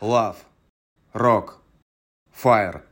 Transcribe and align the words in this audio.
Love, 0.00 0.36
Rock, 1.12 1.54
Fire, 2.32 2.82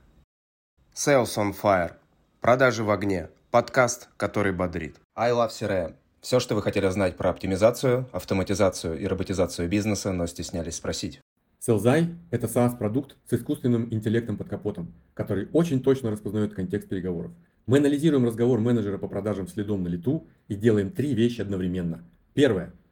Sales 0.93 1.37
on 1.37 1.55
Fire, 1.55 1.93
Продажи 2.41 2.83
в 2.83 2.91
огне, 2.91 3.29
подкаст, 3.53 4.09
который 4.17 4.53
бодрит. 4.53 4.97
I 5.15 5.31
Love 5.31 5.51
CRM. 5.51 5.95
Все, 6.21 6.41
что 6.41 6.57
вы 6.57 6.63
хотели 6.63 6.89
знать 6.89 7.17
про 7.17 7.31
оптимизацию, 7.31 8.09
автоматизацию 8.11 8.99
и 8.99 9.07
роботизацию 9.07 9.69
бизнеса, 9.69 10.13
но 10.13 10.27
стеснялись 10.27 10.75
спросить. 10.75 11.21
Селзай– 11.61 12.09
это 12.33 12.49
SaaS-продукт 12.49 13.15
с 13.31 13.35
искусственным 13.35 13.87
интеллектом 13.95 14.37
под 14.37 14.49
капотом, 14.49 14.93
который 15.15 15.49
очень 15.53 15.85
точно 15.85 16.11
распознает 16.11 16.55
контекст 16.55 16.89
переговоров. 16.89 17.31
Мы 17.67 17.79
анализируем 17.79 18.27
разговор 18.27 18.59
менеджера 18.59 18.99
по 18.99 19.07
продажам 19.07 19.47
следом 19.47 19.85
на 19.85 19.89
лету 19.89 20.27
и 20.49 20.57
делаем 20.57 20.91
три 20.91 21.15
вещи 21.15 21.41
одновременно. 21.41 22.03
Первое– 22.35 22.73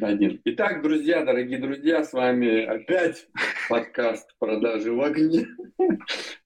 Один. 0.00 0.40
Итак, 0.44 0.82
друзья, 0.82 1.24
дорогие 1.24 1.58
друзья, 1.58 2.02
с 2.02 2.12
вами 2.12 2.64
опять 2.64 3.28
подкаст 3.68 4.34
«Продажи 4.40 4.92
в 4.92 5.00
огне». 5.00 5.46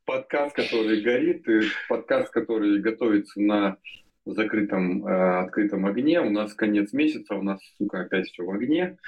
Подкаст, 0.05 0.55
который 0.55 1.01
горит, 1.01 1.47
подкаст, 1.89 2.31
который 2.31 2.79
готовится 2.81 3.41
на 3.41 3.79
закрытом, 4.27 5.07
э, 5.07 5.41
открытом 5.41 5.87
огне. 5.87 6.21
У 6.21 6.29
нас 6.29 6.53
конец 6.53 6.93
месяца, 6.93 7.35
у 7.35 7.43
нас, 7.43 7.61
сука, 7.79 8.03
опять 8.03 8.29
все 8.29 8.45
в 8.45 8.51
огне. 8.51 8.99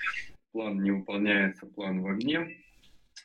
План 0.52 0.83
не 0.83 0.91
выполняется, 0.91 1.66
план 1.66 2.00
в 2.00 2.06
огне. 2.06 2.56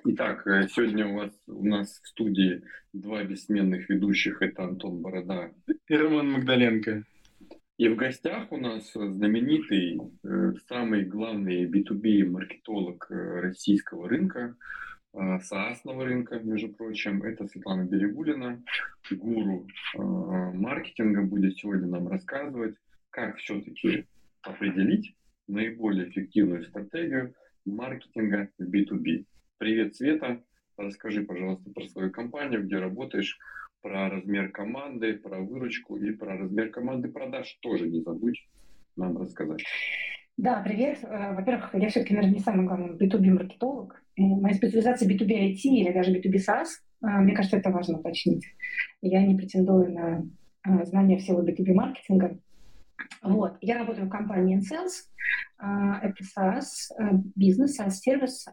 Итак, 0.04 0.46
э, 0.48 0.68
сегодня 0.68 1.08
у, 1.08 1.16
вас, 1.16 1.32
у 1.48 1.66
нас 1.66 2.02
в 2.04 2.08
студии 2.08 2.62
два 2.92 3.24
бессменных 3.24 3.90
ведущих. 3.90 4.42
Это 4.42 4.66
Антон 4.66 5.02
Борода 5.02 5.52
и 5.88 5.96
Роман 5.96 6.32
Магдаленко. 6.32 7.04
И 7.78 7.90
в 7.90 7.98
гостях 7.98 8.54
у 8.54 8.58
нас 8.58 8.90
знаменитый, 8.94 10.00
э, 10.24 10.54
самый 10.70 11.04
главный 11.04 11.66
B2B 11.66 12.24
маркетолог 12.24 13.06
э, 13.10 13.42
российского 13.42 14.08
рынка, 14.08 14.56
э, 15.14 15.18
SaaS 15.18 15.82
рынка, 15.84 16.40
между 16.40 16.70
прочим, 16.70 17.22
это 17.24 17.46
Светлана 17.48 17.84
Берегулина, 17.84 18.64
гуру 19.12 19.68
маркетинга, 19.94 21.24
будет 21.24 21.58
сегодня 21.58 21.88
нам 21.88 22.08
рассказывать, 22.08 22.76
как 23.10 23.36
все-таки 23.40 24.06
определить 24.42 25.14
наиболее 25.48 26.10
эффективную 26.10 26.64
стратегию 26.64 27.34
маркетинга 27.66 28.52
в 28.58 28.70
B2B. 28.70 29.26
Привет, 29.58 29.98
Света, 29.98 30.42
расскажи, 30.78 31.24
пожалуйста, 31.24 31.70
про 31.72 31.86
свою 31.90 32.10
компанию, 32.10 32.64
где 32.64 32.78
работаешь, 32.78 33.38
про 33.86 34.10
размер 34.10 34.52
команды, 34.52 35.14
про 35.14 35.40
выручку 35.40 35.96
и 35.96 36.10
про 36.10 36.36
размер 36.36 36.72
команды 36.72 37.08
продаж 37.08 37.56
тоже 37.62 37.88
не 37.88 38.02
забудь 38.02 38.44
нам 38.96 39.16
рассказать. 39.16 39.64
Да, 40.38 40.64
привет. 40.66 41.04
Э, 41.04 41.36
во-первых, 41.36 41.70
я 41.76 41.90
все-таки, 41.90 42.16
наверное, 42.16 42.34
не 42.34 42.42
самый 42.42 42.66
главный 42.66 42.98
B2B-маркетолог. 42.98 44.02
Моя 44.18 44.56
специализация 44.56 45.08
B2B 45.08 45.52
IT 45.52 45.62
или 45.66 45.94
даже 45.94 46.12
B2B 46.12 46.38
SaaS. 46.38 46.66
Э, 47.04 47.22
мне 47.22 47.36
кажется, 47.36 47.58
это 47.58 47.70
важно 47.70 48.00
уточнить. 48.00 48.44
Я 49.04 49.24
не 49.24 49.36
претендую 49.36 49.94
на 49.94 50.26
э, 50.64 50.86
знания 50.86 51.20
всего 51.20 51.44
B2B-маркетинга. 51.44 52.40
Вот. 53.22 53.58
Я 53.62 53.78
работаю 53.78 54.08
в 54.08 54.10
компании 54.10 54.58
InSales. 54.58 55.12
Это 55.60 56.16
SaaS, 56.24 57.22
бизнес, 57.36 57.80
SaaS-сервис. 57.80 58.48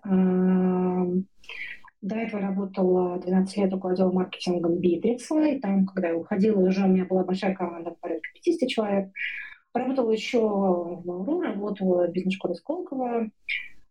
До 2.02 2.16
этого 2.16 2.42
работала 2.42 3.20
12 3.20 3.56
лет 3.58 3.72
руководила 3.72 4.10
маркетингом 4.10 4.78
Битрикса, 4.78 5.40
и 5.42 5.60
там, 5.60 5.86
когда 5.86 6.08
я 6.08 6.16
уходила, 6.16 6.58
уже 6.58 6.84
у 6.84 6.88
меня 6.88 7.04
была 7.04 7.22
большая 7.22 7.54
команда, 7.54 7.94
порядка 8.00 8.28
50 8.34 8.68
человек. 8.68 9.10
Работала 9.72 10.10
еще 10.10 10.40
в 10.40 11.06
Мауру, 11.06 11.40
работала 11.40 12.08
в 12.08 12.10
бизнес-школе 12.10 12.56
Сколково. 12.56 13.30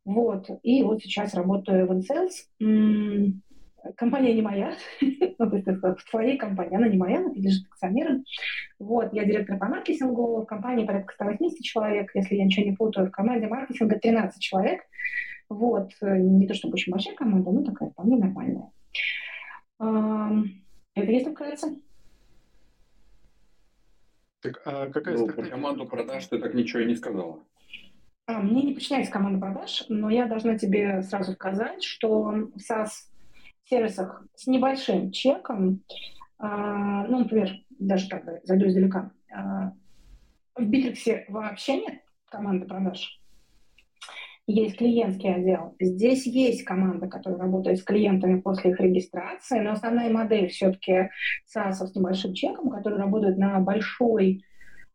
Вот. 0.04 0.50
И 0.62 0.84
вот 0.84 1.02
сейчас 1.02 1.34
работаю 1.34 1.88
в 1.88 1.92
InSales. 1.94 3.34
Компания 3.96 4.34
не 4.34 4.42
моя, 4.42 4.76
ну, 5.02 5.50
то 5.50 5.56
есть 5.56 5.68
это 5.68 5.96
в 5.96 6.04
твоей 6.04 6.38
компании, 6.38 6.76
она 6.76 6.88
не 6.88 6.98
моя, 6.98 7.18
она 7.18 7.30
подлежит 7.30 7.66
акционерам. 7.72 8.24
Вот, 8.78 9.12
я 9.12 9.26
директор 9.26 9.58
по 9.58 9.66
маркетингу, 9.66 10.42
в 10.42 10.46
компании 10.46 10.86
порядка 10.86 11.14
180 11.16 11.64
человек, 11.64 12.12
если 12.14 12.36
я 12.36 12.46
ничего 12.46 12.66
не 12.66 12.76
путаю, 12.76 13.08
в 13.08 13.12
команде 13.12 13.48
маркетинга 13.48 13.98
13 13.98 14.40
человек. 14.40 14.82
Вот, 15.52 15.92
э, 16.02 16.18
не 16.18 16.48
то 16.48 16.54
чтобы 16.54 16.76
очень 16.76 16.94
большая 16.94 17.14
команда, 17.14 17.52
но 17.52 17.64
такая 17.64 17.90
вполне 17.90 18.16
нормальная. 18.18 18.72
Это 19.80 21.12
если 21.12 21.32
вкратце. 21.32 21.78
Так, 24.42 24.62
а 24.66 24.90
какая 24.90 25.18
ну, 25.18 25.28
про 25.28 25.44
команду 25.44 25.86
продаж 25.86 26.26
ты 26.28 26.40
так 26.40 26.54
ничего 26.54 26.80
и 26.80 26.86
не 26.86 26.96
сказала. 26.96 27.44
А, 28.28 28.40
мне 28.40 28.64
не 28.64 28.74
подчиняется 28.74 29.12
команда 29.12 29.40
продаж, 29.40 29.84
но 29.90 30.10
я 30.10 30.26
должна 30.26 30.58
тебе 30.58 31.04
сразу 31.04 31.34
сказать, 31.34 31.84
что 31.84 32.24
в 32.24 32.58
SaaS-сервисах 32.58 34.26
с 34.36 34.48
небольшим 34.48 35.12
чеком, 35.12 35.84
а, 36.38 37.06
ну, 37.08 37.20
например, 37.20 37.52
даже 37.72 38.08
так, 38.08 38.24
зайду 38.44 38.68
издалека, 38.68 39.12
а, 39.32 39.74
в 40.56 40.64
Битриксе 40.64 41.26
вообще 41.28 41.82
нет 41.82 42.02
команды 42.26 42.66
продаж 42.66 43.21
есть 44.52 44.78
клиентский 44.78 45.34
отдел. 45.34 45.76
Здесь 45.80 46.26
есть 46.28 46.64
команда, 46.64 47.08
которая 47.08 47.40
работает 47.40 47.80
с 47.80 47.84
клиентами 47.84 48.40
после 48.40 48.72
их 48.72 48.80
регистрации, 48.80 49.60
но 49.60 49.72
основная 49.72 50.10
модель 50.12 50.50
все-таки 50.50 51.10
SaaS 51.56 51.74
с 51.74 51.96
небольшим 51.96 52.34
чеком, 52.34 52.70
который 52.70 53.00
работает 53.00 53.38
на 53.38 53.60
большой 53.60 54.44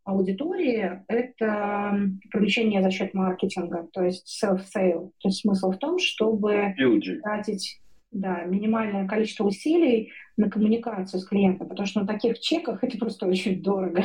аудитории, 0.05 1.03
это 1.09 1.99
привлечение 2.31 2.81
за 2.81 2.91
счет 2.91 3.13
маркетинга, 3.13 3.89
то 3.93 4.05
есть 4.05 4.41
self-sale. 4.43 5.11
То 5.19 5.29
есть 5.29 5.41
смысл 5.41 5.73
в 5.73 5.79
том, 5.79 5.99
чтобы 5.99 6.75
тратить 7.23 7.81
да, 8.13 8.45
минимальное 8.45 9.09
количество 9.09 9.45
усилий 9.45 10.13
на 10.37 10.49
коммуникацию 10.49 11.21
с 11.21 11.27
клиентом, 11.27 11.69
потому 11.69 11.87
что 11.87 12.01
на 12.01 12.07
таких 12.07 12.39
чеках 12.39 12.85
это 12.85 12.97
просто 12.99 13.27
очень 13.27 13.63
дорого. 13.63 14.05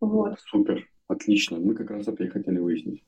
Вот. 0.00 0.38
Супер, 0.40 0.86
отлично. 1.08 1.58
Мы 1.58 1.74
как 1.74 1.90
раз 1.90 2.08
это 2.08 2.24
и 2.24 2.28
хотели 2.28 2.58
выяснить. 2.58 3.02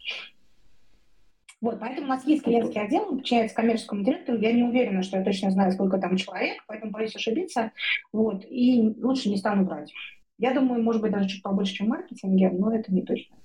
Вот, 1.61 1.81
поэтому 1.81 2.07
у 2.07 2.11
нас 2.11 2.25
есть 2.25 2.45
клиентский 2.45 2.81
отдел, 2.81 3.09
он 3.09 3.19
подчиняется 3.19 3.57
коммерческому 3.57 4.05
директору. 4.05 4.39
Я 4.39 4.53
не 4.53 4.63
уверена, 4.63 5.03
что 5.03 5.19
я 5.19 5.25
точно 5.25 5.51
знаю, 5.51 5.73
сколько 5.73 5.99
там 5.99 6.17
человек, 6.17 6.63
поэтому 6.69 6.93
боюсь 6.93 7.17
ошибиться. 7.17 7.73
Вот, 8.13 8.45
и 8.49 8.95
лучше 9.03 9.29
не 9.29 9.39
стану 9.39 9.65
брать. 9.65 9.93
Я 10.39 10.55
думаю, 10.55 10.83
может 10.83 11.03
быть, 11.03 11.11
даже 11.11 11.29
чуть 11.29 11.43
побольше, 11.43 11.75
чем 11.75 11.87
в 11.87 11.91
маркетинге, 11.91 12.51
но 12.51 12.73
это 12.73 12.93
не 12.93 13.03
точно. 13.03 13.37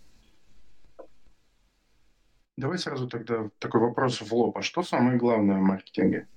Давай 2.56 2.78
сразу 2.78 3.07
тогда 3.07 3.50
такой 3.57 3.81
вопрос 3.81 4.22
в 4.22 4.31
лоб. 4.31 4.56
А 4.57 4.62
что 4.62 4.84
самое 4.84 5.18
главное 5.18 5.57
в 5.57 5.63
маркетинге? 5.63 6.28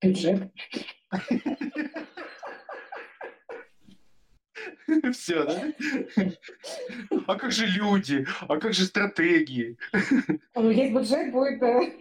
Бюджет. 0.00 0.52
Все, 5.12 5.44
да? 5.44 5.62
А 7.26 7.36
как 7.36 7.52
же 7.52 7.66
люди? 7.66 8.26
А 8.48 8.58
как 8.58 8.72
же 8.72 8.84
стратегии? 8.84 9.76
Ну, 10.54 10.70
есть 10.70 10.92
бюджет, 10.92 11.32
будет... 11.32 11.62
Э, 11.62 11.92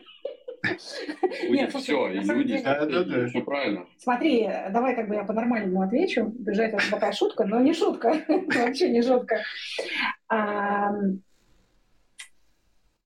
Нет, 1.50 1.74
все, 1.74 2.10
и 2.10 2.20
люди, 2.20 2.62
да, 2.62 2.86
да, 2.86 3.04
да. 3.04 3.28
все 3.28 3.42
правильно. 3.42 3.86
Смотри, 3.98 4.50
давай 4.72 4.96
как 4.96 5.08
бы 5.08 5.16
я 5.16 5.24
по-нормальному 5.24 5.82
отвечу. 5.82 6.26
Бюджет 6.26 6.74
это 6.74 6.92
такая 6.92 7.14
шутка, 7.14 7.46
но 7.46 7.62
не 7.62 7.74
шутка. 7.74 8.22
Вообще 8.28 8.90
не 8.90 9.02
шутка 9.02 9.44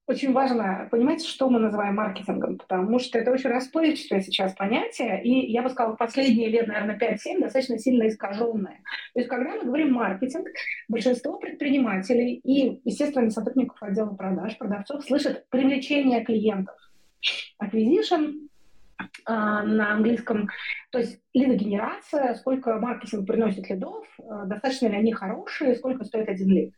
очень 0.05 0.33
важно 0.33 0.87
понимать, 0.91 1.25
что 1.25 1.49
мы 1.49 1.59
называем 1.59 1.95
маркетингом, 1.95 2.57
потому 2.57 2.99
что 2.99 3.17
это 3.17 3.31
очень 3.31 3.49
расплывчатое 3.49 4.21
сейчас 4.21 4.53
понятие, 4.53 5.23
и 5.23 5.51
я 5.51 5.61
бы 5.61 5.69
сказала, 5.69 5.95
последние 5.95 6.49
лет, 6.49 6.67
наверное, 6.67 6.97
5-7 6.97 7.39
достаточно 7.39 7.79
сильно 7.79 8.07
искаженное. 8.07 8.81
То 9.13 9.19
есть, 9.19 9.29
когда 9.29 9.55
мы 9.55 9.63
говорим 9.63 9.93
маркетинг, 9.93 10.47
большинство 10.89 11.37
предпринимателей 11.37 12.35
и, 12.43 12.81
естественно, 12.83 13.29
сотрудников 13.31 13.81
отдела 13.81 14.13
продаж, 14.13 14.57
продавцов 14.57 15.05
слышат 15.05 15.47
привлечение 15.49 16.23
клиентов. 16.23 16.75
Acquisition, 17.61 18.49
а, 19.25 19.63
на 19.63 19.93
английском. 19.93 20.49
То 20.91 20.99
есть 20.99 21.19
лидогенерация, 21.33 22.35
сколько 22.35 22.77
маркетинг 22.79 23.25
приносит 23.25 23.69
лидов, 23.69 24.05
а, 24.19 24.45
достаточно 24.45 24.87
ли 24.87 24.97
они 24.97 25.13
хорошие, 25.13 25.75
сколько 25.75 26.03
стоит 26.03 26.29
один 26.29 26.49
лид. 26.49 26.73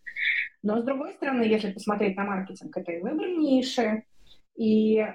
Но 0.66 0.82
с 0.82 0.84
другой 0.84 1.14
стороны, 1.14 1.44
если 1.44 1.72
посмотреть 1.72 2.18
на 2.18 2.24
маркетинг, 2.24 2.76
это 2.76 2.92
и 2.92 3.00
выбор 3.00 3.28
ниши, 3.28 4.04
и 4.56 4.98
э, 4.98 5.14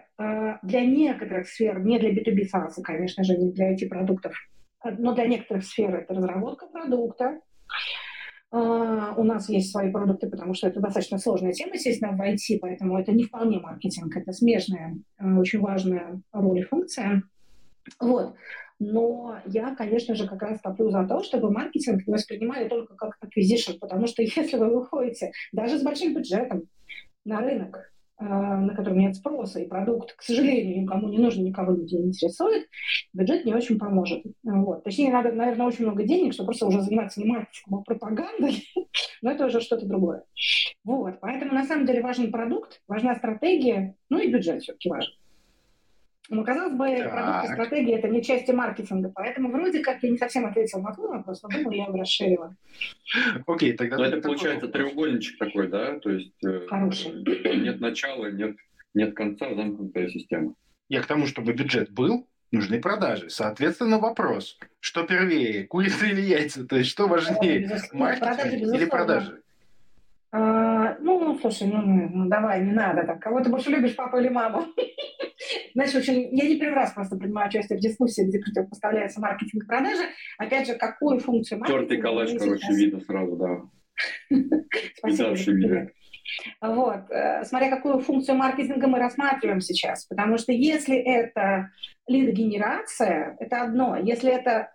для 0.62 0.86
некоторых 0.86 1.48
сфер, 1.48 1.80
не 1.80 1.98
для 1.98 2.12
B2B 2.12 2.42
SaaS, 2.54 2.80
конечно 2.84 3.24
же, 3.24 3.36
не 3.36 3.50
для 3.50 3.74
IT-продуктов, 3.74 4.32
но 4.84 5.12
для 5.12 5.26
некоторых 5.26 5.64
сфер 5.64 5.92
это 5.96 6.14
разработка 6.14 6.66
продукта, 6.66 7.40
Uh, 8.52 9.14
у 9.16 9.22
нас 9.22 9.48
есть 9.48 9.70
свои 9.70 9.92
продукты, 9.92 10.28
потому 10.28 10.54
что 10.54 10.66
это 10.66 10.80
достаточно 10.80 11.18
сложная 11.18 11.52
тема, 11.52 11.74
естественно, 11.74 12.16
в 12.16 12.20
IT, 12.20 12.58
поэтому 12.60 12.98
это 12.98 13.12
не 13.12 13.22
вполне 13.22 13.60
маркетинг, 13.60 14.16
это 14.16 14.32
смежная, 14.32 14.98
uh, 15.22 15.38
очень 15.38 15.60
важная 15.60 16.20
роль 16.32 16.58
и 16.58 16.62
функция. 16.62 17.22
Вот. 18.00 18.34
Но 18.80 19.36
я, 19.44 19.74
конечно 19.74 20.14
же, 20.14 20.26
как 20.26 20.40
раз 20.40 20.58
топлю 20.60 20.90
за 20.90 21.06
то, 21.06 21.22
чтобы 21.22 21.52
маркетинг 21.52 22.02
воспринимали 22.06 22.66
только 22.66 22.96
как 22.96 23.18
acquisition, 23.22 23.78
потому 23.78 24.06
что 24.06 24.22
если 24.22 24.56
вы 24.56 24.74
выходите 24.74 25.32
даже 25.52 25.78
с 25.78 25.82
большим 25.82 26.14
бюджетом 26.14 26.62
на 27.26 27.40
рынок, 27.40 27.92
а, 28.16 28.56
на 28.56 28.74
котором 28.74 28.98
нет 28.98 29.14
спроса, 29.16 29.60
и 29.60 29.68
продукт, 29.68 30.14
к 30.16 30.22
сожалению, 30.22 30.82
никому 30.82 31.08
не 31.08 31.18
нужен, 31.18 31.44
никого 31.44 31.72
не 31.72 31.84
интересует, 31.84 32.68
бюджет 33.12 33.44
не 33.44 33.54
очень 33.54 33.78
поможет. 33.78 34.24
Вот. 34.42 34.82
Точнее, 34.82 35.12
надо, 35.12 35.32
наверное, 35.32 35.66
очень 35.66 35.84
много 35.84 36.02
денег, 36.04 36.32
чтобы 36.32 36.48
просто 36.48 36.66
уже 36.66 36.80
заниматься 36.80 37.20
не 37.20 37.26
маркетингом, 37.26 37.80
а 37.80 37.82
пропагандой, 37.82 38.64
но 39.22 39.30
это 39.30 39.44
уже 39.44 39.60
что-то 39.60 39.84
другое. 39.84 40.24
Вот. 40.84 41.20
Поэтому, 41.20 41.52
на 41.52 41.66
самом 41.66 41.84
деле, 41.84 42.00
важен 42.00 42.32
продукт, 42.32 42.80
важна 42.88 43.14
стратегия, 43.14 43.94
ну 44.08 44.18
и 44.18 44.32
бюджет 44.32 44.62
все-таки 44.62 44.88
важен. 44.88 45.12
Ну, 46.30 46.44
казалось 46.44 46.74
бы, 46.74 46.96
так. 46.96 47.10
продукт 47.10 47.44
и 47.44 47.52
стратегия– 47.54 47.94
это 47.98 48.08
не 48.08 48.22
части 48.22 48.52
маркетинга, 48.52 49.10
поэтому 49.12 49.50
вроде 49.50 49.80
как 49.80 50.00
я 50.04 50.10
не 50.10 50.16
совсем 50.16 50.46
ответила 50.46 50.80
на 50.80 50.94
твой 50.94 51.08
вопрос, 51.08 51.42
но 51.42 51.48
думаю, 51.48 51.76
я 51.76 51.84
его 51.86 51.98
расширила. 51.98 52.54
Окей, 53.48 53.72
тогда... 53.72 53.96
Но 53.96 54.04
это 54.04 54.20
получается 54.20 54.68
треугольничек 54.68 55.38
такой, 55.38 55.66
да? 55.66 55.98
То 55.98 56.10
есть 56.10 56.32
э, 56.46 56.66
Хороший. 56.68 57.24
нет 57.60 57.80
начала, 57.80 58.30
нет, 58.30 58.56
нет 58.94 59.14
конца, 59.16 59.52
замкнутая 59.52 60.08
система. 60.08 60.54
Я 60.88 61.02
к 61.02 61.06
тому, 61.06 61.26
чтобы 61.26 61.52
бюджет 61.52 61.90
был, 61.90 62.28
нужны 62.52 62.80
продажи. 62.80 63.28
Соответственно, 63.28 63.98
вопрос, 63.98 64.56
что 64.78 65.02
первее, 65.02 65.66
курица 65.66 66.06
или 66.06 66.20
яйца? 66.20 66.64
То 66.64 66.76
есть 66.76 66.90
что 66.90 67.08
важнее, 67.08 67.68
маркетинг 67.92 68.72
или 68.72 68.84
продажи? 68.84 69.42
А, 70.30 70.96
ну, 71.00 71.36
слушай, 71.40 71.66
ну, 71.66 71.82
ну, 71.82 72.08
ну 72.12 72.28
давай, 72.28 72.64
не 72.64 72.70
надо 72.70 73.02
так. 73.02 73.20
Кого 73.20 73.40
ты 73.40 73.50
больше 73.50 73.70
любишь, 73.70 73.96
папу 73.96 74.18
или 74.18 74.28
маму? 74.28 74.66
Знаешь, 75.74 75.94
очень, 75.94 76.36
я 76.36 76.48
не 76.48 76.58
первый 76.58 76.74
раз 76.74 76.92
просто 76.92 77.16
принимаю 77.16 77.48
участие 77.48 77.78
в 77.78 77.82
дискуссии, 77.82 78.26
где 78.26 78.38
противопоставляется 78.38 79.20
маркетинг 79.20 79.64
и 79.64 79.66
продажи. 79.66 80.02
Опять 80.38 80.66
же, 80.66 80.74
какую 80.74 81.18
функцию 81.20 81.60
маркетинга... 81.60 81.82
Тертый 81.82 82.02
калач, 82.02 82.30
короче, 82.38 82.72
видно 82.72 83.00
сразу, 83.00 83.36
да. 83.36 83.62
Спасибо. 84.96 85.90
Вот. 86.60 87.10
Э, 87.10 87.44
смотря 87.44 87.70
какую 87.70 88.00
функцию 88.00 88.36
маркетинга 88.36 88.86
мы 88.86 88.98
рассматриваем 88.98 89.60
сейчас. 89.60 90.06
Потому 90.06 90.38
что 90.38 90.52
если 90.52 90.96
это 90.96 91.70
лидогенерация, 92.06 93.36
это 93.40 93.62
одно. 93.62 93.96
Если 93.96 94.30
это 94.32 94.70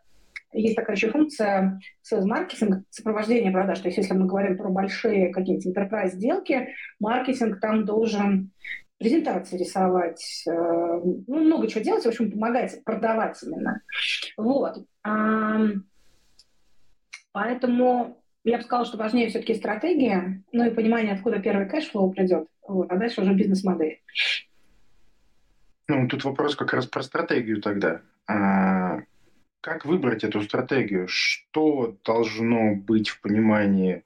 есть 0.54 0.76
такая 0.76 0.96
еще 0.96 1.10
функция 1.10 1.80
маркетинг, 2.12 2.86
сопровождение 2.90 3.52
продаж. 3.52 3.80
То 3.80 3.88
есть 3.88 3.98
если 3.98 4.14
мы 4.14 4.26
говорим 4.26 4.58
про 4.58 4.70
большие 4.70 5.30
какие-то 5.30 5.70
enterprise 5.70 6.12
сделки, 6.12 6.70
маркетинг 7.00 7.60
там 7.60 7.86
должен 7.86 8.52
презентации 8.98 9.58
рисовать, 9.58 10.44
э, 10.48 10.52
ну, 10.52 11.24
много 11.28 11.68
чего 11.68 11.84
делать, 11.84 12.04
в 12.04 12.08
общем, 12.08 12.32
помогать 12.32 12.84
продавать 12.84 13.42
именно. 13.44 13.82
Вот. 14.38 14.86
Поэтому 17.32 18.24
я 18.46 18.58
бы 18.58 18.64
сказала, 18.64 18.86
что 18.86 18.98
важнее 18.98 19.28
все-таки 19.28 19.56
стратегия, 19.56 20.44
ну 20.52 20.66
и 20.66 20.74
понимание, 20.74 21.14
откуда 21.14 21.40
первый 21.40 21.68
cash 21.68 21.90
flow 21.90 22.12
придет, 22.12 22.48
вот, 22.66 22.90
а 22.92 22.96
дальше 22.96 23.22
уже 23.22 23.34
бизнес-модель. 23.34 24.02
Ну, 25.88 26.08
тут 26.08 26.24
вопрос 26.24 26.56
как 26.56 26.74
раз 26.74 26.86
про 26.86 27.04
стратегию 27.04 27.62
тогда. 27.62 28.02
А, 28.28 29.00
как 29.62 29.86
выбрать 29.86 30.24
эту 30.24 30.42
стратегию? 30.42 31.08
Что 31.08 31.98
должно 32.06 32.76
быть 32.76 33.10
в 33.10 33.20
понимании 33.22 34.04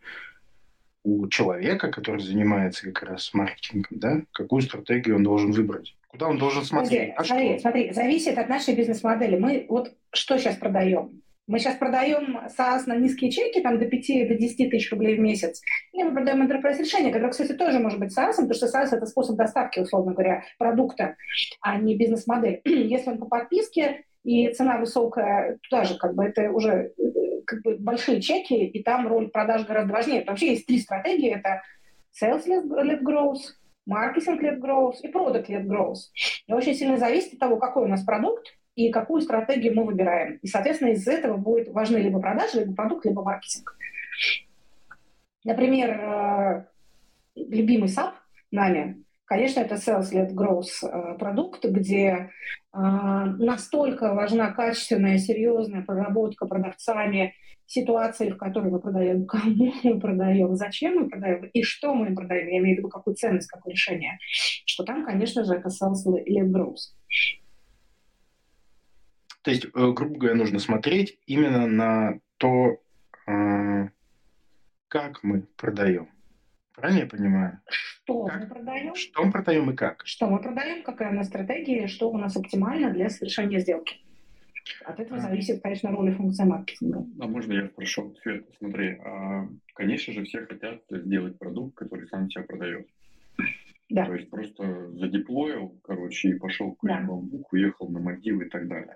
у 1.09 1.27
человека, 1.27 1.89
который 1.89 2.21
занимается 2.21 2.91
как 2.91 3.03
раз 3.09 3.33
маркетингом, 3.33 3.99
да? 3.99 4.21
Какую 4.31 4.61
стратегию 4.61 5.15
он 5.15 5.23
должен 5.23 5.51
выбрать? 5.51 5.95
Куда 6.07 6.27
он 6.27 6.37
должен 6.37 6.63
смотреть? 6.63 7.13
Смотри, 7.13 7.13
а 7.17 7.23
смотри, 7.23 7.59
смотри, 7.59 7.93
зависит 7.93 8.37
от 8.37 8.49
нашей 8.49 8.75
бизнес-модели. 8.75 9.37
Мы 9.37 9.65
вот 9.69 9.93
что 10.11 10.37
сейчас 10.37 10.55
продаем? 10.55 11.21
Мы 11.47 11.57
сейчас 11.57 11.77
продаем 11.77 12.37
SaaS 12.57 12.83
на 12.85 12.95
низкие 12.95 13.31
чеки, 13.31 13.61
там 13.61 13.79
до 13.79 13.85
5 13.85 14.27
до 14.27 14.35
10 14.35 14.69
тысяч 14.69 14.91
рублей 14.91 15.15
в 15.15 15.19
месяц. 15.19 15.61
Или 15.93 16.03
мы 16.03 16.13
продаем 16.13 16.43
enterprise 16.43 16.77
решение, 16.77 17.11
которое, 17.11 17.31
кстати, 17.31 17.53
тоже 17.53 17.79
может 17.79 17.99
быть 17.99 18.15
SaaS, 18.15 18.33
потому 18.33 18.53
что 18.53 18.67
SaaS– 18.67 18.89
это 18.91 19.07
способ 19.07 19.35
доставки, 19.35 19.79
условно 19.79 20.13
говоря, 20.13 20.43
продукта, 20.59 21.15
а 21.61 21.77
не 21.77 21.95
бизнес-модель. 21.95 22.61
Если 22.65 23.09
он 23.09 23.17
по 23.17 23.25
подписке, 23.25 24.03
и 24.23 24.51
цена 24.53 24.77
высокая, 24.77 25.57
туда 25.63 25.85
же 25.85 25.97
как 25.97 26.13
бы 26.13 26.25
это 26.25 26.51
уже 26.51 26.91
как 27.49 27.63
бы 27.63 27.77
большие 27.77 28.21
чеки, 28.21 28.65
и 28.65 28.83
там 28.83 29.07
роль 29.07 29.29
продаж 29.29 29.65
гораздо 29.65 29.93
важнее. 29.93 30.23
Вообще 30.25 30.51
есть 30.51 30.67
три 30.67 30.79
стратегии, 30.79 31.31
это 31.31 31.63
sales-led 32.21 33.01
growth, 33.01 33.41
marketing-led 33.89 34.59
growth 34.59 34.97
и 35.01 35.11
product-led 35.11 35.65
growth. 35.65 35.97
И 36.45 36.53
очень 36.53 36.75
сильно 36.75 36.97
зависит 36.97 37.33
от 37.33 37.39
того, 37.39 37.57
какой 37.57 37.85
у 37.85 37.87
нас 37.87 38.03
продукт 38.03 38.55
и 38.75 38.91
какую 38.91 39.21
стратегию 39.21 39.75
мы 39.75 39.83
выбираем. 39.83 40.37
И, 40.43 40.47
соответственно, 40.47 40.89
из 40.89 41.07
этого 41.07 41.37
будет 41.37 41.69
важны 41.69 41.97
либо 41.97 42.21
продажи, 42.21 42.59
либо 42.59 42.75
продукт, 42.75 43.05
либо 43.05 43.23
маркетинг. 43.23 43.75
Например, 45.43 45.89
э, 45.89 46.65
любимый 47.35 47.89
SAP 47.89 48.13
нами 48.51 49.03
Конечно, 49.29 49.59
это 49.59 49.75
sales-led 49.75 50.33
growth 50.33 50.81
э, 50.81 51.15
продукт, 51.19 51.63
где 51.63 52.31
э, 52.73 52.77
настолько 52.79 54.15
важна 54.15 54.51
качественная, 54.51 55.19
серьезная 55.19 55.83
проработка 55.83 56.47
продавцами 56.47 57.35
ситуации, 57.67 58.31
в 58.31 58.37
которой 58.37 58.71
мы 58.71 58.79
продаем, 58.79 59.25
кому 59.27 59.71
мы 59.83 59.99
продаем, 59.99 60.55
зачем 60.55 60.95
мы 60.95 61.09
продаем 61.09 61.45
и 61.45 61.61
что 61.61 61.93
мы 61.93 62.15
продаем, 62.15 62.47
я 62.47 62.57
имею 62.57 62.77
в 62.77 62.79
виду 62.79 62.89
какую 62.89 63.15
ценность, 63.15 63.47
какое 63.47 63.73
решение, 63.73 64.17
что 64.65 64.83
там, 64.83 65.05
конечно 65.05 65.45
же, 65.45 65.53
это 65.53 65.69
sales-led 65.69 66.49
growth. 66.51 66.95
То 69.43 69.51
есть, 69.51 69.65
э, 69.65 69.91
грубо 69.91 70.17
говоря, 70.17 70.35
нужно 70.37 70.57
смотреть 70.57 71.19
именно 71.27 71.67
на 71.67 72.19
то, 72.37 72.77
как 74.87 75.21
мы 75.21 75.43
продаем. 75.55 76.09
Правильно 76.79 76.99
я 76.99 77.05
понимаю? 77.07 77.59
Что 77.67 78.25
как? 78.25 78.41
мы 78.41 78.47
продаем? 78.47 78.95
Что 78.95 79.23
мы 79.23 79.31
продаем 79.31 79.69
и 79.69 79.75
как? 79.75 80.01
Что 80.05 80.27
мы 80.27 80.39
продаем, 80.39 80.83
какая 80.83 81.11
у 81.11 81.13
нас 81.13 81.27
стратегия, 81.27 81.87
что 81.87 82.09
у 82.09 82.17
нас 82.17 82.37
оптимально 82.37 82.91
для 82.91 83.09
совершения 83.09 83.59
сделки. 83.59 83.97
От 84.85 84.99
этого 84.99 85.17
а. 85.17 85.21
зависит, 85.21 85.61
конечно, 85.61 85.91
роль 85.91 86.09
и 86.09 86.13
функция 86.13 86.45
маркетинга. 86.45 87.05
А 87.19 87.27
можно 87.27 87.53
я 87.53 87.67
спрошу? 87.67 88.15
Свет, 88.21 88.45
смотри, 88.59 88.97
а, 89.03 89.47
конечно 89.73 90.13
же, 90.13 90.23
все 90.23 90.45
хотят 90.45 90.81
сделать 90.89 91.37
продукт, 91.37 91.75
который 91.75 92.07
сам 92.07 92.29
себя 92.29 92.43
продает. 92.43 92.87
Да. 93.89 94.05
То 94.05 94.13
есть 94.13 94.29
просто 94.29 94.91
задеплоил, 94.91 95.79
короче, 95.83 96.29
и 96.29 96.39
пошел 96.39 96.73
к 96.75 96.85
да. 96.85 97.01
бамбук, 97.01 97.51
уехал 97.51 97.89
на 97.89 97.99
Мальдивы 97.99 98.45
и 98.45 98.49
так 98.49 98.67
далее. 98.67 98.95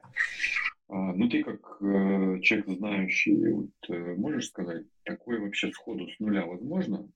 А, 0.88 1.14
ну, 1.14 1.28
ты 1.28 1.44
как 1.44 1.78
э, 1.82 2.40
человек 2.42 2.70
знающий, 2.70 3.52
вот, 3.52 3.72
э, 3.90 4.16
можешь 4.16 4.50
сказать, 4.50 4.86
такое 5.04 5.40
вообще 5.40 5.72
сходу 5.72 6.08
с 6.08 6.20
нуля 6.20 6.46
возможно? 6.46 7.10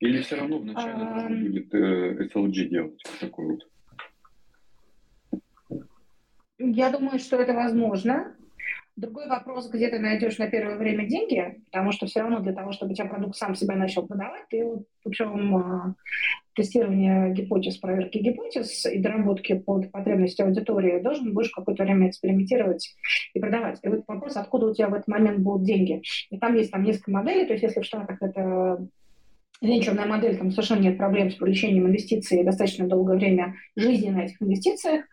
Или 0.00 0.20
все 0.22 0.36
равно 0.36 0.58
вначале 0.58 0.92
а... 0.92 1.28
нужно 1.28 1.36
будет 1.36 1.74
э, 1.74 2.28
SLG 2.32 2.68
делать 2.68 3.02
такой 3.20 3.46
вот? 3.46 3.60
Я 6.58 6.90
думаю, 6.90 7.18
что 7.18 7.36
это 7.36 7.52
возможно. 7.52 8.34
Другой 8.96 9.26
вопрос, 9.26 9.68
где 9.70 9.88
ты 9.88 9.98
найдешь 9.98 10.38
на 10.38 10.46
первое 10.46 10.76
время 10.76 11.08
деньги, 11.08 11.60
потому 11.66 11.90
что 11.90 12.06
все 12.06 12.20
равно 12.20 12.38
для 12.38 12.52
того, 12.52 12.70
чтобы 12.70 12.92
у 12.92 12.94
тебя 12.94 13.08
продукт 13.08 13.34
сам 13.34 13.56
себя 13.56 13.74
начал 13.74 14.06
продавать, 14.06 14.44
ты 14.48 14.64
путем 15.02 15.56
а, 15.56 15.94
тестирования 16.54 17.30
гипотез, 17.30 17.76
проверки 17.78 18.18
гипотез 18.18 18.86
и 18.86 19.00
доработки 19.00 19.54
под 19.54 19.90
потребности 19.90 20.42
аудитории 20.42 21.00
должен 21.00 21.34
будешь 21.34 21.50
какое-то 21.50 21.82
время 21.82 22.08
экспериментировать 22.08 22.94
и 23.34 23.40
продавать. 23.40 23.80
И 23.82 23.88
вот 23.88 24.04
вопрос, 24.06 24.36
откуда 24.36 24.66
у 24.66 24.74
тебя 24.74 24.88
в 24.88 24.94
этот 24.94 25.08
момент 25.08 25.40
будут 25.40 25.66
деньги. 25.66 26.00
И 26.30 26.38
там 26.38 26.54
есть 26.54 26.70
там 26.70 26.84
несколько 26.84 27.10
моделей, 27.10 27.46
то 27.46 27.54
есть 27.54 27.64
если 27.64 27.80
в 27.80 27.84
Штатах 27.84 28.22
это 28.22 28.86
венчурная 29.60 30.06
модель, 30.06 30.36
там 30.36 30.50
совершенно 30.50 30.80
нет 30.80 30.98
проблем 30.98 31.30
с 31.30 31.34
привлечением 31.34 31.86
инвестиций 31.86 32.44
достаточно 32.44 32.86
долгое 32.86 33.16
время 33.16 33.54
жизни 33.76 34.10
на 34.10 34.24
этих 34.24 34.40
инвестициях. 34.42 35.04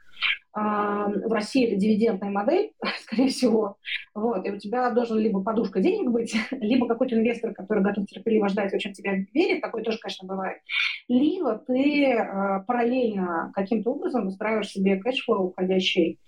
А, 0.53 1.07
в 1.07 1.31
России 1.31 1.65
это 1.65 1.77
дивидендная 1.77 2.29
модель, 2.29 2.71
скорее 3.03 3.29
всего. 3.29 3.77
Вот, 4.13 4.45
и 4.45 4.51
у 4.51 4.57
тебя 4.57 4.89
должен 4.91 5.17
либо 5.17 5.41
подушка 5.41 5.79
денег 5.79 6.09
быть, 6.09 6.35
либо 6.51 6.87
какой-то 6.87 7.15
инвестор, 7.15 7.53
который 7.53 7.83
готов 7.83 8.05
терпеливо 8.05 8.49
ждать, 8.49 8.73
очень 8.73 8.89
в 8.89 8.91
тебя 8.91 9.13
верит, 9.33 9.61
такой 9.61 9.83
тоже, 9.83 9.97
конечно, 9.99 10.27
бывает. 10.27 10.57
Либо 11.07 11.57
ты 11.57 12.05
э, 12.05 12.63
параллельно 12.67 13.51
каким-то 13.55 13.91
образом 13.91 14.25
выстраиваешь 14.25 14.69
себе 14.69 14.97
cash 14.97 15.22
flow 15.22 15.47
входящий, 15.47 16.19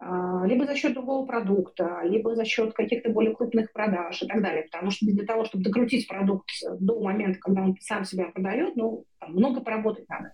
э, 0.00 0.06
либо 0.46 0.66
за 0.66 0.76
счет 0.76 0.94
другого 0.94 1.26
продукта, 1.26 2.02
либо 2.04 2.36
за 2.36 2.44
счет 2.44 2.74
каких-то 2.74 3.10
более 3.10 3.34
крупных 3.34 3.72
продаж 3.72 4.22
и 4.22 4.28
так 4.28 4.40
далее. 4.40 4.68
Потому 4.70 4.92
что 4.92 5.04
для 5.06 5.24
того, 5.24 5.44
чтобы 5.46 5.64
докрутить 5.64 6.06
продукт 6.06 6.48
до 6.78 7.00
момента, 7.00 7.40
когда 7.40 7.62
он 7.62 7.76
сам 7.80 8.04
себя 8.04 8.26
продает, 8.26 8.76
ну, 8.76 9.04
много 9.26 9.60
поработать 9.62 10.08
надо. 10.08 10.32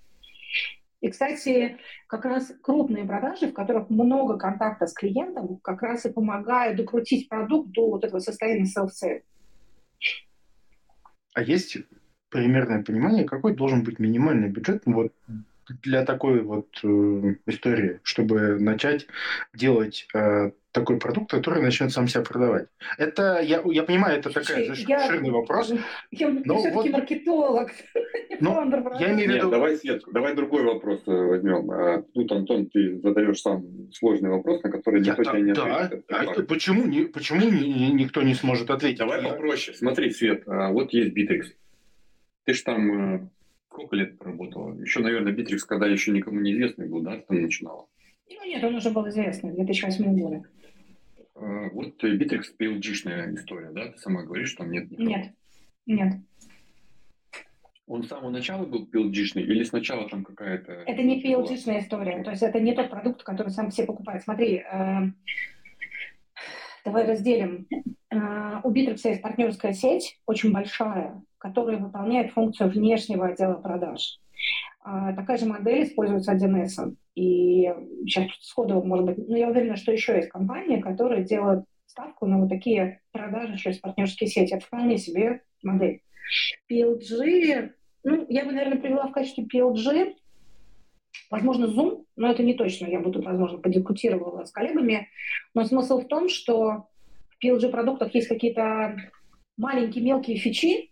И, 1.01 1.11
кстати, 1.11 1.79
как 2.07 2.25
раз 2.27 2.53
крупные 2.63 3.07
продажи, 3.07 3.49
в 3.49 3.55
которых 3.55 3.89
много 3.89 4.37
контакта 4.37 4.87
с 4.87 4.93
клиентом, 4.93 5.57
как 5.63 5.83
раз 5.83 6.05
и 6.05 6.13
помогают 6.13 6.77
докрутить 6.77 7.29
продукт 7.29 7.71
до 7.71 7.91
вот 7.91 8.05
этого 8.05 8.21
состояния 8.21 8.65
self-sale. 8.65 9.23
А 11.33 11.43
есть 11.43 11.79
примерное 12.29 12.83
понимание, 12.83 13.25
какой 13.25 13.55
должен 13.55 13.83
быть 13.83 13.99
минимальный 13.99 14.49
бюджет 14.49 14.83
вот 14.85 15.15
для 15.83 16.05
такой 16.05 16.41
вот 16.43 16.69
э, 16.83 17.35
истории, 17.47 18.01
чтобы 18.03 18.59
начать 18.59 19.07
делать 19.55 20.07
э, 20.15 20.51
такой 20.73 20.99
продукт, 20.99 21.31
который 21.31 21.63
начнет 21.63 21.93
сам 21.93 22.07
себя 22.07 22.23
продавать. 22.23 22.69
Это, 22.97 23.41
я, 23.41 23.63
я 23.65 23.83
понимаю, 23.83 24.19
это 24.19 24.31
такой 24.31 24.75
ширный 24.75 25.31
вопрос. 25.31 25.73
Я, 26.11 26.29
но 26.29 26.59
все-таки 26.59 26.91
вот, 26.91 26.99
маркетолог. 26.99 27.71
Но, 28.41 28.65
я 28.99 29.13
имею 29.13 29.33
в 29.33 29.35
виду... 29.35 29.45
Нет, 29.45 29.51
давай, 29.51 29.77
Свет, 29.77 30.03
давай 30.11 30.35
другой 30.35 30.63
вопрос 30.63 31.03
э, 31.07 31.11
возьмем. 31.11 31.71
А, 31.71 32.03
тут, 32.15 32.33
Антон, 32.33 32.71
ты 32.71 32.99
задаешь 33.01 33.41
сам 33.41 33.63
сложный 33.93 34.31
вопрос, 34.31 34.63
на 34.63 34.71
который 34.71 35.03
никто 35.03 35.23
тебе 35.23 35.43
не 35.43 35.53
да, 35.53 35.77
ответит. 35.77 36.05
Да, 36.09 36.21
а 36.21 36.43
почему, 36.45 36.87
не, 36.87 37.03
почему 37.03 37.41
не, 37.51 37.93
никто 37.93 38.23
не 38.23 38.33
сможет 38.33 38.71
ответить? 38.71 38.99
Давай 38.99 39.23
я... 39.23 39.29
попроще. 39.29 39.77
Смотри, 39.77 40.11
Свет, 40.11 40.45
а, 40.47 40.71
вот 40.71 40.93
есть 40.95 41.15
Битрикс. 41.15 41.53
Ты 42.47 42.55
же 42.55 42.63
там 42.63 43.15
э, 43.15 43.29
сколько 43.81 43.97
лет 43.97 44.19
проработала? 44.19 44.75
Еще, 44.75 45.01
наверное, 45.01 45.33
Битрикс, 45.33 45.65
когда 45.65 45.87
еще 45.87 46.13
никому 46.13 46.41
не 46.41 46.53
известный 46.53 46.89
был, 46.89 47.01
да, 47.01 47.17
там 47.17 47.41
начинала? 47.41 47.87
Ну 48.29 48.45
нет, 48.47 48.63
он 48.63 48.75
уже 48.75 48.91
был 48.91 49.09
известный, 49.09 49.53
в 49.53 49.57
2008 49.57 50.19
году. 50.19 50.45
А, 51.35 51.71
вот 51.71 52.03
Битрикс 52.03 52.55
PLG-шная 52.59 53.35
история, 53.35 53.71
да? 53.71 53.89
Ты 53.89 53.99
сама 53.99 54.23
говоришь, 54.23 54.51
что 54.51 54.59
там 54.65 54.71
нет 54.71 54.91
никого. 54.91 55.09
Нет, 55.09 55.33
нет. 55.87 56.15
Он 57.87 58.05
с 58.05 58.09
самого 58.09 58.31
начала 58.31 58.67
был 58.67 58.89
PLG-шный 58.93 59.43
или 59.43 59.65
сначала 59.65 60.09
там 60.09 60.25
какая-то... 60.25 60.73
Это 60.73 61.03
не 61.03 61.23
PLG-шная 61.23 61.81
история, 61.81 62.23
то 62.23 62.31
есть 62.31 62.43
это 62.43 62.61
не 62.61 62.75
тот 62.75 62.91
продукт, 62.91 63.23
который 63.23 63.49
сам 63.49 63.71
все 63.71 63.85
покупают. 63.85 64.23
Смотри, 64.23 64.63
э, 64.71 64.99
давай 66.85 67.07
разделим. 67.07 67.67
Э, 68.11 68.61
у 68.63 68.71
Битрикса 68.71 69.11
есть 69.11 69.23
партнерская 69.23 69.73
сеть, 69.73 70.21
очень 70.27 70.53
большая, 70.53 71.23
которая 71.39 71.79
выполняет 71.79 72.33
функцию 72.33 72.71
внешнего 72.71 73.29
отдела 73.29 73.55
продаж. 73.55 74.19
А, 74.83 75.13
такая 75.13 75.37
же 75.37 75.47
модель 75.47 75.85
используется 75.85 76.33
1С. 76.33 76.95
И 77.15 77.73
сейчас 78.07 78.29
сходу, 78.41 78.83
может 78.83 79.07
быть, 79.07 79.29
ну, 79.29 79.37
я 79.37 79.49
уверена, 79.49 79.77
что 79.77 79.93
еще 79.93 80.17
есть 80.17 80.29
компании, 80.29 80.81
которые 80.81 81.25
делают 81.25 81.65
ставку 81.87 82.27
на 82.27 82.39
вот 82.39 82.49
такие 82.49 83.01
продажи 83.13 83.59
через 83.59 83.79
партнерские 83.79 84.29
сети. 84.29 84.55
Это 84.55 84.65
вполне 84.65 84.97
себе 84.97 85.43
модель. 85.63 86.03
PLG, 86.71 87.73
ну, 88.05 88.27
я 88.29 88.45
бы, 88.45 88.53
наверное, 88.53 88.79
привела 88.79 89.09
в 89.09 89.13
качестве 89.13 89.45
PLG, 89.45 90.15
возможно, 91.31 91.67
Zoom, 91.67 92.05
но 92.17 92.31
это 92.31 92.43
не 92.43 92.55
точно, 92.55 92.87
я 92.87 93.01
бы 93.01 93.11
тут, 93.11 93.25
возможно, 93.25 93.59
подискутировала 93.59 94.45
с 94.45 94.53
коллегами. 94.53 95.09
Но 95.55 95.65
смысл 95.65 96.01
в 96.01 96.07
том, 96.07 96.29
что 96.29 96.90
PLG-продуктах 97.43 98.15
есть 98.15 98.29
какие-то 98.29 98.97
маленькие 99.57 100.05
мелкие 100.05 100.37
фичи, 100.37 100.91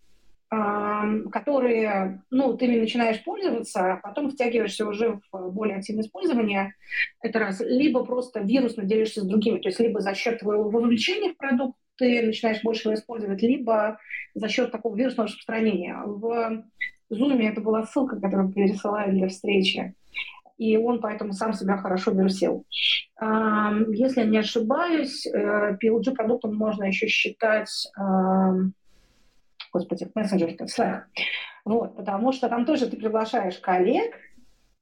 которые, 0.50 2.22
ну, 2.30 2.56
ты 2.56 2.68
начинаешь 2.68 3.22
пользоваться, 3.22 3.92
а 3.92 3.96
потом 3.96 4.30
втягиваешься 4.30 4.86
уже 4.86 5.20
в 5.30 5.50
более 5.50 5.76
активное 5.76 6.04
использование. 6.04 6.74
Это 7.20 7.38
раз. 7.38 7.60
Либо 7.60 8.02
просто 8.04 8.40
вирусно 8.40 8.84
делишься 8.84 9.20
с 9.20 9.26
другими, 9.26 9.58
то 9.58 9.68
есть 9.68 9.78
либо 9.78 10.00
за 10.00 10.14
счет 10.14 10.40
твоего 10.40 10.70
вовлечения 10.70 11.34
в 11.34 11.36
продукт 11.36 11.76
ты 11.96 12.22
начинаешь 12.22 12.62
больше 12.62 12.88
его 12.88 12.94
использовать, 12.94 13.42
либо 13.42 13.98
за 14.34 14.48
счет 14.48 14.70
такого 14.70 14.96
вирусного 14.96 15.26
распространения. 15.26 16.00
В 16.06 16.64
Zoom 17.12 17.42
это 17.42 17.60
была 17.60 17.82
ссылка, 17.84 18.20
которую 18.20 18.52
пересылали 18.52 19.10
для 19.10 19.28
встречи, 19.28 19.94
и 20.58 20.76
он 20.76 21.00
поэтому 21.00 21.32
сам 21.32 21.54
себя 21.54 21.78
хорошо 21.78 22.10
вирусил. 22.10 22.66
Если 23.20 24.20
я 24.20 24.26
не 24.26 24.38
ошибаюсь, 24.38 25.26
э, 25.26 25.76
можно 26.44 26.84
еще 26.84 27.06
считать 27.06 27.70
господи, 29.72 30.10
мессенджер 30.14 30.50
Slack. 30.50 31.02
Вот, 31.64 31.96
потому 31.96 32.32
что 32.32 32.48
там 32.48 32.64
тоже 32.64 32.88
ты 32.88 32.96
приглашаешь 32.96 33.58
коллег, 33.58 34.14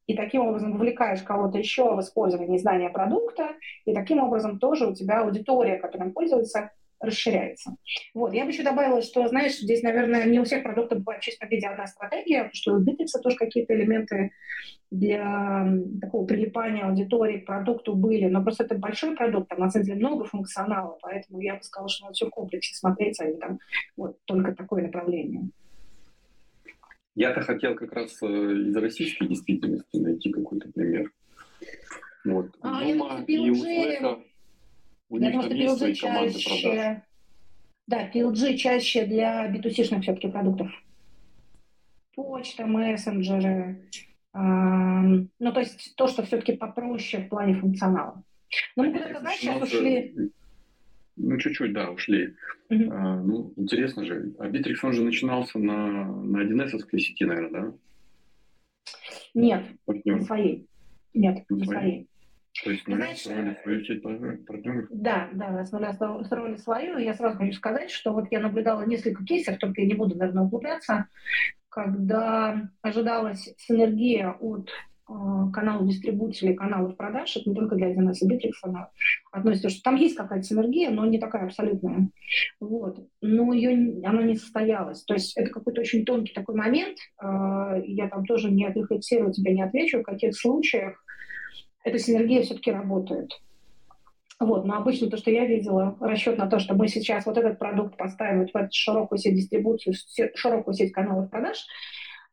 и 0.07 0.15
таким 0.15 0.43
образом 0.43 0.73
вовлекаешь 0.73 1.23
кого-то 1.23 1.59
еще 1.59 1.95
в 1.95 2.01
использование 2.01 2.59
знания 2.59 2.91
продукта, 2.91 3.49
и 3.85 3.93
таким 3.93 4.21
образом 4.21 4.59
тоже 4.61 4.87
у 4.87 4.95
тебя 4.95 5.23
аудитория, 5.23 5.79
которым 5.79 6.13
пользуется, 6.13 6.71
расширяется. 7.01 7.77
Вот. 8.15 8.33
Я 8.33 8.45
бы 8.45 8.51
еще 8.51 8.63
добавила, 8.63 9.03
что, 9.03 9.27
знаешь, 9.29 9.59
здесь, 9.59 9.83
наверное, 9.83 10.25
не 10.27 10.41
у 10.41 10.45
всех 10.45 10.63
продуктов 10.63 10.99
бывает 11.01 11.23
чисто 11.23 11.47
в 11.47 11.51
виде 11.51 11.67
одна 11.67 11.87
стратегия, 11.87 12.45
потому 12.45 12.55
что 12.55 12.75
у 12.75 12.83
Bittrex 12.83 13.21
тоже 13.23 13.37
какие-то 13.37 13.75
элементы 13.75 14.33
для 14.91 15.67
такого 16.01 16.27
прилипания 16.27 16.85
аудитории 16.85 17.39
к 17.39 17.47
продукту 17.47 17.95
были, 17.95 18.27
но 18.27 18.43
просто 18.43 18.65
это 18.65 18.77
большой 18.77 19.17
продукт, 19.17 19.49
там 19.49 19.61
на 19.61 19.71
самом 19.71 19.87
деле 19.87 19.99
много 19.99 20.25
функционала, 20.25 20.97
поэтому 21.03 21.41
я 21.41 21.57
бы 21.57 21.63
сказала, 21.63 21.89
что 21.89 22.05
надо 22.05 22.15
все 22.15 22.27
в 22.27 22.31
комплексе 22.31 22.75
смотреть, 22.75 23.21
а 23.21 23.27
не 23.27 23.37
там 23.37 23.59
вот 23.97 24.19
только 24.25 24.55
такое 24.55 24.85
направление. 24.85 25.51
Я-то 27.17 27.41
хотел 27.41 27.75
как 27.75 27.93
раз 27.95 28.23
э, 28.23 28.27
из 28.27 28.77
российской 28.77 29.27
действительности 29.27 29.97
найти 29.97 30.31
какой-то 30.31 30.69
пример. 30.71 31.11
Вот. 32.27 32.51
А, 32.61 32.81
Дома 32.81 33.25
я 33.27 33.37
и 33.39 33.51
у 33.51 33.55
Slack 33.55 34.23
у 35.09 35.19
них 35.19 35.33
там 35.33 35.51
есть 35.51 35.79
свои 35.79 35.95
команды 35.95 36.39
продаж. 36.45 37.03
Да, 37.87 38.11
PLG 38.11 38.57
чаще 38.57 39.07
для 39.07 39.49
B2C-шных 39.49 40.03
все-таки 40.03 40.29
продуктов. 40.29 40.71
Почта, 42.15 42.67
мессенджеры. 42.67 43.89
Э, 44.35 44.39
ну, 44.39 45.53
то 45.53 45.61
есть 45.61 45.95
то, 45.97 46.09
что 46.09 46.25
все-таки 46.25 46.57
попроще 46.57 47.25
в 47.25 47.29
плане 47.29 47.55
функционала. 47.55 48.25
Но 48.75 48.85
мы 48.85 48.93
куда-то, 48.93 49.21
знаешь, 49.21 49.39
сейчас 49.39 49.63
ушли... 49.63 50.33
Ну, 51.17 51.39
чуть-чуть, 51.39 51.73
да, 51.73 51.91
ушли. 51.91 52.35
Uh-huh. 52.69 52.89
А, 52.91 53.23
ну, 53.23 53.53
интересно 53.57 54.05
же. 54.05 54.35
А 54.39 54.49
Bittrex, 54.49 54.77
он 54.83 54.93
же 54.93 55.03
начинался 55.03 55.59
на, 55.59 56.05
на 56.05 56.43
1С 56.43 56.99
сети, 56.99 57.25
наверное, 57.25 57.51
да? 57.51 57.73
Нет, 59.33 59.65
Партнер. 59.87 60.17
на 60.17 60.23
своей. 60.23 60.67
Нет, 61.15 61.45
на, 61.49 61.57
на 61.57 61.65
своей. 61.65 61.81
своей. 61.81 62.09
То 62.65 62.71
есть 62.71 62.87
нуля 62.89 63.15
строили 63.15 63.57
свою 63.63 63.85
сеть 63.85 64.03
партнеров? 64.03 64.87
Да, 64.91 65.29
да, 65.33 65.65
нуля 65.73 65.93
строили 65.93 66.57
свою. 66.57 66.99
Я 66.99 67.15
сразу 67.15 67.39
хочу 67.39 67.53
сказать, 67.53 67.91
что 67.91 68.13
вот 68.13 68.27
я 68.31 68.41
наблюдала 68.41 68.85
несколько 68.85 69.25
кейсов, 69.25 69.59
только 69.59 69.83
я 69.83 69.87
не 69.87 69.95
буду, 69.95 70.17
наверное, 70.17 70.45
углубляться, 70.45 71.09
когда 71.69 72.71
ожидалась 72.81 73.53
синергия 73.59 74.31
от 74.31 74.71
э, 74.71 75.13
каналов 75.53 75.87
дистрибуции 75.87 76.55
каналов 76.55 76.97
продаж, 76.97 77.37
это 77.37 77.51
не 77.51 77.55
только 77.55 77.77
для 77.77 77.93
1С 77.93 78.15
и 78.23 78.27
Bittrex, 78.27 78.53
она 78.63 78.89
относится, 79.31 79.69
что 79.69 79.83
там 79.83 79.97
есть 79.97 80.17
какая-то 80.17 80.43
синергия, 80.47 80.91
но 80.91 81.05
не 81.05 81.19
такая 81.19 81.45
абсолютная. 81.45 82.09
Вот. 82.61 83.07
Но 83.21 83.53
ее, 83.53 84.03
она 84.07 84.23
не 84.23 84.37
состоялась. 84.37 85.05
То 85.05 85.13
есть 85.13 85.37
это 85.37 85.51
какой-то 85.51 85.83
очень 85.83 86.07
тонкий 86.07 86.33
такой 86.33 86.55
момент. 86.55 86.97
Э, 87.23 87.83
я 87.85 88.09
там 88.09 88.25
тоже 88.25 88.51
не 88.51 88.65
отрефлексирую, 88.65 89.35
тебе 89.35 89.53
не 89.53 89.63
отвечу, 89.63 90.01
в 90.01 90.05
каких 90.05 90.35
случаях 90.35 91.05
эта 91.87 92.01
синергия 92.01 92.43
все-таки 92.43 92.73
работает. 92.73 93.31
Вот, 94.41 94.67
но 94.67 94.77
обычно 94.77 95.09
то, 95.09 95.17
что 95.17 95.31
я 95.31 95.47
видела, 95.47 95.97
расчет 96.01 96.37
на 96.37 96.49
то, 96.49 96.59
что 96.59 96.75
мы 96.75 96.89
сейчас 96.89 97.25
вот 97.25 97.39
этот 97.39 97.61
продукт 97.61 97.97
поставим 97.97 98.47
в 98.47 98.57
эту 98.57 98.69
широкую 98.73 99.19
сеть 99.19 99.37
дистрибуции, 99.37 99.95
широкую 100.35 100.75
сеть 100.75 100.93
каналов 100.93 101.31
продаж, 101.31 101.65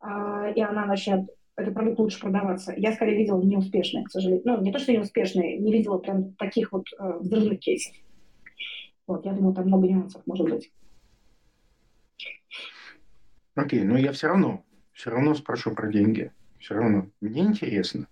э, 0.02 0.54
и 0.56 0.62
она 0.62 0.86
начнет 0.86 1.30
этот 1.56 1.76
продукт 1.76 2.00
лучше 2.00 2.20
продаваться. 2.20 2.74
Я 2.76 2.94
скорее 2.94 3.16
видела 3.16 3.42
неуспешные, 3.42 4.04
к 4.06 4.10
сожалению. 4.10 4.42
Ну, 4.44 4.62
не 4.62 4.74
то, 4.74 4.80
что 4.80 4.92
неуспешные, 4.92 5.60
не 5.60 5.72
видела 5.72 6.00
прям 6.00 6.34
таких 6.34 6.72
вот 6.72 6.88
э, 7.00 7.20
взрывных 7.20 7.60
кейсов. 7.60 7.96
Вот, 9.06 9.24
я 9.24 9.34
думаю, 9.34 9.54
там 9.54 9.68
много 9.68 9.88
нюансов 9.88 10.24
может 10.26 10.50
быть. 10.50 10.72
Окей, 13.54 13.82
okay, 13.82 13.86
но 13.86 14.00
я 14.00 14.12
все 14.14 14.28
равно, 14.28 14.66
все 14.94 15.12
равно 15.12 15.36
спрошу 15.36 15.76
про 15.76 15.92
деньги. 15.92 16.32
Все 16.60 16.74
равно. 16.74 17.08
Мне 17.22 17.42
интересно. 17.42 18.08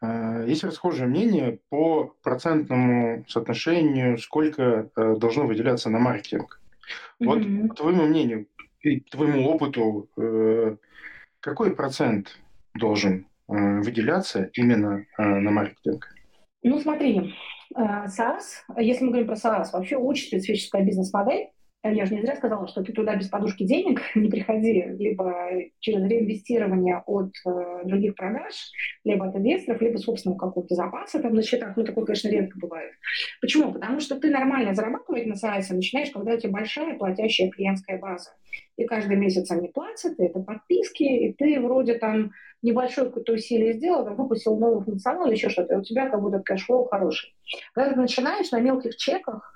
Э, 0.00 0.44
есть 0.46 0.64
расхожее 0.64 1.08
мнение 1.08 1.58
по 1.70 2.14
процентному 2.22 3.24
соотношению, 3.28 4.18
сколько 4.18 4.90
э, 4.94 5.16
должно 5.16 5.46
выделяться 5.46 5.90
на 5.90 5.98
маркетинг. 5.98 6.60
Вот 7.18 7.38
mm-hmm. 7.38 7.68
по 7.68 7.74
твоему 7.74 8.06
мнению 8.06 8.46
и 8.80 9.00
твоему 9.00 9.48
опыту, 9.48 10.08
э, 10.16 10.76
какой 11.40 11.74
процент 11.74 12.38
должен 12.74 13.26
выделяться 13.48 14.50
именно 14.52 15.06
на 15.16 15.50
маркетинг? 15.50 16.06
Ну, 16.62 16.78
смотри, 16.78 17.34
SaaS, 17.74 18.42
если 18.76 19.04
мы 19.04 19.10
говорим 19.10 19.26
про 19.26 19.36
SaaS, 19.36 19.68
вообще 19.72 19.96
очень 19.96 20.26
специфическая 20.26 20.84
бизнес-модель, 20.84 21.48
я 21.84 22.06
же 22.06 22.14
не 22.14 22.22
зря 22.22 22.34
сказала, 22.36 22.66
что 22.66 22.82
ты 22.82 22.92
туда 22.92 23.14
без 23.14 23.28
подушки 23.28 23.64
денег 23.64 24.00
не 24.14 24.28
приходи, 24.28 24.84
либо 24.98 25.34
через 25.78 26.02
реинвестирование 26.08 27.02
от 27.06 27.32
э, 27.46 27.82
других 27.84 28.16
продаж, 28.16 28.54
либо 29.04 29.26
от 29.26 29.36
инвесторов, 29.36 29.80
либо 29.80 29.98
собственного 29.98 30.38
какого-то 30.38 30.74
запаса 30.74 31.20
там 31.20 31.34
на 31.34 31.42
счетах. 31.42 31.76
Ну, 31.76 31.84
такое, 31.84 32.04
конечно, 32.04 32.28
редко 32.28 32.58
бывает. 32.58 32.92
Почему? 33.40 33.72
Потому 33.72 34.00
что 34.00 34.18
ты 34.18 34.30
нормально 34.30 34.74
зарабатывать 34.74 35.26
на 35.26 35.36
сайте 35.36 35.74
начинаешь, 35.74 36.10
когда 36.10 36.34
у 36.34 36.38
тебя 36.38 36.52
большая 36.52 36.96
платящая 36.98 37.50
клиентская 37.50 37.98
база. 37.98 38.30
И 38.78 38.84
каждый 38.84 39.16
месяц 39.16 39.50
они 39.50 39.68
платят, 39.68 40.18
и 40.18 40.24
это 40.24 40.38
подписки, 40.38 41.02
и 41.02 41.32
ты 41.32 41.60
вроде 41.60 41.94
там 41.94 42.30
небольшое 42.62 43.08
какое-то 43.08 43.32
усилие 43.32 43.72
сделал, 43.72 44.04
там, 44.04 44.14
выпустил 44.14 44.56
новый 44.56 44.84
функционал 44.84 45.30
еще 45.30 45.50
что-то, 45.50 45.74
и 45.74 45.78
у 45.78 45.82
тебя 45.82 46.08
как 46.08 46.22
будто 46.22 46.38
cash 46.38 46.62
flow 46.62 46.86
хороший. 46.86 47.34
Когда 47.74 47.92
ты 47.92 48.00
начинаешь 48.00 48.50
на 48.52 48.60
мелких 48.60 48.96
чеках, 48.96 49.52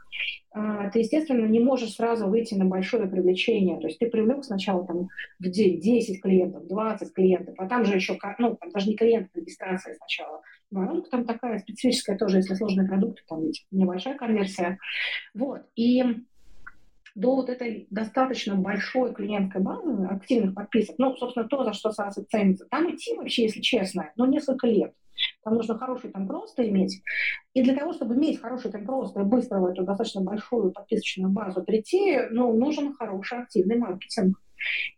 а, 0.50 0.90
ты, 0.90 0.98
естественно, 0.98 1.46
не 1.46 1.60
можешь 1.60 1.94
сразу 1.94 2.26
выйти 2.26 2.54
на 2.54 2.64
большое 2.64 3.06
привлечение. 3.06 3.80
То 3.80 3.86
есть 3.86 4.00
ты 4.00 4.10
привлек 4.10 4.44
сначала 4.44 4.84
там, 4.86 5.08
в 5.38 5.48
день 5.48 5.80
10 5.80 6.20
клиентов, 6.20 6.66
20 6.66 7.14
клиентов, 7.14 7.54
а 7.58 7.68
там 7.68 7.84
же 7.84 7.94
еще, 7.94 8.18
ну, 8.38 8.56
там 8.56 8.70
даже 8.70 8.88
не 8.88 8.96
клиент, 8.96 9.28
а 9.32 9.38
регистрация 9.38 9.94
сначала. 9.94 10.42
Воронка 10.72 11.10
там 11.10 11.24
такая 11.24 11.58
специфическая 11.58 12.18
тоже, 12.18 12.38
если 12.38 12.54
сложный 12.54 12.88
продукт, 12.88 13.24
там 13.28 13.44
небольшая 13.70 14.16
конверсия. 14.16 14.78
Вот. 15.32 15.62
И 15.76 16.02
до 17.14 17.36
вот 17.36 17.48
этой 17.48 17.86
достаточно 17.90 18.54
большой 18.54 19.14
клиентской 19.14 19.60
базы 19.60 20.06
активных 20.06 20.54
подписок, 20.54 20.96
ну, 20.98 21.16
собственно, 21.16 21.46
то, 21.48 21.64
за 21.64 21.72
что 21.72 21.90
SaaS 21.90 22.24
ценится, 22.30 22.66
там 22.66 22.94
идти 22.94 23.14
вообще, 23.14 23.42
если 23.44 23.60
честно, 23.60 24.10
ну, 24.16 24.26
несколько 24.26 24.66
лет. 24.66 24.94
Там 25.44 25.54
нужно 25.54 25.78
хороший 25.78 26.10
там 26.10 26.26
просто 26.26 26.68
иметь. 26.68 27.02
И 27.54 27.62
для 27.62 27.74
того, 27.74 27.92
чтобы 27.92 28.14
иметь 28.14 28.40
хороший 28.40 28.70
там 28.70 28.84
просто 28.84 29.20
и 29.20 29.24
быстро 29.24 29.58
в 29.58 29.66
эту 29.66 29.84
достаточно 29.84 30.22
большую 30.22 30.72
подписочную 30.72 31.30
базу 31.30 31.62
прийти, 31.62 32.18
ну, 32.30 32.52
нужен 32.56 32.94
хороший 32.94 33.40
активный 33.42 33.76
маркетинг. 33.76 34.38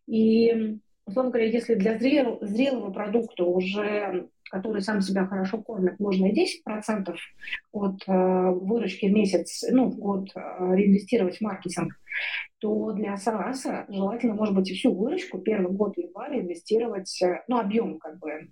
И, 0.06 0.78
условно 1.06 1.30
говоря, 1.30 1.48
если 1.48 1.74
для 1.74 1.98
зрел, 1.98 2.38
зрелого 2.40 2.90
продукта 2.90 3.44
уже 3.44 4.28
который 4.50 4.82
сам 4.82 5.00
себя 5.00 5.26
хорошо 5.26 5.60
кормит, 5.62 5.98
можно 5.98 6.26
и 6.26 6.62
10% 6.64 7.12
от 7.72 8.02
э, 8.06 8.50
выручки 8.50 9.06
в 9.06 9.12
месяц, 9.12 9.64
ну, 9.68 9.90
в 9.90 9.96
год 9.98 10.28
э, 10.36 10.40
реинвестировать 10.76 11.38
в 11.38 11.40
маркетинг, 11.40 11.92
то 12.58 12.92
для 12.92 13.14
SaaS 13.14 13.86
желательно, 13.88 14.34
может 14.34 14.54
быть, 14.54 14.70
всю 14.70 14.94
выручку 14.94 15.38
первый 15.38 15.72
год 15.72 15.96
января 15.96 16.40
инвестировать, 16.40 17.20
э, 17.22 17.42
ну, 17.48 17.58
объем 17.58 17.98
как 17.98 18.20
бы 18.20 18.30
э, 18.30 18.46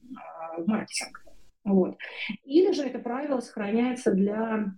в 0.58 0.66
маркетинг. 0.66 1.24
Вот. 1.64 1.96
Или 2.42 2.72
же 2.72 2.82
это 2.82 2.98
правило 2.98 3.38
сохраняется 3.38 4.12
для 4.12 4.74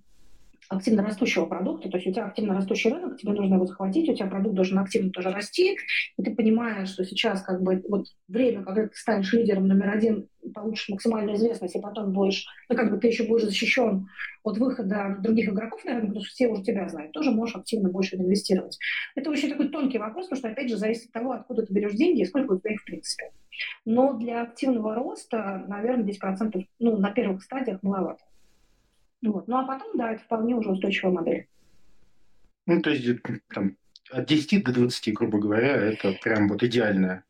активно 0.68 1.02
растущего 1.02 1.46
продукта, 1.46 1.88
то 1.88 1.96
есть 1.96 2.06
у 2.08 2.12
тебя 2.12 2.26
активно 2.26 2.54
растущий 2.54 2.90
рынок, 2.90 3.18
тебе 3.18 3.32
нужно 3.32 3.54
его 3.54 3.66
захватить, 3.66 4.08
у 4.08 4.14
тебя 4.14 4.26
продукт 4.26 4.54
должен 4.54 4.78
активно 4.78 5.10
тоже 5.10 5.30
расти, 5.30 5.76
и 6.16 6.22
ты 6.22 6.34
понимаешь, 6.34 6.90
что 6.90 7.04
сейчас 7.04 7.42
как 7.42 7.62
бы 7.62 7.82
вот 7.88 8.06
время, 8.28 8.62
когда 8.64 8.88
ты 8.88 8.94
станешь 8.94 9.32
лидером 9.32 9.68
номер 9.68 9.90
один, 9.90 10.28
получишь 10.54 10.88
максимальную 10.88 11.36
известность, 11.36 11.76
и 11.76 11.80
потом 11.80 12.12
будешь, 12.12 12.46
ну 12.68 12.76
как 12.76 12.90
бы 12.90 12.98
ты 12.98 13.08
еще 13.08 13.24
будешь 13.24 13.44
защищен 13.44 14.08
от 14.42 14.58
выхода 14.58 15.16
других 15.20 15.48
игроков 15.48 15.84
на 15.84 15.92
рынок, 15.92 16.08
потому 16.08 16.24
что 16.24 16.34
все 16.34 16.48
уже 16.48 16.62
тебя 16.62 16.88
знают, 16.88 17.12
тоже 17.12 17.30
можешь 17.30 17.56
активно 17.56 17.88
больше 17.88 18.16
инвестировать. 18.16 18.78
Это 19.14 19.30
очень 19.30 19.50
такой 19.50 19.68
тонкий 19.68 19.98
вопрос, 19.98 20.26
потому 20.26 20.38
что 20.38 20.48
опять 20.48 20.68
же 20.68 20.76
зависит 20.76 21.06
от 21.06 21.12
того, 21.12 21.32
откуда 21.32 21.64
ты 21.64 21.72
берешь 21.72 21.94
деньги 21.94 22.22
и 22.22 22.26
сколько 22.26 22.52
у 22.52 22.58
тебя 22.58 22.72
их 22.72 22.80
в 22.80 22.84
принципе. 22.84 23.30
Но 23.84 24.14
для 24.14 24.42
активного 24.42 24.94
роста, 24.94 25.64
наверное, 25.68 26.04
10% 26.04 26.62
ну, 26.80 26.96
на 26.98 27.10
первых 27.10 27.42
стадиях 27.42 27.82
маловато. 27.82 28.22
Вот. 29.24 29.48
Ну 29.48 29.56
а 29.56 29.64
потом, 29.64 29.96
да, 29.96 30.12
это 30.12 30.22
вполне 30.22 30.54
уже 30.54 30.70
устойчивая 30.70 31.12
модель. 31.12 31.48
Ну, 32.66 32.80
то 32.80 32.90
есть 32.90 33.22
там, 33.52 33.76
от 34.10 34.26
10 34.26 34.64
до 34.64 34.72
20, 34.72 35.14
грубо 35.14 35.38
говоря, 35.38 35.76
это 35.76 36.12
прям 36.22 36.48
вот 36.48 36.62
идеальная 36.62 37.24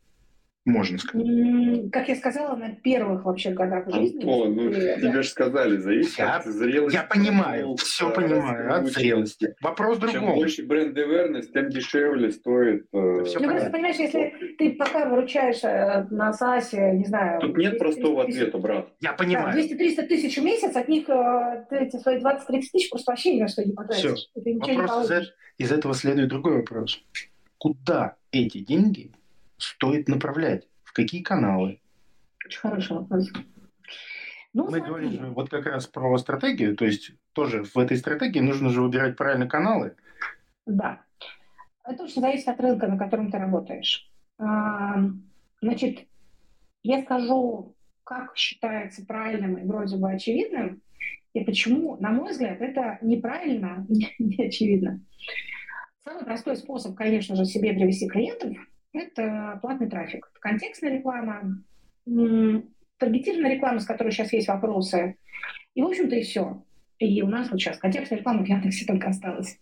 можно 0.65 0.97
сказать. 0.99 1.91
Как 1.93 2.09
я 2.09 2.17
сказала, 2.17 2.57
на 2.57 2.71
первых 2.71 3.25
вообще 3.25 3.51
годах 3.51 3.85
жизни. 3.93 4.21
Антон, 4.21 4.57
ну 4.57 4.71
и, 4.71 4.73
тебе 4.73 5.23
же 5.23 5.29
сказали, 5.29 5.77
зависит 5.77 6.19
я, 6.19 6.37
от 6.37 6.47
зрелости. 6.47 6.97
Я 6.97 7.03
понимаю, 7.03 7.77
все 7.77 8.11
понимаю, 8.11 8.75
от 8.75 8.87
зрелости. 8.87 9.55
Вопрос 9.61 9.99
другой. 9.99 10.21
Чем 10.21 10.35
больше 10.35 10.63
бренд 10.65 10.97
awareness, 10.97 11.53
тем 11.53 11.69
дешевле 11.69 12.31
стоит. 12.31 12.87
Э, 12.93 13.25
все 13.25 13.41
ну, 13.41 13.51
просто 13.51 13.71
понимаешь, 13.71 13.97
если 13.97 14.55
ты 14.57 14.73
пока 14.73 15.07
выручаешь 15.07 15.63
э, 15.65 16.07
на 16.11 16.33
САСе, 16.33 16.93
не 16.95 17.05
знаю... 17.05 17.41
Тут 17.41 17.59
нет 17.59 17.79
простого 17.79 18.23
ответа, 18.23 18.57
брат. 18.57 18.89
Я 19.01 19.13
понимаю. 19.13 19.59
200-300 19.59 20.07
тысяч 20.07 20.39
в 20.39 20.45
месяц, 20.45 20.75
от 20.75 20.89
них 20.89 21.09
э, 21.11 21.67
ты 21.69 21.77
эти 21.77 21.97
свои 21.97 22.19
20-30 22.19 22.63
тысяч 22.73 22.89
просто 22.89 23.13
вообще 23.13 23.35
ни 23.35 23.43
на 23.43 23.49
что 23.49 23.63
не 23.65 23.73
потратишь. 23.73 24.31
Все. 24.35 24.55
Вопрос 24.77 25.11
из, 25.11 25.33
из 25.59 25.73
этого 25.73 25.95
следует 25.95 26.31
другой 26.31 26.57
вопрос. 26.57 27.03
Куда 27.59 28.17
эти 28.33 28.59
деньги 28.59 29.11
стоит 29.65 30.09
направлять? 30.09 30.69
какие 30.95 31.23
каналы? 31.23 31.81
Очень 32.47 32.61
хороший 32.61 32.97
вопрос. 32.97 33.31
Ну, 34.55 34.65
Мы 34.65 34.79
смотри. 34.79 34.87
говорим 34.87 35.13
же 35.13 35.27
вот 35.31 35.51
как 35.51 35.67
раз 35.67 35.87
про 35.87 36.17
стратегию, 36.17 36.77
то 36.77 36.85
есть 36.85 37.13
тоже 37.33 37.65
в 37.65 37.77
этой 37.77 37.97
стратегии 37.97 38.39
нужно 38.39 38.71
же 38.71 38.81
выбирать 38.81 39.17
правильные 39.17 39.49
каналы. 39.49 39.97
Да. 40.65 41.03
Это 41.85 42.05
очень 42.05 42.23
зависит 42.23 42.49
от 42.49 42.61
рынка, 42.61 42.87
на 42.87 42.97
котором 42.97 43.31
ты 43.31 43.39
работаешь. 43.39 44.11
А, 44.39 45.03
значит, 45.61 46.07
я 46.83 47.03
скажу, 47.03 47.75
как 48.05 48.37
считается 48.37 49.05
правильным 49.05 49.57
и 49.59 49.67
вроде 49.67 49.97
бы 49.97 50.11
очевидным, 50.11 50.81
и 51.35 51.45
почему, 51.45 51.97
на 51.99 52.11
мой 52.11 52.31
взгляд, 52.31 52.61
это 52.61 52.99
неправильно, 53.03 53.85
не 53.89 54.47
очевидно. 54.47 55.01
Самый 56.05 56.25
простой 56.25 56.57
способ, 56.57 56.95
конечно 56.95 57.35
же, 57.35 57.45
себе 57.45 57.73
привести 57.73 58.09
клиентов– 58.09 58.57
это 58.95 59.59
платный 59.61 59.91
трафик. 59.91 60.31
Контекстная 60.41 60.97
реклама, 60.99 61.63
таргетированная 62.05 63.55
реклама, 63.55 63.81
с 63.81 63.87
которой 63.87 64.11
сейчас 64.11 64.33
есть 64.33 64.49
вопросы. 64.49 65.17
И, 65.75 65.83
в 65.83 65.87
общем-то, 65.87 66.17
и 66.17 66.23
все. 66.23 66.63
И 66.99 67.23
у 67.23 67.27
нас 67.27 67.51
вот 67.51 67.61
сейчас 67.61 67.79
контекстная 67.79 68.21
реклама 68.21 68.45
в 68.45 68.49
Яндексе 68.49 68.87
только 68.87 69.09
осталась. 69.09 69.59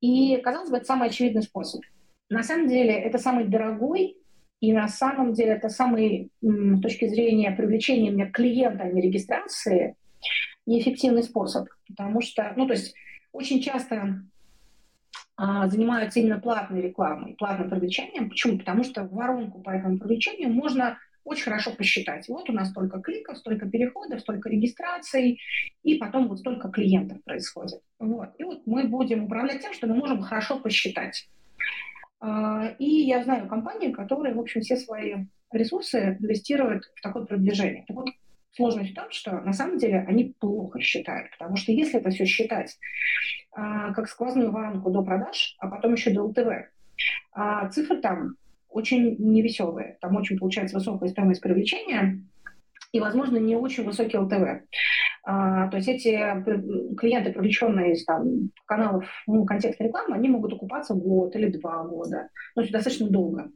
И, 0.00 0.36
казалось 0.38 0.70
бы, 0.70 0.78
это 0.78 0.86
самый 0.86 1.08
очевидный 1.08 1.42
способ. 1.42 1.82
На 2.28 2.42
самом 2.42 2.68
деле, 2.68 2.92
это 2.92 3.18
самый 3.18 3.44
дорогой 3.44 4.16
и 4.60 4.72
на 4.72 4.88
самом 4.88 5.32
деле 5.32 5.52
это 5.52 5.68
самый, 5.68 6.30
с 6.42 6.80
точки 6.80 7.08
зрения 7.08 7.50
привлечения 7.50 8.10
меня 8.10 8.30
клиента, 8.30 8.84
а 8.84 8.90
не 8.90 9.00
регистрации, 9.00 9.96
неэффективный 10.66 11.22
способ. 11.22 11.68
Потому 11.88 12.20
что, 12.20 12.52
ну, 12.56 12.66
то 12.66 12.74
есть 12.74 12.94
очень 13.32 13.62
часто 13.62 14.22
занимаются 15.68 16.20
именно 16.20 16.38
платной 16.38 16.82
рекламой, 16.82 17.34
платным 17.34 17.70
привлечением. 17.70 18.28
Почему? 18.28 18.58
Потому 18.58 18.84
что 18.84 19.04
воронку 19.04 19.62
по 19.62 19.70
этому 19.70 19.98
привлечению 19.98 20.50
можно 20.50 20.98
очень 21.24 21.44
хорошо 21.44 21.72
посчитать. 21.72 22.28
Вот 22.28 22.48
у 22.50 22.52
нас 22.52 22.70
столько 22.70 23.00
кликов, 23.00 23.38
столько 23.38 23.68
переходов, 23.68 24.20
столько 24.20 24.48
регистраций, 24.48 25.40
и 25.82 25.94
потом 25.96 26.28
вот 26.28 26.40
столько 26.40 26.68
клиентов 26.68 27.22
происходит. 27.24 27.80
Вот. 27.98 28.30
И 28.38 28.44
вот 28.44 28.66
мы 28.66 28.84
будем 28.84 29.24
управлять 29.24 29.62
тем, 29.62 29.72
что 29.72 29.86
мы 29.86 29.94
можем 29.94 30.22
хорошо 30.22 30.58
посчитать. 30.58 31.28
А, 32.20 32.74
и 32.78 32.84
я 32.84 33.22
знаю 33.22 33.48
компании, 33.48 33.92
которые, 33.92 34.34
в 34.34 34.40
общем, 34.40 34.60
все 34.62 34.76
свои 34.76 35.26
ресурсы 35.52 36.18
инвестируют 36.20 36.84
в 36.94 37.00
такое 37.00 37.24
продвижение. 37.24 37.84
Так 37.86 37.96
вот, 37.96 38.10
Сложность 38.52 38.92
в 38.92 38.94
том, 38.94 39.10
что 39.10 39.40
на 39.40 39.52
самом 39.52 39.78
деле 39.78 40.04
они 40.08 40.34
плохо 40.38 40.80
считают, 40.80 41.30
потому 41.38 41.56
что 41.56 41.72
если 41.72 42.00
это 42.00 42.10
все 42.10 42.24
считать 42.24 42.78
а, 43.52 43.92
как 43.92 44.08
сквозную 44.08 44.50
воронку 44.50 44.90
до 44.90 45.02
продаж, 45.02 45.56
а 45.58 45.68
потом 45.68 45.94
еще 45.94 46.10
до 46.10 46.24
ЛТВ, 46.24 46.48
а 47.32 47.68
цифры 47.68 48.00
там 48.00 48.34
очень 48.70 49.16
невеселые. 49.18 49.98
Там 50.00 50.16
очень 50.16 50.38
получается 50.38 50.76
высокая 50.76 51.08
стоимость 51.08 51.40
привлечения 51.40 52.22
и, 52.92 53.00
возможно, 53.00 53.36
не 53.36 53.56
очень 53.56 53.84
высокий 53.84 54.18
ЛТВ. 54.18 54.64
А, 55.22 55.68
то 55.68 55.76
есть 55.76 55.88
эти 55.88 56.10
клиенты, 56.96 57.32
привлеченные 57.32 57.92
из 57.92 58.04
там, 58.04 58.50
каналов 58.66 59.04
ну, 59.26 59.44
контекста 59.44 59.84
рекламы, 59.84 60.16
они 60.16 60.28
могут 60.28 60.52
окупаться 60.54 60.94
год 60.94 61.34
или 61.36 61.50
два 61.50 61.84
года. 61.84 62.28
Ну, 62.56 62.62
это 62.62 62.72
достаточно 62.72 63.08
долго. 63.08 63.50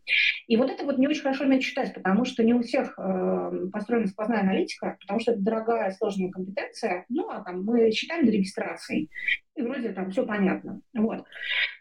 И 0.47 0.57
вот 0.57 0.71
это 0.71 0.85
вот 0.85 0.99
не 0.99 1.09
очень 1.09 1.23
хорошо 1.23 1.45
уметь 1.45 1.63
читать, 1.63 1.95
потому 1.95 2.25
что 2.25 2.45
не 2.45 2.53
у 2.53 2.63
всех 2.63 2.99
э, 2.99 3.69
построена 3.73 4.07
сквозная 4.07 4.41
аналитика, 4.41 4.97
потому 5.01 5.21
что 5.21 5.33
это 5.33 5.41
дорогая, 5.41 5.91
сложная 5.93 6.31
компетенция. 6.31 7.07
Ну, 7.09 7.31
а 7.31 7.43
там 7.43 7.65
мы 7.65 7.91
считаем 7.93 8.27
до 8.27 8.33
регистрации 8.33 9.09
и 9.57 9.63
вроде 9.63 9.93
там 9.93 10.11
все 10.11 10.27
понятно. 10.27 10.81
Вот. 10.95 11.25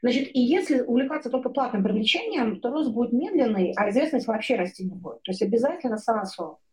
Значит, 0.02 0.30
и 0.34 0.39
если 0.39 0.82
увлекаться 0.82 1.30
только 1.30 1.50
платным 1.50 1.84
привлечением, 1.84 2.60
то 2.60 2.69
рост 2.69 2.91
будет 2.91 3.13
медленный, 3.13 3.74
а 3.76 3.89
известность 3.89 4.28
вообще 4.28 4.56
расти 4.56 4.84
не 4.84 4.96
будет. 4.96 5.24
То 5.24 5.32
есть 5.32 5.41
обязательно 5.41 5.98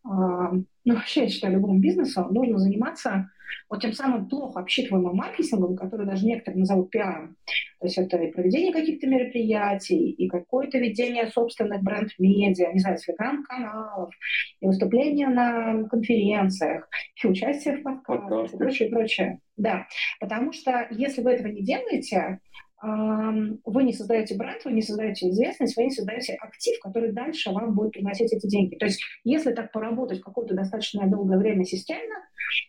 ну 0.03 0.65
вообще, 0.85 1.23
я 1.23 1.29
считаю, 1.29 1.53
любому 1.53 1.79
бизнесу 1.79 2.25
нужно 2.31 2.57
заниматься 2.57 3.29
вот 3.69 3.81
тем 3.81 3.93
самым 3.93 4.27
плохо 4.27 4.61
обсчитываемым 4.61 5.15
маркетингом, 5.15 5.75
который 5.75 6.05
даже 6.05 6.25
некоторые 6.25 6.59
назовут 6.59 6.89
пиаром. 6.89 7.35
То 7.79 7.87
есть 7.87 7.97
это 7.97 8.17
и 8.17 8.31
проведение 8.31 8.71
каких-то 8.71 9.07
мероприятий, 9.07 10.11
и 10.11 10.29
какое-то 10.29 10.77
ведение 10.77 11.27
собственных 11.27 11.81
бренд-медиа, 11.81 12.71
не 12.71 12.79
знаю, 12.79 12.97
телеграм-каналов, 12.97 14.13
и 14.61 14.65
выступления 14.65 15.27
на 15.27 15.83
конференциях, 15.89 16.87
и 17.21 17.27
участие 17.27 17.77
в 17.77 17.83
подкастах, 17.83 18.53
и 18.53 18.57
прочее, 18.57 18.89
прочее. 18.89 19.39
Да, 19.57 19.87
потому 20.19 20.53
что 20.53 20.87
если 20.91 21.21
вы 21.21 21.31
этого 21.31 21.47
не 21.47 21.61
делаете, 21.61 22.39
вы 22.81 23.83
не 23.83 23.93
создаете 23.93 24.35
бренд, 24.35 24.65
вы 24.65 24.71
не 24.71 24.81
создаете 24.81 25.29
известность, 25.29 25.77
вы 25.77 25.83
не 25.83 25.91
создаете 25.91 26.33
актив, 26.33 26.79
который 26.81 27.11
дальше 27.11 27.51
вам 27.51 27.75
будет 27.75 27.91
приносить 27.91 28.33
эти 28.33 28.47
деньги. 28.47 28.75
То 28.75 28.85
есть 28.85 29.03
если 29.23 29.53
так 29.53 29.71
поработать 29.71 30.21
какое-то 30.21 30.55
достаточно 30.55 31.07
долгое 31.07 31.37
время 31.37 31.63
системно, 31.63 32.15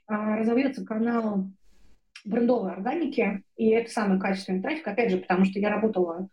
а, 0.06 0.36
разовьется 0.36 0.84
канал 0.84 1.46
брендовой 2.24 2.72
органики, 2.72 3.42
и 3.56 3.70
это 3.70 3.90
самый 3.90 4.20
качественный 4.20 4.60
трафик, 4.60 4.86
опять 4.86 5.10
же, 5.10 5.18
потому 5.18 5.44
что 5.44 5.58
я 5.58 5.70
работала 5.70 6.28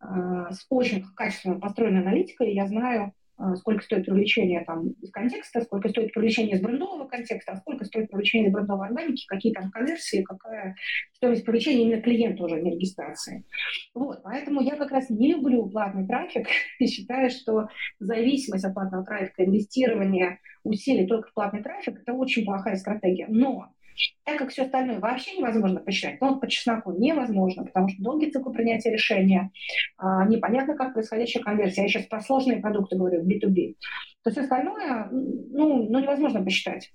э, 0.00 0.06
с 0.50 0.64
очень 0.70 1.04
качественно 1.14 1.60
построенной 1.60 2.00
аналитикой, 2.00 2.54
я 2.54 2.66
знаю, 2.66 3.02
а, 3.02 3.23
сколько 3.56 3.82
стоит 3.82 4.06
привлечение 4.06 4.64
там, 4.64 4.90
из 5.02 5.10
контекста, 5.10 5.62
сколько 5.62 5.88
стоит 5.88 6.12
привлечение 6.12 6.56
из 6.56 6.62
брендового 6.62 7.06
контекста, 7.06 7.52
а 7.52 7.56
сколько 7.56 7.84
стоит 7.84 8.10
привлечение 8.10 8.48
из 8.48 8.54
брендовой 8.54 8.88
органики, 8.88 9.26
какие 9.26 9.52
там 9.52 9.70
конверсии, 9.70 10.22
какая 10.22 10.76
стоимость 11.12 11.44
привлечения 11.44 11.82
именно 11.82 12.02
клиента 12.02 12.44
уже, 12.44 12.60
не 12.60 12.72
регистрации. 12.72 13.44
Вот, 13.94 14.22
поэтому 14.22 14.60
я 14.60 14.76
как 14.76 14.90
раз 14.90 15.10
не 15.10 15.32
люблю 15.32 15.68
платный 15.68 16.06
трафик 16.06 16.46
и 16.78 16.86
считаю, 16.86 17.30
что 17.30 17.68
зависимость 17.98 18.64
от 18.64 18.74
платного 18.74 19.04
трафика, 19.04 19.44
инвестирование 19.44 20.38
усилий 20.62 21.06
только 21.06 21.28
в 21.28 21.34
платный 21.34 21.62
трафик– 21.62 22.00
это 22.02 22.12
очень 22.12 22.44
плохая 22.44 22.76
стратегия. 22.76 23.26
Но 23.28 23.68
так 24.24 24.38
как 24.38 24.50
все 24.50 24.62
остальное 24.62 25.00
вообще 25.00 25.36
невозможно 25.36 25.80
посчитать, 25.80 26.20
но 26.20 26.38
по 26.38 26.48
чесноку 26.48 26.92
невозможно, 26.92 27.64
потому 27.64 27.88
что 27.88 28.02
долгий 28.02 28.30
цикл 28.30 28.50
принятия 28.50 28.90
решения, 28.90 29.50
а, 29.96 30.24
непонятно, 30.26 30.74
как 30.74 30.94
происходящая 30.94 31.42
конверсия. 31.42 31.82
Я 31.82 31.88
сейчас 31.88 32.06
про 32.06 32.20
сложные 32.20 32.60
продукты 32.60 32.96
говорю, 32.96 33.22
B2B. 33.24 33.76
То 34.22 34.30
все 34.30 34.42
остальное 34.42 35.08
ну, 35.10 35.88
ну, 35.88 35.98
невозможно 35.98 36.42
посчитать. 36.42 36.92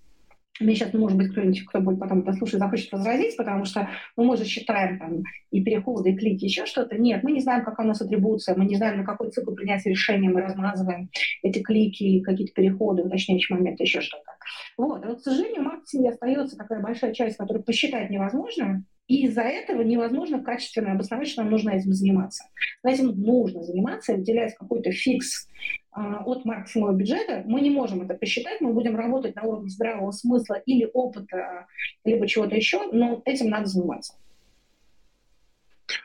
Мне 0.60 0.76
сейчас, 0.76 0.94
может 0.94 1.18
быть, 1.18 1.32
кто-нибудь, 1.32 1.66
кто 1.66 1.80
будет 1.80 2.00
потом 2.00 2.20
это 2.20 2.34
слушать, 2.34 2.60
захочет 2.60 2.92
возразить, 2.92 3.38
потому 3.38 3.66
что 3.66 3.90
ну, 4.18 4.26
мы 4.26 4.38
же 4.38 4.46
считаем 4.46 5.00
там 5.00 5.24
и 5.52 5.64
переходы, 5.64 6.12
и 6.12 6.18
клики, 6.18 6.46
еще 6.46 6.66
что-то. 6.66 6.98
Нет, 6.98 7.24
мы 7.24 7.32
не 7.32 7.40
знаем, 7.40 7.64
какая 7.64 7.86
у 7.86 7.90
нас 7.90 8.02
атрибуция, 8.02 8.56
мы 8.56 8.66
не 8.66 8.76
знаем, 8.76 8.98
на 8.98 9.06
какой 9.06 9.32
цикл 9.32 9.54
принятия 9.54 9.90
решения 9.90 10.30
мы 10.30 10.42
размазываем 10.42 11.10
эти 11.44 11.60
клики, 11.60 12.22
какие-то 12.22 12.54
переходы, 12.54 13.04
уточняющие 13.04 13.58
моменты, 13.58 13.84
еще 13.84 14.02
что-то. 14.02 14.32
Вот. 14.78 15.04
А 15.04 15.10
вот, 15.10 15.20
к 15.20 15.24
сожалению, 15.24 15.62
в 15.62 15.66
маркетинге 15.66 16.10
остается 16.10 16.58
такая 16.58 16.82
большая 16.82 17.14
часть, 17.14 17.38
которую 17.38 17.64
посчитать 17.64 18.10
невозможно, 18.10 18.84
и 19.08 19.26
из-за 19.26 19.42
этого 19.42 19.82
невозможно 19.82 20.44
качественно 20.44 20.92
обосновать, 20.92 21.28
что 21.28 21.42
нам 21.42 21.52
нужно 21.52 21.72
этим 21.72 21.94
заниматься. 21.94 22.44
Но 22.84 22.92
этим 22.92 23.08
нужно 23.20 23.64
заниматься, 23.64 24.14
выделять 24.14 24.56
какой-то 24.56 24.92
фикс 24.92 25.48
от 25.92 26.46
максимума 26.46 26.94
бюджета. 26.94 27.44
Мы 27.46 27.62
не 27.62 27.70
можем 27.70 28.02
это 28.02 28.14
посчитать, 28.14 28.62
мы 28.62 28.74
будем 28.74 28.96
работать 28.96 29.36
на 29.36 29.44
уровне 29.44 29.70
здравого 29.70 30.12
смысла 30.12 30.56
или 30.66 30.90
опыта, 30.94 31.68
либо 32.06 32.28
чего-то 32.28 32.56
еще, 32.56 32.92
но 32.92 33.22
этим 33.26 33.50
надо 33.50 33.66
заниматься. 33.66 34.14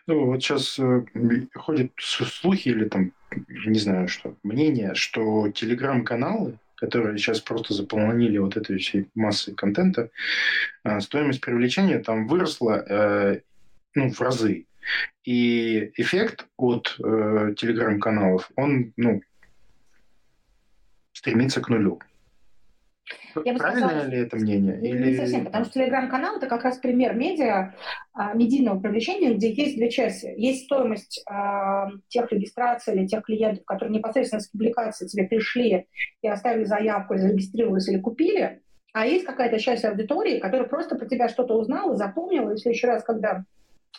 Ну, 0.06 0.26
вот 0.26 0.42
сейчас 0.42 0.78
э, 0.78 1.04
ходят 1.54 1.92
слухи 1.98 2.68
или 2.68 2.88
там, 2.88 3.12
не 3.66 3.78
знаю 3.78 4.08
что, 4.08 4.34
мнение, 4.42 4.94
что 4.94 5.50
телеграм-каналы 5.50 6.58
которые 6.76 7.16
сейчас 7.18 7.40
просто 7.40 7.72
заполонили 7.72 8.38
вот 8.38 8.56
этой 8.56 8.78
всей 8.78 9.08
массой 9.14 9.54
контента, 9.54 10.10
а, 10.82 11.00
стоимость 11.00 11.40
привлечения 11.40 11.98
там 11.98 12.26
выросла 12.26 12.84
э, 12.86 13.40
ну, 13.94 14.10
в 14.10 14.20
разы. 14.20 14.66
И 15.24 15.92
эффект 15.96 16.46
от 16.58 16.96
э, 16.98 17.54
телеграм-каналов, 17.56 18.50
он 18.56 18.92
ну, 18.96 19.22
стремится 21.24 21.62
к 21.62 21.70
нулю. 21.70 21.98
Я 23.44 23.54
бы 23.54 23.58
Правильное 23.58 23.88
сказала, 23.88 24.08
ли 24.08 24.18
это 24.18 24.36
мнение? 24.36 24.76
Не, 24.76 24.90
Или... 24.90 25.10
не 25.10 25.16
совсем, 25.16 25.44
потому 25.44 25.64
что 25.64 25.74
телеграм-канал 25.74 26.36
это 26.36 26.46
как 26.46 26.62
раз 26.62 26.78
пример 26.78 27.14
медиа, 27.14 27.74
а, 28.12 28.34
медийного 28.34 28.78
привлечения, 28.78 29.34
где 29.34 29.52
есть 29.52 29.76
две 29.76 29.90
части. 29.90 30.32
Есть 30.36 30.66
стоимость 30.66 31.22
а, 31.26 31.88
тех 32.08 32.30
регистраций 32.30 32.94
или 32.94 33.06
тех 33.06 33.24
клиентов, 33.24 33.64
которые 33.64 33.96
непосредственно 33.96 34.40
с 34.40 34.48
публикации 34.48 35.06
тебе 35.06 35.24
пришли 35.24 35.86
и 36.22 36.28
оставили 36.28 36.64
заявку, 36.64 37.16
зарегистрировались 37.16 37.88
или 37.88 37.98
купили, 37.98 38.62
а 38.92 39.06
есть 39.06 39.24
какая-то 39.24 39.58
часть 39.58 39.84
аудитории, 39.84 40.38
которая 40.38 40.68
просто 40.68 40.96
про 40.96 41.06
тебя 41.06 41.28
что-то 41.28 41.58
узнала, 41.58 41.96
запомнила, 41.96 42.50
и 42.50 42.54
в 42.54 42.58
следующий 42.58 42.86
раз, 42.86 43.02
когда 43.02 43.44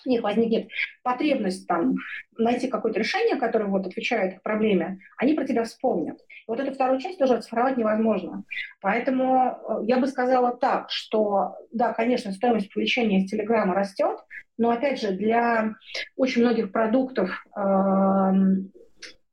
у 0.05 0.10
них 0.10 0.23
возникнет 0.23 0.69
потребность 1.03 1.67
там, 1.67 1.95
найти 2.38 2.67
какое-то 2.67 2.99
решение, 2.99 3.38
которое 3.38 3.65
вот, 3.65 3.88
отвечает 3.88 4.36
их 4.36 4.41
проблеме, 4.41 4.99
они 5.17 5.34
про 5.34 5.45
тебя 5.45 5.63
вспомнят. 5.63 6.17
И 6.19 6.43
вот 6.47 6.60
эту 6.60 6.73
вторую 6.73 6.99
часть 6.99 7.19
тоже 7.19 7.36
оцифровать 7.36 7.77
невозможно. 7.77 8.43
Поэтому 8.81 9.58
э, 9.58 9.86
я 9.86 9.97
бы 9.97 10.08
сказала 10.08 10.55
так, 10.55 10.91
что 10.91 11.55
да, 11.71 11.93
конечно, 11.93 12.31
стоимость 12.31 12.71
привлечения 12.71 13.23
из 13.23 13.29
Телеграма 13.29 13.73
растет, 13.73 14.19
но 14.58 14.69
опять 14.69 15.01
же 15.01 15.12
для 15.12 15.75
очень 16.15 16.41
многих 16.41 16.71
продуктов 16.71 17.29
э, 17.55 18.31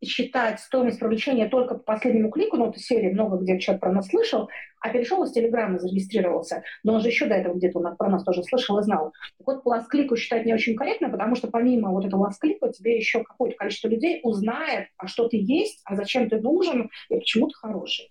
считать 0.04 0.60
стоимость 0.60 0.98
привлечения 0.98 1.48
только 1.48 1.74
по 1.74 1.82
последнему 1.84 2.30
клику, 2.30 2.56
ну, 2.56 2.70
это 2.70 2.78
серии 2.78 3.10
много 3.10 3.38
где 3.38 3.58
человек 3.58 3.80
про 3.80 3.92
нас 3.92 4.08
слышал, 4.08 4.48
а 4.80 4.90
перешел 4.90 5.22
из 5.22 5.32
Телеграма, 5.32 5.78
зарегистрировался, 5.78 6.64
но 6.82 6.94
он 6.94 7.00
же 7.00 7.08
еще 7.08 7.26
до 7.26 7.34
этого 7.34 7.54
где-то 7.54 7.78
он 7.78 7.96
про 7.96 8.08
нас 8.08 8.24
тоже 8.24 8.42
слышал 8.42 8.78
и 8.78 8.82
знал. 8.82 9.12
Так 9.38 9.46
вот, 9.46 9.62
по 9.62 9.68
ласт-клику 9.68 10.16
считать 10.16 10.44
не 10.44 10.54
очень 10.54 10.74
корректно, 10.74 11.08
потому 11.08 11.36
что 11.36 11.48
помимо 11.48 11.90
вот 11.90 12.04
этого 12.04 12.22
ласт-клика 12.22 12.72
тебе 12.72 12.96
еще 12.96 13.22
какое-то 13.22 13.56
количество 13.56 13.88
людей 13.88 14.20
узнает, 14.22 14.88
а 14.96 15.06
что 15.06 15.28
ты 15.28 15.36
есть, 15.40 15.80
а 15.84 15.94
зачем 15.94 16.28
ты 16.28 16.40
нужен 16.40 16.90
и 17.08 17.16
почему 17.16 17.48
ты 17.48 17.54
хороший. 17.54 18.10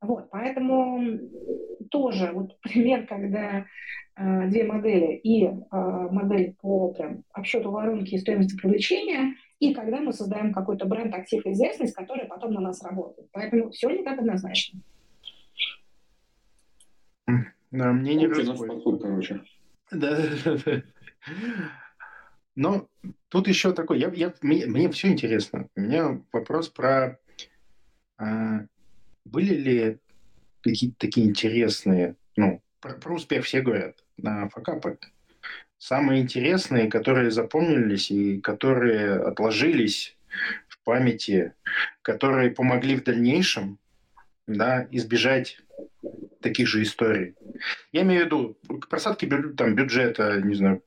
Вот, 0.00 0.30
поэтому 0.30 1.18
тоже 1.90 2.30
вот 2.32 2.58
пример, 2.62 3.06
когда 3.06 3.64
э, 4.16 4.48
две 4.48 4.64
модели 4.64 5.16
и 5.16 5.46
э, 5.46 5.50
модель 5.70 6.54
по 6.60 6.92
прям, 6.92 7.24
обсчету 7.32 7.70
воронки 7.70 8.14
и 8.14 8.18
стоимости 8.18 8.56
привлечения, 8.56 9.34
и 9.62 9.72
когда 9.74 10.00
мы 10.00 10.12
создаем 10.12 10.52
какой-то 10.52 10.86
бренд, 10.86 11.14
актив, 11.14 11.46
известность, 11.46 11.94
который 11.94 12.26
потом 12.26 12.52
на 12.52 12.60
нас 12.60 12.82
работает. 12.82 13.28
Поэтому 13.30 13.70
все 13.70 13.90
не 13.90 14.02
так 14.02 14.18
однозначно. 14.18 14.80
Да, 17.70 17.92
мне 17.92 18.16
не 18.16 18.26
подход, 18.26 19.00
короче. 19.00 19.40
Да, 19.92 20.18
да, 20.44 20.56
да. 20.66 20.82
Но 22.56 22.88
тут 23.28 23.46
еще 23.46 23.72
такой, 23.72 24.00
я, 24.00 24.10
я, 24.12 24.34
мне, 24.42 24.66
мне 24.66 24.90
все 24.90 25.08
интересно. 25.08 25.68
У 25.76 25.80
меня 25.80 26.20
вопрос 26.32 26.68
про 26.68 27.20
а, 28.18 28.66
были 29.24 29.54
ли 29.54 29.98
какие-то 30.62 30.96
такие 30.98 31.28
интересные, 31.28 32.16
ну, 32.36 32.60
про, 32.80 32.94
про 32.94 33.14
успех 33.14 33.44
все 33.44 33.62
говорят, 33.62 34.04
на 34.16 34.48
факапы 34.48 34.98
самые 35.82 36.22
интересные, 36.22 36.88
которые 36.88 37.32
запомнились 37.32 38.12
и 38.12 38.40
которые 38.40 39.16
отложились 39.16 40.16
в 40.68 40.78
памяти, 40.84 41.54
которые 42.02 42.52
помогли 42.52 42.94
в 42.94 43.02
дальнейшем 43.02 43.78
да, 44.46 44.86
избежать 44.92 45.58
таких 46.40 46.68
же 46.68 46.84
историй. 46.84 47.34
Я 47.90 48.02
имею 48.02 48.22
в 48.22 48.26
виду 48.26 48.56
к 48.78 48.88
просадке 48.88 49.26
там, 49.26 49.74
бюджета, 49.74 50.40
не 50.40 50.54
знаю, 50.54 50.80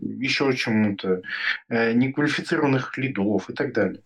еще 0.00 0.50
чему-то, 0.54 1.20
э, 1.68 1.92
неквалифицированных 1.92 2.96
лидов 2.96 3.50
и 3.50 3.52
так 3.52 3.74
далее. 3.74 4.02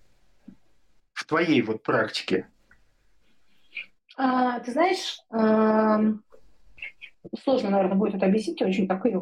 В 1.13 1.25
твоей 1.25 1.63
вот 1.63 1.85
практике. 1.85 2.49
А, 4.17 4.59
ты 4.59 4.73
знаешь, 4.73 5.21
сложно, 7.43 7.71
наверное, 7.71 7.97
будет 7.97 8.15
это 8.15 8.27
объяснить, 8.27 8.63
очень 8.63 8.89
такой, 8.89 9.15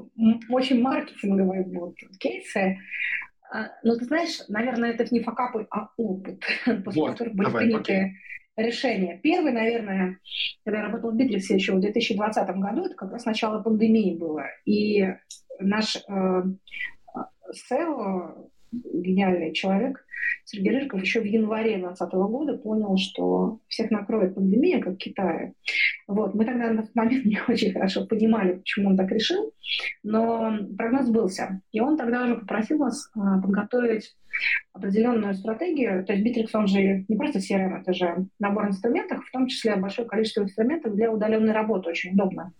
очень 0.48 0.80
маркетинговые 0.80 1.64
будут 1.64 1.96
кейсы. 2.18 2.78
А, 3.52 3.68
но 3.82 3.96
ты 3.96 4.04
знаешь, 4.04 4.40
наверное, 4.48 4.92
это 4.92 5.06
не 5.12 5.20
факапы, 5.20 5.66
а 5.70 5.88
опыт, 5.96 6.40
после 6.84 7.02
вот, 7.02 7.12
которых 7.12 7.34
были 7.34 7.46
давай, 7.46 7.64
приняты 7.64 7.80
окей. 7.80 8.12
решения. 8.56 9.18
Первый, 9.22 9.52
наверное, 9.52 10.18
когда 10.64 10.80
я 10.80 10.86
работала 10.86 11.10
в 11.10 11.16
Битриксе 11.16 11.54
еще 11.54 11.72
в 11.72 11.80
2020 11.80 12.56
году, 12.56 12.84
это 12.84 12.94
как 12.94 13.12
раз 13.12 13.24
начало 13.24 13.62
пандемии 13.62 14.16
было. 14.16 14.44
И 14.64 15.06
наш 15.58 15.96
э, 15.96 16.42
SEO, 17.72 18.50
гениальный 18.72 19.52
человек, 19.52 20.04
Сергей 20.44 20.72
Рыжиков 20.72 21.00
еще 21.00 21.20
в 21.20 21.24
январе 21.24 21.78
2020 21.78 22.12
года 22.12 22.58
понял, 22.58 22.96
что 22.96 23.60
всех 23.68 23.90
накроет 23.90 24.34
пандемия, 24.34 24.80
как 24.80 24.94
в 24.94 24.98
Китае. 24.98 25.54
Вот. 26.06 26.34
Мы 26.34 26.44
тогда 26.44 26.70
на 26.70 26.82
тот 26.82 26.94
момент 26.94 27.24
не 27.24 27.40
очень 27.48 27.72
хорошо 27.72 28.06
понимали, 28.06 28.54
почему 28.54 28.90
он 28.90 28.96
так 28.96 29.10
решил, 29.10 29.52
но 30.02 30.58
прогноз 30.76 31.06
сбылся. 31.06 31.62
И 31.72 31.80
он 31.80 31.96
тогда 31.96 32.24
уже 32.24 32.36
попросил 32.36 32.78
нас 32.78 33.10
а, 33.14 33.40
подготовить 33.40 34.16
определенную 34.72 35.34
стратегию. 35.34 36.04
То 36.04 36.12
есть 36.12 36.26
Bittrex, 36.26 36.50
он 36.54 36.66
же 36.66 37.04
не 37.08 37.16
просто 37.16 37.38
CRM, 37.38 37.80
это 37.80 37.92
же 37.92 38.26
набор 38.38 38.68
инструментов, 38.68 39.24
в 39.24 39.30
том 39.30 39.46
числе 39.46 39.76
большое 39.76 40.08
количество 40.08 40.42
инструментов 40.42 40.94
для 40.94 41.10
удаленной 41.10 41.52
работы, 41.52 41.90
очень 41.90 42.12
удобно. 42.12 42.52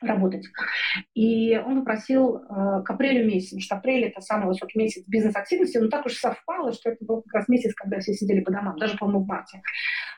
Работать. 0.00 0.46
И 1.14 1.56
он 1.56 1.80
попросил 1.80 2.36
э, 2.36 2.82
к 2.84 2.90
апрелю 2.90 3.28
потому 3.28 3.60
что 3.60 3.76
апрель 3.76 4.04
это 4.04 4.20
самый 4.20 4.46
высокий 4.46 4.78
месяц 4.78 5.04
бизнес-активности, 5.06 5.78
но 5.78 5.88
так 5.88 6.06
уж 6.06 6.14
совпало, 6.14 6.72
что 6.72 6.90
это 6.90 7.04
был 7.04 7.22
как 7.22 7.34
раз 7.34 7.48
месяц, 7.48 7.74
когда 7.74 7.98
все 8.00 8.12
сидели 8.14 8.40
по 8.40 8.52
домам, 8.52 8.76
даже, 8.78 8.96
по-моему, 8.96 9.24
в 9.24 9.26
марте, 9.26 9.62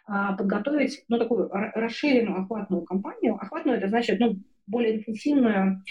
э, 0.08 0.12
подготовить 0.36 1.04
ну, 1.08 1.18
такую 1.18 1.48
расширенную 1.50 2.42
охватную 2.42 2.82
кампанию. 2.82 3.34
Охватную 3.34 3.78
это 3.78 3.88
значит 3.88 4.20
ну, 4.20 4.36
более 4.66 4.96
интенсивную 4.96 5.82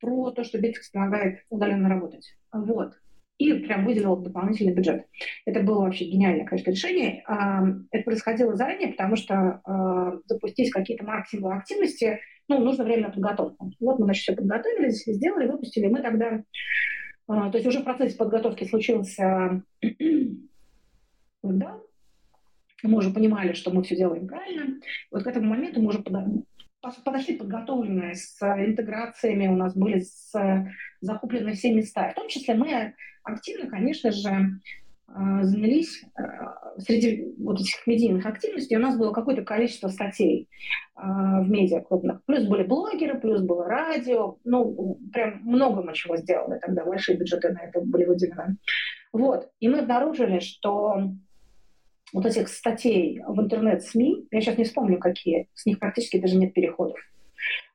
про 0.00 0.30
то, 0.30 0.44
что 0.44 0.58
Bittrex 0.58 0.92
помогает 0.92 1.44
удаленно 1.50 1.88
работать. 1.88 2.34
Вот 2.52 2.94
и 3.38 3.52
прям 3.54 3.84
выделил 3.84 4.16
дополнительный 4.16 4.74
бюджет. 4.74 5.06
Это 5.46 5.62
было 5.62 5.82
вообще 5.82 6.04
гениальное, 6.04 6.44
конечно, 6.44 6.70
решение. 6.70 7.24
Это 7.92 8.04
происходило 8.04 8.54
заранее, 8.54 8.88
потому 8.88 9.16
что 9.16 9.60
а, 9.64 10.18
запустить 10.26 10.72
какие-то 10.72 11.04
маркетинговые 11.04 11.58
активности, 11.58 12.18
ну, 12.48 12.58
нужно 12.58 12.84
время 12.84 13.08
на 13.08 13.12
подготовку. 13.12 13.72
Вот 13.80 13.98
мы, 13.98 14.06
значит, 14.06 14.22
все 14.22 14.34
подготовились, 14.34 15.04
сделали, 15.04 15.46
выпустили. 15.46 15.86
Мы 15.86 16.00
тогда, 16.00 16.42
а, 17.26 17.50
то 17.50 17.58
есть 17.58 17.66
уже 17.66 17.80
процесс 17.80 18.14
подготовки 18.14 18.64
случился 18.64 19.62
когда 21.42 21.78
мы 22.82 22.98
уже 22.98 23.10
понимали, 23.10 23.52
что 23.52 23.70
мы 23.70 23.82
все 23.82 23.96
делаем 23.96 24.26
правильно. 24.26 24.80
Вот 25.10 25.24
к 25.24 25.26
этому 25.26 25.46
моменту 25.46 25.80
мы 25.80 25.88
уже 25.88 26.02
подошли 27.04 27.36
подготовленные 27.36 28.14
с 28.14 28.40
интеграциями, 28.42 29.48
у 29.48 29.56
нас 29.56 29.76
были 29.76 30.00
с, 30.00 30.32
закуплены 31.00 31.54
все 31.54 31.74
места. 31.74 32.10
В 32.10 32.14
том 32.14 32.28
числе 32.28 32.54
мы 32.54 32.94
активно, 33.24 33.68
конечно 33.68 34.12
же, 34.12 34.60
занялись 35.08 36.04
э, 36.18 36.22
среди 36.78 37.34
вот 37.38 37.60
этих 37.60 37.86
медийных 37.86 38.26
активностей, 38.26 38.76
у 38.76 38.80
нас 38.80 38.96
было 38.96 39.12
какое-то 39.12 39.42
количество 39.42 39.88
статей 39.88 40.48
э, 40.96 41.00
в 41.00 41.48
медиа 41.48 41.80
крупных. 41.80 42.22
Плюс 42.24 42.46
были 42.46 42.62
блогеры, 42.64 43.18
плюс 43.18 43.40
было 43.40 43.64
радио. 43.64 44.36
Ну, 44.44 44.98
прям 45.12 45.40
много 45.42 45.82
мы 45.82 45.94
чего 45.94 46.16
сделали 46.16 46.58
тогда, 46.58 46.84
большие 46.84 47.16
бюджеты 47.16 47.50
на 47.50 47.60
это 47.60 47.80
были 47.80 48.04
выделены. 48.04 48.56
Вот. 49.12 49.50
И 49.60 49.68
мы 49.68 49.80
обнаружили, 49.80 50.40
что 50.40 51.10
вот 52.12 52.26
этих 52.26 52.48
статей 52.48 53.22
в 53.26 53.40
интернет-СМИ, 53.40 54.28
я 54.30 54.40
сейчас 54.40 54.58
не 54.58 54.64
вспомню 54.64 54.98
какие, 54.98 55.48
с 55.54 55.66
них 55.66 55.78
практически 55.78 56.20
даже 56.20 56.36
нет 56.36 56.52
переходов. 56.52 56.98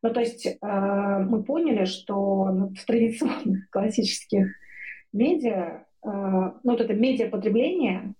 Ну, 0.01 0.13
то 0.13 0.19
есть 0.19 0.45
э, 0.45 0.57
мы 0.61 1.43
поняли, 1.43 1.85
что 1.85 2.45
ну, 2.51 2.73
в 2.73 2.85
традиционных 2.85 3.69
классических 3.71 4.47
медиа, 5.13 5.85
ну, 6.03 6.53
вот 6.63 6.81
это 6.81 6.93
медиапотребление, 6.93 8.13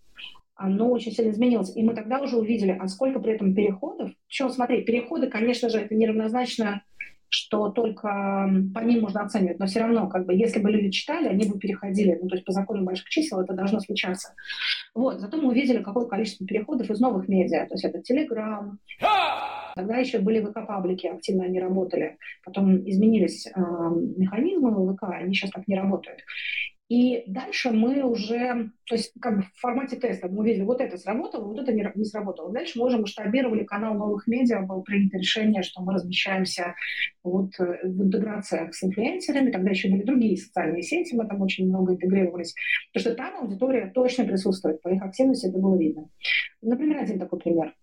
оно 0.55 0.89
очень 0.89 1.11
сильно 1.11 1.31
изменилось. 1.31 1.75
И 1.75 1.83
мы 1.83 1.93
тогда 1.93 2.19
уже 2.21 2.37
увидели, 2.37 2.77
а 2.79 2.87
сколько 2.87 3.19
при 3.19 3.33
этом 3.33 3.53
переходов. 3.53 4.11
Причем, 4.27 4.49
смотри, 4.49 4.83
переходы, 4.83 5.27
конечно 5.27 5.69
же, 5.69 5.79
это 5.79 5.95
неравнозначно 5.95 6.83
что 7.33 7.69
только 7.69 8.07
по 8.75 8.79
ним 8.79 9.01
можно 9.01 9.21
оценивать, 9.21 9.57
но 9.57 9.65
все 9.65 9.79
равно, 9.79 10.07
как 10.07 10.27
бы, 10.27 10.35
если 10.35 10.59
бы 10.59 10.69
люди 10.69 10.91
читали, 10.91 11.29
они 11.29 11.49
бы 11.49 11.57
переходили, 11.57 12.19
ну, 12.21 12.27
то 12.27 12.35
есть 12.35 12.45
по 12.45 12.51
закону 12.51 12.83
больших 12.83 13.09
чисел 13.09 13.41
это 13.41 13.53
должно 13.53 13.79
случаться. 13.79 14.35
Вот, 14.93 15.19
зато 15.19 15.37
мы 15.37 15.49
увидели, 15.49 15.81
какое 15.81 16.05
количество 16.05 16.45
переходов 16.45 16.91
из 16.91 16.99
новых 16.99 17.27
медиа, 17.27 17.65
то 17.65 17.73
есть 17.73 17.85
это 17.85 18.01
Telegram, 18.01 18.73
тогда 19.75 19.97
еще 19.97 20.19
были 20.19 20.45
ВК-паблики, 20.45 21.07
активно 21.07 21.45
они 21.45 21.59
работали, 21.59 22.17
потом 22.45 22.87
изменились 22.87 23.47
э, 23.47 23.51
механизмы 23.59 24.93
ВК, 24.93 25.05
они 25.09 25.33
сейчас 25.33 25.49
так 25.49 25.67
не 25.67 25.75
работают. 25.75 26.19
И 26.93 27.23
дальше 27.25 27.71
мы 27.71 28.03
уже, 28.03 28.69
то 28.86 28.93
есть 28.93 29.13
как 29.19 29.38
бы 29.38 29.41
в 29.41 29.60
формате 29.60 29.95
теста 29.95 30.27
мы 30.27 30.41
увидели, 30.41 30.62
вот 30.62 30.79
это 30.79 30.95
сработало, 30.95 31.45
вот 31.45 31.58
это 31.58 31.73
не, 31.73 31.91
не 31.95 32.06
сработало. 32.06 32.53
Дальше 32.53 32.77
мы 32.77 32.86
уже 32.86 32.99
масштабировали 32.99 33.63
канал 33.63 33.95
новых 33.95 34.27
медиа, 34.27 34.62
было 34.62 34.82
принято 34.82 35.17
решение, 35.17 35.63
что 35.63 35.82
мы 35.82 35.95
размещаемся 35.95 36.75
вот 37.23 37.49
э, 37.60 37.79
в 37.82 38.03
интеграциях 38.03 38.75
с 38.75 38.84
инфлюенсерами, 38.84 39.49
тогда 39.49 39.71
еще 39.71 39.89
были 39.89 40.03
другие 40.03 40.38
социальные 40.38 40.84
сети, 40.84 41.15
мы 41.15 41.27
там 41.27 41.41
очень 41.41 41.67
много 41.67 41.93
интегрировались, 41.93 42.53
потому 42.93 43.01
что 43.01 43.15
там 43.15 43.41
аудитория 43.41 43.91
точно 43.91 44.25
присутствует, 44.25 44.79
по 44.84 44.89
их 44.89 45.01
активности 45.01 45.47
это 45.47 45.58
было 45.58 45.75
видно. 45.75 46.10
Например, 46.62 46.99
один 46.99 47.17
такой 47.17 47.39
пример. 47.39 47.73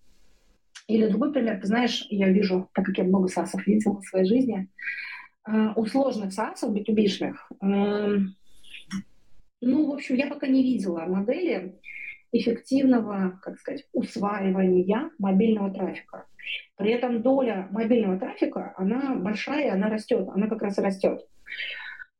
Или 0.86 1.08
другой 1.08 1.32
пример, 1.32 1.60
ты 1.60 1.66
знаешь, 1.66 2.06
я 2.10 2.28
вижу, 2.28 2.68
так 2.74 2.84
как 2.84 2.96
я 2.98 3.02
много 3.02 3.26
САСов 3.26 3.66
видела 3.66 4.00
в 4.00 4.06
своей 4.06 4.26
жизни, 4.26 4.68
э, 5.48 5.72
у 5.74 5.84
сложных 5.86 6.32
САСов, 6.32 6.72
B2B-шных, 6.72 7.34
ну, 9.60 9.90
в 9.90 9.94
общем, 9.94 10.16
я 10.16 10.26
пока 10.26 10.46
не 10.46 10.62
видела 10.62 11.00
модели 11.00 11.78
эффективного, 12.32 13.38
как 13.42 13.58
сказать, 13.58 13.86
усваивания 13.92 15.10
мобильного 15.18 15.72
трафика. 15.72 16.26
При 16.76 16.92
этом 16.92 17.22
доля 17.22 17.68
мобильного 17.70 18.18
трафика, 18.18 18.72
она 18.76 19.14
большая, 19.16 19.72
она 19.72 19.88
растет, 19.88 20.28
она 20.34 20.48
как 20.48 20.62
раз 20.62 20.78
и 20.78 20.82
растет. 20.82 21.26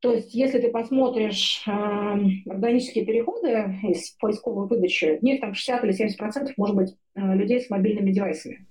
То 0.01 0.13
есть, 0.13 0.33
если 0.33 0.59
ты 0.59 0.71
посмотришь 0.71 1.63
э, 1.67 1.71
органические 1.71 3.05
переходы 3.05 3.77
из 3.83 4.11
поисковой 4.19 4.67
выдачи, 4.67 5.17
в 5.17 5.23
них 5.23 5.39
там 5.41 5.53
60 5.53 5.83
или 5.83 5.91
70 5.91 6.17
процентов 6.17 6.57
может 6.57 6.75
быть 6.75 6.95
э, 7.15 7.35
людей 7.35 7.61
с 7.61 7.69
мобильными 7.69 8.11
девайсами. 8.11 8.65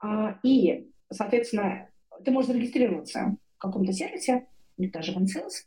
А, 0.00 0.38
и, 0.44 0.86
соответственно, 1.10 1.88
ты 2.24 2.30
можешь 2.30 2.50
зарегистрироваться 2.52 3.36
в 3.56 3.58
каком-то 3.58 3.92
сервисе, 3.92 4.46
или 4.76 4.88
даже 4.90 5.12
в 5.12 5.16
OneSales, 5.16 5.66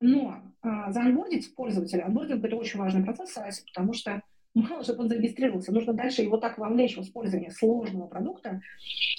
но 0.00 0.42
а, 0.62 0.92
заанбордить 0.92 1.54
пользователя, 1.54 2.06
анбординг– 2.06 2.44
это 2.44 2.56
очень 2.56 2.78
важный 2.78 3.04
процесс 3.04 3.30
в 3.30 3.64
потому 3.66 3.92
что 3.92 4.22
мало, 4.54 4.82
чтобы 4.84 5.02
он 5.02 5.08
зарегистрировался, 5.08 5.72
нужно 5.72 5.92
дальше 5.92 6.22
его 6.22 6.36
так 6.36 6.58
вовлечь 6.58 6.96
в 6.96 7.02
использование 7.02 7.50
сложного 7.50 8.06
продукта 8.06 8.60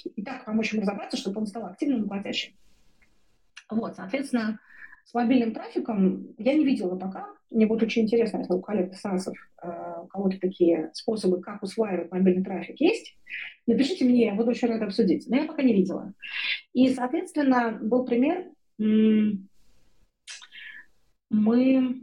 и 0.04 0.22
так 0.22 0.44
помочь 0.44 0.72
ему 0.72 0.82
разобраться, 0.82 1.16
чтобы 1.16 1.40
он 1.40 1.46
стал 1.46 1.66
активным 1.66 2.04
и 2.04 2.08
платящим. 2.08 2.54
Вот, 3.70 3.94
соответственно, 3.96 4.58
с 5.04 5.14
мобильным 5.14 5.52
трафиком 5.52 6.28
я 6.38 6.54
не 6.54 6.64
видела 6.64 6.96
пока. 6.96 7.28
Мне 7.50 7.66
будет 7.66 7.82
очень 7.82 8.02
интересно, 8.02 8.38
если 8.38 8.52
у 8.52 8.60
коллег 8.60 8.94
САСов 8.94 9.36
э, 9.62 10.02
у 10.02 10.06
кого-то 10.06 10.38
такие 10.38 10.90
способы, 10.92 11.40
как 11.40 11.62
усваивать 11.62 12.10
мобильный 12.10 12.44
трафик 12.44 12.80
есть. 12.80 13.16
Напишите 13.66 14.04
мне, 14.04 14.26
я 14.26 14.34
буду 14.34 14.50
очень 14.50 14.68
рада 14.68 14.84
обсудить. 14.84 15.28
Но 15.28 15.36
я 15.36 15.46
пока 15.46 15.62
не 15.62 15.74
видела. 15.74 16.12
И, 16.72 16.88
соответственно, 16.90 17.78
был 17.80 18.04
пример, 18.04 18.46
мы... 21.30 22.02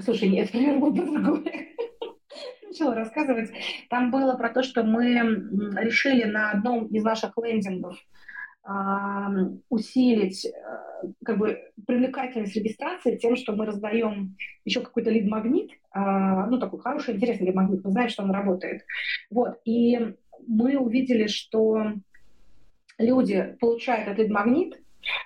Слушай, 0.00 0.30
нет, 0.30 0.50
пример 0.50 0.78
был 0.78 0.92
другой. 0.92 1.76
Начала 2.66 2.94
рассказывать. 2.94 3.50
Там 3.90 4.10
было 4.10 4.36
про 4.36 4.48
то, 4.50 4.62
что 4.62 4.82
мы 4.82 5.14
решили 5.76 6.24
на 6.24 6.52
одном 6.52 6.86
из 6.86 7.04
наших 7.04 7.36
лендингов 7.36 7.98
усилить 9.70 10.44
э, 10.44 10.50
как 11.24 11.38
бы 11.38 11.58
привлекательность 11.86 12.54
регистрации 12.54 13.16
тем, 13.16 13.36
что 13.36 13.52
мы 13.52 13.64
раздаем 13.64 14.36
еще 14.64 14.80
какой-то 14.80 15.10
лид-магнит, 15.10 15.70
а, 15.92 16.46
ну, 16.46 16.58
такой 16.58 16.78
хороший, 16.80 17.14
интересный 17.14 17.46
лид-магнит, 17.46 17.82
мы 17.82 17.90
знаем, 17.90 18.10
что 18.10 18.22
он 18.22 18.30
работает. 18.30 18.82
Вот, 19.30 19.58
и 19.64 20.14
мы 20.46 20.76
увидели, 20.76 21.26
что 21.26 21.94
люди 22.98 23.56
получают 23.60 24.08
этот 24.08 24.18
лид-магнит, 24.18 24.80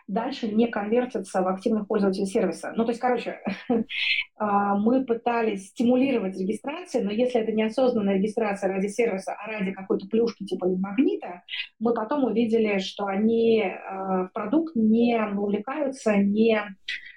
дальше 0.06 0.48
не 0.48 0.68
конвертятся 0.68 1.42
в 1.42 1.48
активных 1.48 1.86
пользователей 1.86 2.26
сервиса. 2.26 2.72
Ну, 2.76 2.84
то 2.84 2.90
есть, 2.90 3.00
короче, 3.00 3.40
а, 4.36 4.76
мы 4.76 5.04
пытались 5.04 5.68
стимулировать 5.68 6.38
регистрацию, 6.38 7.04
но 7.04 7.10
если 7.10 7.40
это 7.40 7.52
неосознанная 7.52 8.14
регистрация 8.14 8.72
ради 8.72 8.88
сервиса, 8.88 9.34
а 9.34 9.50
ради 9.50 9.72
какой-то 9.72 10.06
плюшки 10.08 10.44
типа 10.44 10.66
магнита, 10.66 11.42
мы 11.78 11.94
потом 11.94 12.24
увидели, 12.24 12.78
что 12.78 13.06
они 13.06 13.62
а, 13.62 14.24
в 14.24 14.32
продукт 14.32 14.74
не 14.76 15.18
увлекаются, 15.36 16.16
не 16.16 16.60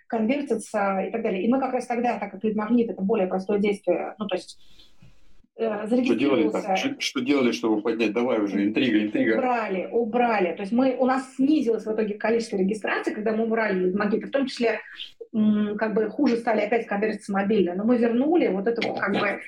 конвертятся 0.07 0.99
и 0.99 1.11
так 1.11 1.21
далее. 1.21 1.43
И 1.43 1.51
мы 1.51 1.59
как 1.59 1.73
раз 1.73 1.85
тогда, 1.85 2.17
так 2.17 2.31
как 2.31 2.43
лид-магнит— 2.43 2.89
это 2.91 3.01
более 3.01 3.27
простое 3.27 3.59
действие, 3.59 4.15
ну, 4.17 4.27
то 4.27 4.35
есть 4.35 4.57
Э, 5.57 5.87
что 5.87 6.15
делали, 6.15 6.49
так? 6.49 6.77
Что, 6.77 6.95
что 6.99 7.19
делали, 7.21 7.51
чтобы 7.51 7.81
поднять? 7.81 8.13
Давай 8.13 8.39
уже, 8.39 8.63
интрига, 8.63 9.01
интрига. 9.01 9.33
Убрали, 9.33 9.89
убрали. 9.91 10.53
То 10.53 10.61
есть 10.61 10.71
мы, 10.71 10.95
у 10.99 11.05
нас 11.05 11.35
снизилось 11.35 11.85
в 11.85 11.93
итоге 11.93 12.13
количество 12.13 12.57
регистраций, 12.57 13.13
когда 13.13 13.31
мы 13.31 13.45
убрали 13.45 13.91
магниты, 13.91 14.27
в 14.27 14.31
том 14.31 14.45
числе 14.45 14.79
как 15.31 15.93
бы 15.93 16.09
хуже 16.09 16.37
стали 16.37 16.61
опять 16.61 16.85
конверсии 16.85 17.31
мобильные. 17.31 17.75
Но 17.75 17.85
мы 17.85 17.97
вернули 17.97 18.47
вот 18.47 18.67
это 18.67 18.87
вот 18.87 18.99
как 18.99 19.13
бы 19.13 19.41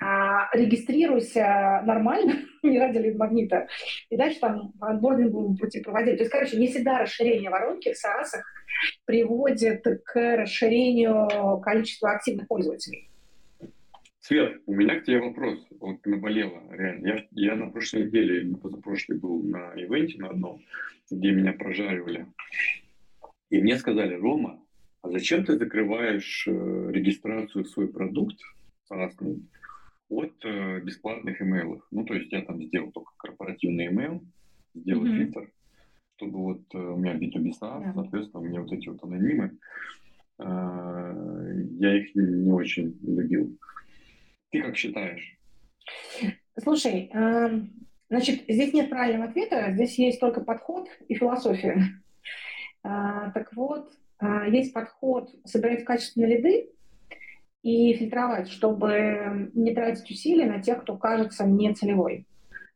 а, 0.00 0.50
регистрируйся 0.54 1.82
нормально, 1.86 2.34
не 2.62 2.78
ради 2.78 3.10
магнита, 3.16 3.66
и 4.10 4.16
дальше 4.16 4.40
там 4.40 4.72
анбординг 4.80 5.32
будем 5.32 5.56
пути 5.56 5.80
проводить. 5.80 6.16
То 6.16 6.24
есть, 6.24 6.32
короче, 6.32 6.58
не 6.58 6.66
всегда 6.66 6.98
расширение 6.98 7.50
воронки 7.50 7.92
в 7.92 7.96
SaaS 7.96 8.40
приводит 9.06 9.82
к 10.04 10.36
расширению 10.36 11.60
количества 11.60 12.10
активных 12.10 12.48
пользователей. 12.48 13.08
Свет, 14.26 14.62
у 14.64 14.74
меня 14.74 14.98
к 14.98 15.04
тебе 15.04 15.20
вопрос. 15.20 15.66
Вот 15.80 16.06
наболело, 16.06 16.62
реально. 16.70 17.06
Я, 17.06 17.26
я 17.32 17.56
на 17.56 17.68
прошлой 17.68 18.06
неделе, 18.06 18.48
на 18.48 18.56
позапрошлой 18.56 19.18
был 19.18 19.42
на 19.42 19.74
ивенте 19.74 20.18
на 20.18 20.30
одном, 20.30 20.62
где 21.10 21.30
меня 21.30 21.52
прожаривали. 21.52 22.26
И 23.50 23.60
мне 23.60 23.76
сказали, 23.76 24.14
Рома, 24.14 24.64
а 25.02 25.10
зачем 25.10 25.44
ты 25.44 25.58
закрываешь 25.58 26.46
э, 26.48 26.90
регистрацию 26.90 27.64
в 27.64 27.68
свой 27.68 27.88
продукт 27.88 28.40
разный 28.88 29.46
от 30.08 30.32
э, 30.42 30.80
бесплатных 30.80 31.42
имейлов? 31.42 31.86
Ну, 31.90 32.06
то 32.06 32.14
есть 32.14 32.32
я 32.32 32.40
там 32.40 32.62
сделал 32.62 32.92
только 32.92 33.12
корпоративный 33.18 33.88
имейл, 33.88 34.24
сделать 34.74 35.10
mm-hmm. 35.10 35.18
фильтр, 35.18 35.52
чтобы 36.16 36.38
вот 36.38 36.62
э, 36.72 36.78
у 36.78 36.96
меня 36.96 37.14
B2B 37.14 37.50
SaaS, 37.60 37.82
yeah. 37.82 37.92
соответственно, 37.92 38.42
у 38.42 38.46
меня 38.46 38.62
вот 38.62 38.72
эти 38.72 38.88
вот 38.88 39.04
анонимы, 39.04 39.58
я 40.38 41.96
их 41.96 42.12
не 42.16 42.50
очень 42.50 42.98
любил. 43.02 43.56
Ты 44.54 44.62
как 44.62 44.76
считаешь? 44.76 45.36
Слушай, 46.62 47.10
эм, 47.12 47.72
значит, 48.08 48.42
здесь 48.48 48.72
нет 48.72 48.88
правильного 48.88 49.28
ответа, 49.28 49.72
здесь 49.72 49.98
есть 49.98 50.20
только 50.20 50.42
подход 50.42 50.86
и 51.08 51.14
философия. 51.16 51.82
А, 52.84 53.30
так 53.30 53.52
вот, 53.56 53.90
а, 54.18 54.46
есть 54.46 54.72
подход 54.72 55.30
собирать 55.44 55.84
качественные 55.84 56.36
лиды 56.36 56.70
и 57.62 57.94
фильтровать, 57.94 58.48
чтобы 58.48 59.50
не 59.54 59.74
тратить 59.74 60.08
усилия 60.08 60.46
на 60.46 60.62
тех, 60.62 60.82
кто 60.82 60.98
кажется 60.98 61.46
не 61.46 61.74
целевой. 61.74 62.26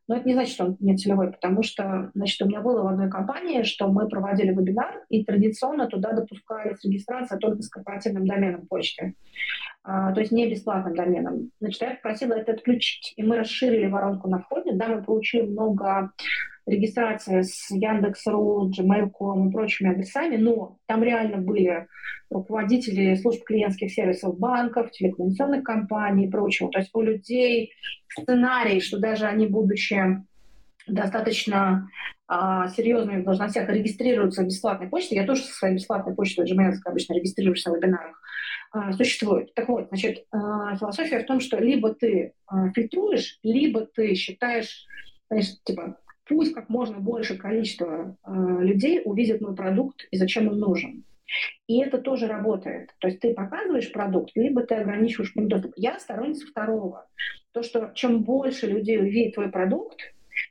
Но 0.09 0.15
это 0.15 0.27
не 0.27 0.33
значит, 0.33 0.55
что 0.55 0.65
он 0.65 0.77
не 0.79 0.97
целевой, 0.97 1.31
потому 1.31 1.61
что, 1.61 2.09
значит, 2.15 2.41
у 2.41 2.47
меня 2.47 2.61
было 2.61 2.81
в 2.81 2.87
одной 2.87 3.11
компании, 3.11 3.61
что 3.61 3.87
мы 3.87 4.09
проводили 4.09 4.51
вебинар, 4.51 5.05
и 5.09 5.23
традиционно 5.23 5.87
туда 5.87 6.13
допускались 6.13 6.83
регистрация 6.83 7.37
только 7.37 7.61
с 7.61 7.69
корпоративным 7.69 8.25
доменом 8.25 8.65
почты, 8.65 9.13
то 9.83 10.15
есть 10.17 10.31
не 10.31 10.49
бесплатным 10.49 10.95
доменом. 10.95 11.51
Значит, 11.59 11.81
я 11.81 11.89
попросила 11.91 12.33
это 12.33 12.51
отключить, 12.51 13.13
и 13.15 13.23
мы 13.23 13.37
расширили 13.37 13.87
воронку 13.87 14.29
на 14.29 14.39
входе. 14.39 14.73
Да, 14.73 14.87
мы 14.87 15.03
получили 15.03 15.43
много 15.43 16.11
регистрации 16.69 17.41
с 17.41 17.69
Яндекс.ру, 17.71 18.71
Gmail.com 18.71 19.49
и 19.49 19.51
прочими 19.51 19.91
адресами, 19.91 20.37
но 20.37 20.77
там 20.85 21.03
реально 21.03 21.37
были 21.37 21.87
руководители 22.29 23.15
служб 23.15 23.43
клиентских 23.43 23.91
сервисов 23.91 24.37
банков, 24.37 24.91
телекоммуникационных 24.91 25.63
компаний 25.63 26.27
и 26.27 26.29
прочего. 26.29 26.69
То 26.69 26.79
есть 26.79 26.91
у 26.93 27.01
людей 27.01 27.71
сценарий, 28.09 28.81
что 28.81 28.99
даже 28.99 29.25
они, 29.25 29.47
будучи 29.47 30.23
достаточно 30.87 31.87
а, 32.27 32.67
серьезными 32.69 33.21
в 33.21 33.25
должностях, 33.25 33.69
регистрируются 33.69 34.43
в 34.43 34.45
бесплатной 34.45 34.87
почте. 34.87 35.15
Я 35.15 35.25
тоже 35.25 35.43
со 35.43 35.53
своей 35.53 35.75
бесплатной 35.75 36.15
почтой 36.15 36.45
Gmail 36.45 36.73
обычно 36.85 37.13
регистрируюсь 37.13 37.65
на 37.65 37.75
вебинарах. 37.75 38.21
А, 38.71 38.93
существует. 38.93 39.53
Так 39.55 39.67
вот, 39.67 39.87
значит, 39.89 40.25
а, 40.31 40.75
философия 40.77 41.19
в 41.19 41.25
том, 41.25 41.39
что 41.39 41.57
либо 41.57 41.93
ты 41.93 42.33
а, 42.45 42.69
фильтруешь, 42.71 43.39
либо 43.41 43.85
ты 43.85 44.13
считаешь, 44.13 44.85
конечно, 45.27 45.57
типа, 45.63 45.97
пусть 46.25 46.53
как 46.53 46.69
можно 46.69 46.99
больше 46.99 47.35
количество 47.37 48.15
людей 48.27 49.01
увидит 49.03 49.41
мой 49.41 49.55
продукт 49.55 50.07
и 50.11 50.17
зачем 50.17 50.47
он 50.47 50.59
нужен. 50.59 51.03
И 51.67 51.79
это 51.79 51.97
тоже 51.99 52.27
работает. 52.27 52.91
То 52.99 53.07
есть 53.07 53.19
ты 53.19 53.33
показываешь 53.33 53.91
продукт, 53.91 54.31
либо 54.35 54.63
ты 54.63 54.75
ограничиваешь 54.75 55.31
к 55.31 55.39
доступ. 55.47 55.73
Я 55.75 55.99
сторонница 55.99 56.45
второго. 56.45 57.07
То, 57.51 57.63
что 57.63 57.91
чем 57.95 58.23
больше 58.23 58.67
людей 58.67 58.99
увидит 58.99 59.35
твой 59.35 59.49
продукт, 59.49 59.99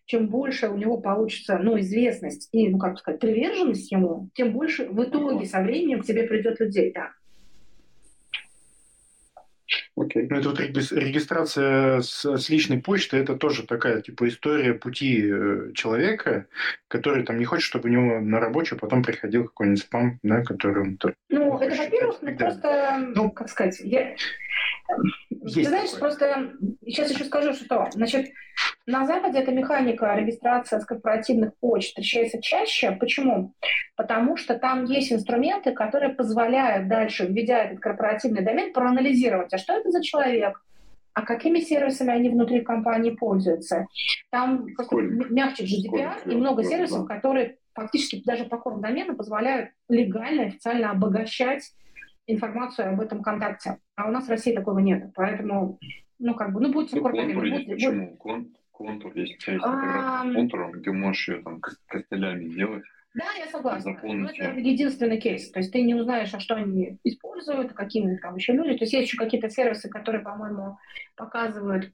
чем 0.06 0.28
больше 0.28 0.68
у 0.68 0.76
него 0.76 0.98
получится 0.98 1.58
ну, 1.58 1.78
известность 1.78 2.48
и, 2.52 2.68
ну, 2.68 2.78
как 2.78 2.98
сказать, 2.98 3.20
приверженность 3.20 3.90
ему, 3.92 4.28
тем 4.34 4.52
больше 4.52 4.88
в 4.88 5.02
итоге 5.04 5.46
со 5.46 5.60
временем 5.62 6.00
к 6.00 6.06
тебе 6.06 6.24
придет 6.24 6.58
людей. 6.60 6.92
Да. 6.92 7.12
Окей. 10.00 10.24
Okay. 10.24 10.26
Ну, 10.30 10.38
это 10.38 10.48
вот 10.50 10.60
регистрация 10.60 12.00
с, 12.00 12.24
с 12.24 12.48
личной 12.48 12.80
почты, 12.80 13.16
это 13.16 13.36
тоже 13.36 13.66
такая, 13.66 14.00
типа, 14.00 14.28
история 14.28 14.74
пути 14.74 15.28
э, 15.30 15.72
человека, 15.74 16.46
который 16.88 17.24
там 17.24 17.38
не 17.38 17.44
хочет, 17.44 17.64
чтобы 17.64 17.88
у 17.88 17.92
него 17.92 18.20
на 18.20 18.38
рабочую 18.40 18.78
потом 18.78 19.02
приходил 19.02 19.44
какой-нибудь 19.44 19.80
спам, 19.80 20.18
да, 20.22 20.42
который 20.42 20.82
он... 20.82 20.98
Ну, 21.28 21.58
это, 21.58 21.76
во-первых, 21.76 22.16
ну, 22.22 22.36
просто, 22.36 23.12
ну, 23.14 23.30
как 23.30 23.48
сказать, 23.48 23.80
я... 23.80 24.14
Есть 25.42 25.54
Ты 25.54 25.64
знаешь, 25.64 25.90
такое. 25.90 26.00
просто 26.00 26.52
сейчас 26.84 27.10
еще 27.10 27.24
скажу, 27.24 27.52
что, 27.54 27.88
значит, 27.92 28.30
на 28.86 29.06
Западе 29.06 29.38
эта 29.38 29.52
механика 29.52 30.14
регистрации 30.14 30.78
с 30.78 30.84
корпоративных 30.84 31.52
почт 31.60 31.88
встречается 31.88 32.40
чаще. 32.40 32.92
Почему? 32.92 33.54
Потому 33.96 34.36
что 34.36 34.58
там 34.58 34.84
есть 34.84 35.12
инструменты, 35.12 35.72
которые 35.72 36.14
позволяют 36.14 36.88
дальше, 36.88 37.26
введя 37.26 37.64
этот 37.64 37.80
корпоративный 37.80 38.42
домен, 38.42 38.72
проанализировать, 38.72 39.52
а 39.52 39.58
что 39.58 39.74
это 39.74 39.90
за 39.90 40.02
человек, 40.02 40.62
а 41.14 41.22
какими 41.22 41.60
сервисами 41.60 42.12
они 42.12 42.30
внутри 42.30 42.60
компании 42.60 43.10
пользуются. 43.10 43.86
Там 44.30 44.66
мягче 45.30 45.64
GDPR 45.64 46.30
и 46.30 46.34
много 46.34 46.64
сервисов, 46.64 47.06
которые 47.06 47.58
фактически 47.74 48.22
даже 48.24 48.44
по 48.44 48.56
корм 48.58 48.80
домену 48.80 49.14
позволяют 49.16 49.70
легально, 49.88 50.44
официально 50.44 50.90
обогащать 50.90 51.72
информацию 52.28 52.90
об 52.90 53.00
этом 53.00 53.22
контакте. 53.22 53.78
А 53.96 54.08
у 54.08 54.12
нас 54.12 54.26
в 54.26 54.30
России 54.30 54.54
такого 54.54 54.78
нет. 54.78 55.10
Поэтому, 55.14 55.78
ну, 56.18 56.34
как 56.34 56.52
бы, 56.52 56.60
ну, 56.60 56.72
будет 56.72 56.92
ну, 56.92 57.02
контур 57.02 57.44
есть. 57.44 57.66
Будет, 57.66 57.76
Почему? 57.76 58.16
Контур 58.70 59.12
есть. 59.14 59.34
У 59.34 59.38
тебя 59.38 59.52
есть 59.54 59.64
а... 59.66 60.22
контуром, 60.32 60.82
ты 60.82 60.92
можешь 60.92 61.28
ее 61.28 61.42
там 61.42 61.60
костылями 61.60 62.48
сделать. 62.50 62.84
Да, 63.14 63.24
я 63.36 63.46
согласна. 63.46 63.98
Но 64.02 64.30
это 64.30 64.60
единственный 64.60 65.18
кейс. 65.18 65.50
То 65.50 65.58
есть 65.58 65.72
ты 65.72 65.82
не 65.82 65.94
узнаешь, 65.94 66.32
а 66.32 66.38
что 66.38 66.54
они 66.54 66.98
используют, 67.02 67.72
какие 67.72 68.16
там 68.18 68.36
еще 68.36 68.52
люди. 68.52 68.76
То 68.76 68.84
есть 68.84 68.92
есть 68.92 69.08
еще 69.08 69.16
какие-то 69.16 69.50
сервисы, 69.50 69.88
которые, 69.88 70.22
по-моему, 70.22 70.78
показывают 71.16 71.92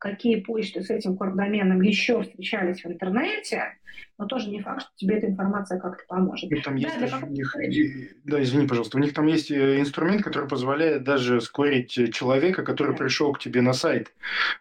какие 0.00 0.40
почты 0.40 0.82
с 0.82 0.90
этим 0.90 1.16
кордоменом 1.16 1.82
еще 1.82 2.22
встречались 2.22 2.82
в 2.82 2.86
интернете, 2.86 3.76
но 4.18 4.26
тоже 4.26 4.48
не 4.48 4.60
факт, 4.60 4.80
что 4.80 4.90
тебе 4.96 5.16
эта 5.16 5.26
информация 5.26 5.78
как-то 5.78 6.02
поможет. 6.08 6.50
И 6.50 6.60
там 6.60 6.80
да, 6.80 6.88
есть 6.88 7.22
у 7.22 7.26
них, 7.26 7.56
да, 8.24 8.42
извини, 8.42 8.66
пожалуйста, 8.66 8.96
у 8.96 9.00
них 9.00 9.12
там 9.12 9.26
есть 9.26 9.50
э, 9.50 9.78
инструмент, 9.78 10.22
который 10.22 10.48
позволяет 10.48 11.04
даже 11.04 11.40
скорить 11.42 11.92
человека, 12.14 12.62
который 12.62 12.92
да. 12.92 12.98
пришел 12.98 13.32
к 13.34 13.38
тебе 13.38 13.60
на 13.60 13.74
сайт, 13.74 14.12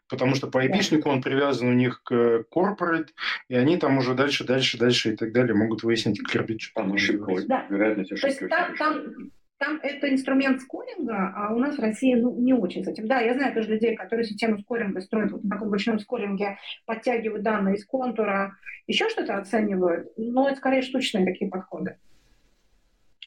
потому 0.09 0.35
что 0.35 0.47
по 0.47 0.63
IP-шнику 0.63 1.05
да. 1.05 1.11
он 1.11 1.21
привязан 1.21 1.69
у 1.69 1.73
них 1.73 2.03
к 2.03 2.43
corporate, 2.53 3.09
и 3.47 3.55
они 3.55 3.77
там 3.77 3.97
уже 3.97 4.15
дальше, 4.15 4.43
дальше, 4.43 4.77
дальше 4.77 5.13
и 5.13 5.15
так 5.15 5.31
далее 5.31 5.55
могут 5.55 5.83
выяснить, 5.83 6.19
как 6.19 6.47
Там 6.75 6.93
ошибка, 6.93 7.33
да. 7.47 7.65
вероятность 7.69 8.11
ошибки. 8.11 8.39
То 8.39 8.45
есть 8.45 8.49
там, 8.49 8.75
там 8.75 9.31
там 9.59 9.77
это 9.83 10.09
инструмент 10.09 10.61
скоринга, 10.61 11.33
а 11.35 11.53
у 11.53 11.59
нас 11.59 11.77
в 11.77 11.81
России 11.81 12.15
ну, 12.15 12.33
не 12.39 12.53
очень 12.53 12.83
с 12.83 12.87
этим. 12.87 13.07
Да, 13.07 13.19
я 13.19 13.33
знаю 13.33 13.53
тоже 13.53 13.69
людей, 13.69 13.95
которые 13.95 14.25
систему 14.25 14.57
скоринга 14.59 15.01
строят 15.01 15.31
вот 15.31 15.43
на 15.43 15.51
таком 15.51 15.69
большом 15.69 15.99
скоринге, 15.99 16.57
подтягивают 16.85 17.43
данные 17.43 17.75
из 17.75 17.85
контура, 17.85 18.55
еще 18.87 19.09
что-то 19.09 19.37
оценивают, 19.37 20.07
но 20.17 20.47
это 20.47 20.57
скорее 20.57 20.81
штучные 20.81 21.25
такие 21.25 21.51
подходы. 21.51 21.97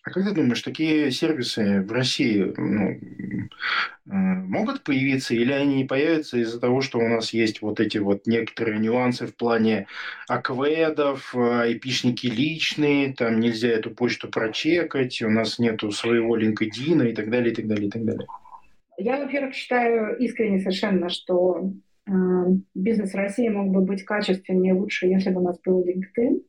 А 0.04 0.10
как 0.10 0.24
ты 0.24 0.34
думаешь, 0.34 0.62
такие 0.62 1.12
сервисы 1.12 1.80
в 1.80 1.92
России 1.92 2.52
ну, 2.56 2.90
э, 2.90 2.98
могут 4.06 4.82
появиться 4.82 5.32
или 5.34 5.52
они 5.52 5.76
не 5.76 5.84
появятся 5.84 6.38
из-за 6.38 6.60
того, 6.60 6.80
что 6.80 6.98
у 6.98 7.06
нас 7.06 7.32
есть 7.32 7.62
вот 7.62 7.78
эти 7.78 7.98
вот 7.98 8.26
некоторые 8.26 8.80
нюансы 8.80 9.28
в 9.28 9.36
плане 9.36 9.86
акведов, 10.28 11.36
айпишники 11.36 12.26
личные, 12.26 13.14
там 13.14 13.38
нельзя 13.38 13.68
эту 13.68 13.90
почту 13.90 14.28
прочекать, 14.28 15.22
у 15.22 15.30
нас 15.30 15.60
нету 15.60 15.92
своего 15.92 16.36
LinkedIn 16.36 17.10
и 17.10 17.14
так 17.14 17.30
далее, 17.30 17.52
и 17.52 17.54
так 17.54 17.68
далее, 17.68 17.86
и 17.86 17.90
так 17.90 18.04
далее? 18.04 18.26
Я, 18.98 19.18
во-первых, 19.18 19.54
считаю 19.54 20.18
искренне 20.18 20.58
совершенно, 20.58 21.10
что 21.10 21.70
э, 22.08 22.12
бизнес 22.74 23.14
России 23.14 23.48
мог 23.48 23.68
бы 23.68 23.82
быть 23.82 24.04
качественнее, 24.04 24.74
лучше, 24.74 25.06
если 25.06 25.30
бы 25.30 25.40
у 25.40 25.44
нас 25.44 25.60
был 25.64 25.86
LinkedIn 25.86 26.42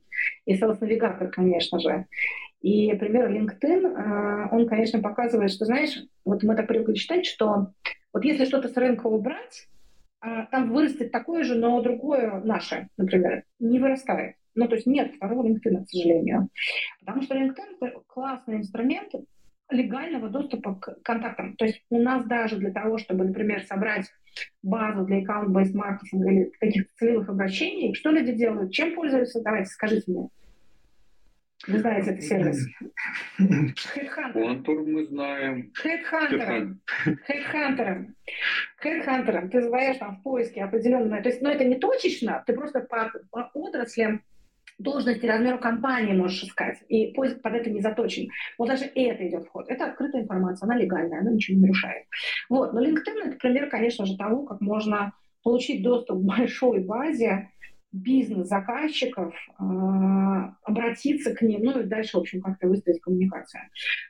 и 0.46 0.56
Sales 0.56 0.80
Navigator, 0.80 1.28
конечно 1.30 1.80
же. 1.80 2.08
И 2.64 2.94
пример 2.94 3.30
LinkedIn, 3.30 3.86
э, 3.86 4.48
он, 4.50 4.68
конечно, 4.68 5.02
показывает, 5.02 5.52
что, 5.52 5.66
знаешь, 5.66 6.02
вот 6.24 6.44
мы 6.44 6.56
так 6.56 6.66
привыкли 6.66 6.94
читать, 6.94 7.26
что 7.26 7.74
вот 8.14 8.24
если 8.24 8.46
что-то 8.46 8.70
с 8.70 8.78
рынка 8.78 9.08
убрать, 9.08 9.68
э, 10.26 10.46
там 10.50 10.72
вырастет 10.72 11.12
такое 11.12 11.44
же, 11.44 11.56
но 11.56 11.82
другое 11.82 12.42
наше, 12.46 12.88
например, 12.96 13.44
не 13.60 13.80
вырастает. 13.80 14.38
Ну, 14.56 14.70
то 14.70 14.76
есть 14.76 14.88
нет 14.88 15.14
второго 15.14 15.46
LinkedIn, 15.46 15.84
к 15.84 15.90
сожалению. 15.90 16.48
Потому 17.02 17.22
что 17.24 17.36
LinkedIn— 17.36 18.04
классный 18.08 18.58
инструмент 18.58 19.12
легального 19.70 20.30
доступа 20.30 20.76
к 20.76 21.02
контактам. 21.04 21.58
То 21.58 21.66
есть 21.66 21.84
у 21.90 22.00
нас 22.00 22.26
даже 22.26 22.56
для 22.58 22.72
того, 22.72 22.98
чтобы, 22.98 23.26
например, 23.26 23.64
собрать 23.64 24.06
базу 24.62 25.04
для 25.04 25.18
аккаунт-based 25.18 25.74
маркетинга 25.74 26.32
или 26.32 26.52
каких-то 26.60 26.90
целевых 26.96 27.28
обращений, 27.28 27.94
что 27.94 28.12
люди 28.12 28.32
делают? 28.32 28.72
Чем 28.72 28.96
пользуются? 28.96 29.42
Давайте, 29.42 29.70
скажите 29.70 30.10
мне. 30.10 30.30
Вы 31.68 31.80
знаете 31.80 32.12
этот 32.12 32.24
сервис? 32.24 32.68
Контур 34.34 34.86
мы 34.86 35.06
знаем. 35.06 35.72
Хедхантером. 35.76 36.82
Хедхантером. 37.26 38.16
Хедхантером. 38.78 39.50
Ты 39.50 39.58
называешь 39.58 39.98
там 39.98 40.18
в 40.18 40.24
поиске 40.24 40.64
определенное. 40.64 41.22
То 41.22 41.30
есть, 41.30 41.42
ну, 41.42 41.50
это 41.50 41.64
не 41.64 41.76
точечно, 41.76 42.44
ты 42.46 42.54
просто 42.54 42.82
по, 42.82 43.12
по 43.32 43.50
отраслям 43.54 44.22
должности, 44.78 45.26
размеру 45.26 45.60
компании 45.60 46.14
можешь 46.14 46.44
искать, 46.44 46.80
и 46.90 47.14
поиск 47.14 47.42
под 47.42 47.54
это 47.54 47.70
не 47.70 47.80
заточен. 47.80 48.30
Вот 48.58 48.68
даже 48.68 48.86
это 48.86 49.28
идет 49.28 49.46
в 49.46 49.50
ход. 49.50 49.70
Это 49.70 49.86
открытая 49.86 50.24
информация, 50.24 50.66
она 50.66 50.76
легальная, 50.76 51.20
она 51.20 51.32
ничего 51.32 51.58
не 51.58 51.62
нарушает. 51.62 52.06
Вот. 52.50 52.74
Но 52.74 52.84
LinkedIn— 52.84 53.22
это 53.26 53.38
пример, 53.38 53.70
конечно 53.70 54.06
же, 54.06 54.18
того, 54.18 54.46
как 54.46 54.62
можно 54.62 55.14
получить 55.44 55.84
доступ 55.84 56.20
к 56.20 56.26
большой 56.26 56.80
базе 56.80 57.52
бизнес-заказчиков, 57.94 59.34
э, 59.60 59.64
обратиться 60.64 61.34
к 61.34 61.42
ним, 61.42 61.64
ну 61.64 61.80
и 61.80 61.84
дальше, 61.84 62.18
в 62.18 62.22
общем, 62.22 62.42
как-то 62.42 62.68
выстроить 62.68 63.00
коммуникацию. 63.02 63.62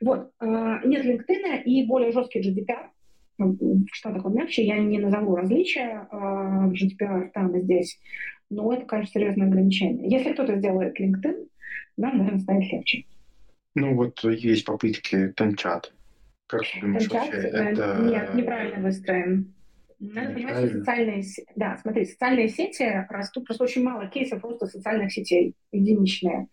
Вот. 0.02 0.32
Э, 0.40 0.80
нет 0.86 1.06
LinkedIn 1.06 1.64
и 1.64 1.86
более 1.86 2.12
жесткий 2.12 2.40
GDPR, 2.40 2.88
в 3.38 3.88
Штатах 3.92 4.26
он 4.26 4.36
мягче, 4.36 4.64
я 4.64 4.78
не 4.78 5.00
назову 5.00 5.36
различия 5.36 6.08
э, 6.12 6.16
в 6.16 6.72
GDPR 6.72 7.30
там 7.34 7.56
и 7.56 7.62
здесь, 7.62 8.00
но 8.50 8.74
это, 8.74 8.86
конечно, 8.86 9.20
серьезное 9.20 9.48
ограничение. 9.48 10.10
Если 10.10 10.34
кто-то 10.34 10.56
сделает 10.58 11.00
LinkedIn, 11.00 11.48
нам, 11.98 12.18
наверное, 12.18 12.40
станет 12.40 12.72
легче. 12.72 13.06
Ну 13.76 13.96
вот 13.96 14.24
есть 14.24 14.66
попытки 14.66 15.30
Танчат. 15.36 15.94
Как 16.48 16.62
ты 16.62 16.82
думаешь, 16.82 17.08
Танчат? 17.08 17.34
вообще 17.34 17.48
это... 17.48 18.00
Нет, 18.02 18.34
неправильно 18.36 18.84
выстроен. 18.84 19.54
Надо 20.12 20.34
понимать, 20.34 20.58
что 20.58 20.80
социальные, 20.80 21.24
да, 21.56 21.78
смотри, 21.82 22.06
социальные 22.06 22.50
сети 22.50 23.06
растут, 23.10 23.46
просто 23.46 23.64
очень 23.64 23.84
мало 23.84 24.08
кейсов 24.08 24.42
просто 24.42 24.68
социальных 24.68 25.14
сетей, 25.14 25.56
единичные 25.72 26.48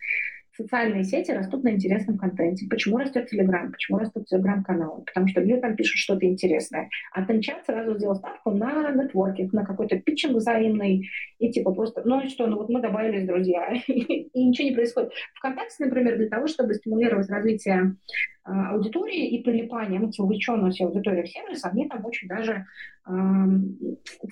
социальные 0.61 1.05
сети 1.05 1.31
растут 1.31 1.65
на 1.65 1.71
интересном 1.71 2.19
контенте. 2.19 2.67
Почему 2.69 2.99
растет 2.99 3.29
Телеграм? 3.29 3.71
Почему 3.73 3.99
растут 3.99 4.27
Телеграм-каналы? 4.27 5.05
Потому 5.05 5.29
что 5.29 5.41
люди 5.41 5.61
там 5.61 5.77
пишут 5.77 5.99
что-то 5.99 6.27
интересное. 6.27 6.89
А 7.13 7.25
Тенчат 7.25 7.65
сразу 7.65 7.97
сделал 7.97 8.17
ставку 8.17 8.51
на 8.51 8.91
нетворкинг, 8.93 9.53
на 9.53 9.65
какой-то 9.65 9.99
питчинг 9.99 10.37
взаимный, 10.37 11.09
и 11.39 11.51
типа 11.51 11.73
просто, 11.73 12.03
ну 12.05 12.21
и 12.21 12.29
что, 12.29 12.47
ну 12.47 12.57
вот 12.57 12.69
мы 12.69 12.81
добавились 12.81 13.27
друзья, 13.27 13.73
и 13.87 14.29
ничего 14.35 14.69
не 14.69 14.75
происходит. 14.75 15.13
Вконтакте, 15.35 15.85
например, 15.85 16.17
для 16.17 16.29
того, 16.29 16.47
чтобы 16.47 16.75
стимулировать 16.75 17.31
развитие 17.31 17.97
аудитории 18.45 19.29
и 19.29 19.43
прилипание, 19.43 20.01
ну, 20.01 20.11
вовлеченность 20.17 20.81
аудитории 20.81 21.23
в 21.23 21.29
сервис, 21.29 21.65
они 21.65 21.89
там 21.89 22.05
очень 22.05 22.27
даже 22.27 22.65
э, 23.07 23.11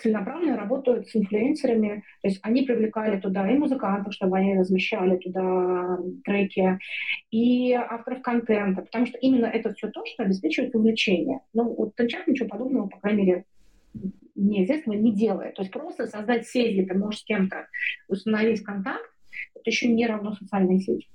целенаправленно 0.00 0.56
работают 0.56 1.09
с 1.09 1.16
инфлюенсерами, 1.16 2.04
то 2.22 2.28
есть 2.28 2.40
они 2.42 2.62
привлекали 2.62 3.20
туда 3.20 3.50
и 3.50 3.59
музыкантов, 3.59 4.14
чтобы 4.14 4.38
они 4.38 4.59
размещали 4.59 5.16
туда 5.16 5.98
треки, 6.24 6.78
и 7.30 7.72
авторов 7.72 8.22
контента, 8.22 8.82
потому 8.82 9.06
что 9.06 9.18
именно 9.18 9.46
это 9.46 9.74
все 9.74 9.88
то, 9.88 10.04
что 10.06 10.22
обеспечивает 10.22 10.74
увлечение. 10.74 11.40
Ну, 11.52 11.74
вот 11.74 11.94
Тенчат 11.94 12.26
ничего 12.26 12.48
подобного, 12.48 12.88
по 12.88 12.98
крайней 13.00 13.22
мере, 13.24 13.44
неизвестного 14.34 14.96
не 14.96 15.12
делает. 15.12 15.54
То 15.54 15.62
есть 15.62 15.72
просто 15.72 16.06
создать 16.06 16.46
сеть, 16.46 16.72
где 16.72 16.86
ты 16.86 16.96
можешь 16.96 17.20
с 17.20 17.24
кем-то 17.24 17.66
установить 18.09 18.62
контакт, 18.62 19.04
это 19.54 19.70
еще 19.70 19.88
не 19.88 20.06
равно 20.06 20.32
социальной 20.32 20.80
сети. 20.80 21.09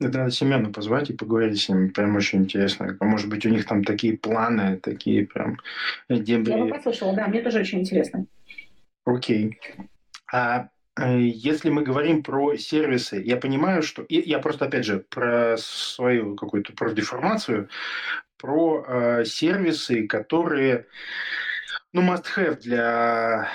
Это 0.00 0.18
надо 0.18 0.30
Семену 0.30 0.72
позвать 0.72 1.10
и 1.10 1.14
поговорить 1.14 1.60
с 1.60 1.68
ним. 1.68 1.90
Прям 1.92 2.16
очень 2.16 2.40
интересно. 2.40 2.96
А 2.98 3.04
может 3.04 3.28
быть, 3.28 3.46
у 3.46 3.48
них 3.48 3.66
там 3.66 3.84
такие 3.84 4.18
планы, 4.18 4.78
такие 4.78 5.26
прям 5.26 5.58
дебри. 6.08 6.50
Я 6.50 6.64
бы 6.64 6.68
послушала, 6.68 7.14
да, 7.14 7.28
мне 7.28 7.40
тоже 7.40 7.60
очень 7.60 7.80
интересно. 7.80 8.26
Окей. 9.04 9.60
А 10.32 10.68
э, 10.98 11.20
если 11.20 11.70
мы 11.70 11.82
говорим 11.82 12.22
про 12.22 12.56
сервисы, 12.56 13.22
я 13.24 13.36
понимаю, 13.36 13.82
что... 13.82 14.04
Я 14.08 14.40
просто, 14.40 14.64
опять 14.64 14.84
же, 14.84 14.98
про 14.98 15.56
свою 15.58 16.34
какую-то 16.34 16.72
профдеформацию, 16.72 17.68
про 18.36 18.84
э, 18.86 19.24
сервисы, 19.24 20.08
которые, 20.08 20.86
ну, 21.92 22.02
must-have 22.02 22.60
для 22.60 23.48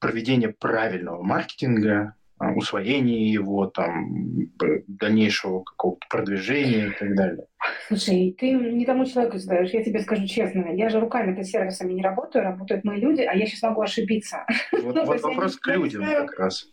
проведения 0.00 0.48
правильного 0.48 1.22
маркетинга, 1.22 2.14
усвоения 2.38 3.32
его, 3.32 3.66
там, 3.66 4.48
дальнейшего 4.86 5.62
какого-то 5.62 6.06
продвижения 6.08 6.88
и 6.88 6.90
так 6.90 7.14
далее. 7.14 7.46
Слушай, 7.88 8.36
ты 8.38 8.52
не 8.52 8.84
тому 8.84 9.04
человеку 9.04 9.38
задаешь, 9.38 9.70
я 9.70 9.82
тебе 9.82 10.00
скажу 10.00 10.26
честно. 10.26 10.74
Я 10.74 10.88
же 10.88 11.00
руками-то 11.00 11.44
сервисами 11.44 11.92
не 11.92 12.02
работаю, 12.02 12.44
работают 12.44 12.84
мои 12.84 13.00
люди, 13.00 13.22
а 13.22 13.34
я 13.34 13.46
сейчас 13.46 13.62
могу 13.62 13.82
ошибиться. 13.82 14.44
Вот, 14.72 14.94
ну, 14.94 15.04
вот 15.04 15.20
вопрос 15.22 15.56
к 15.56 15.66
людям 15.68 16.02
знаю, 16.02 16.26
как 16.26 16.38
раз. 16.38 16.68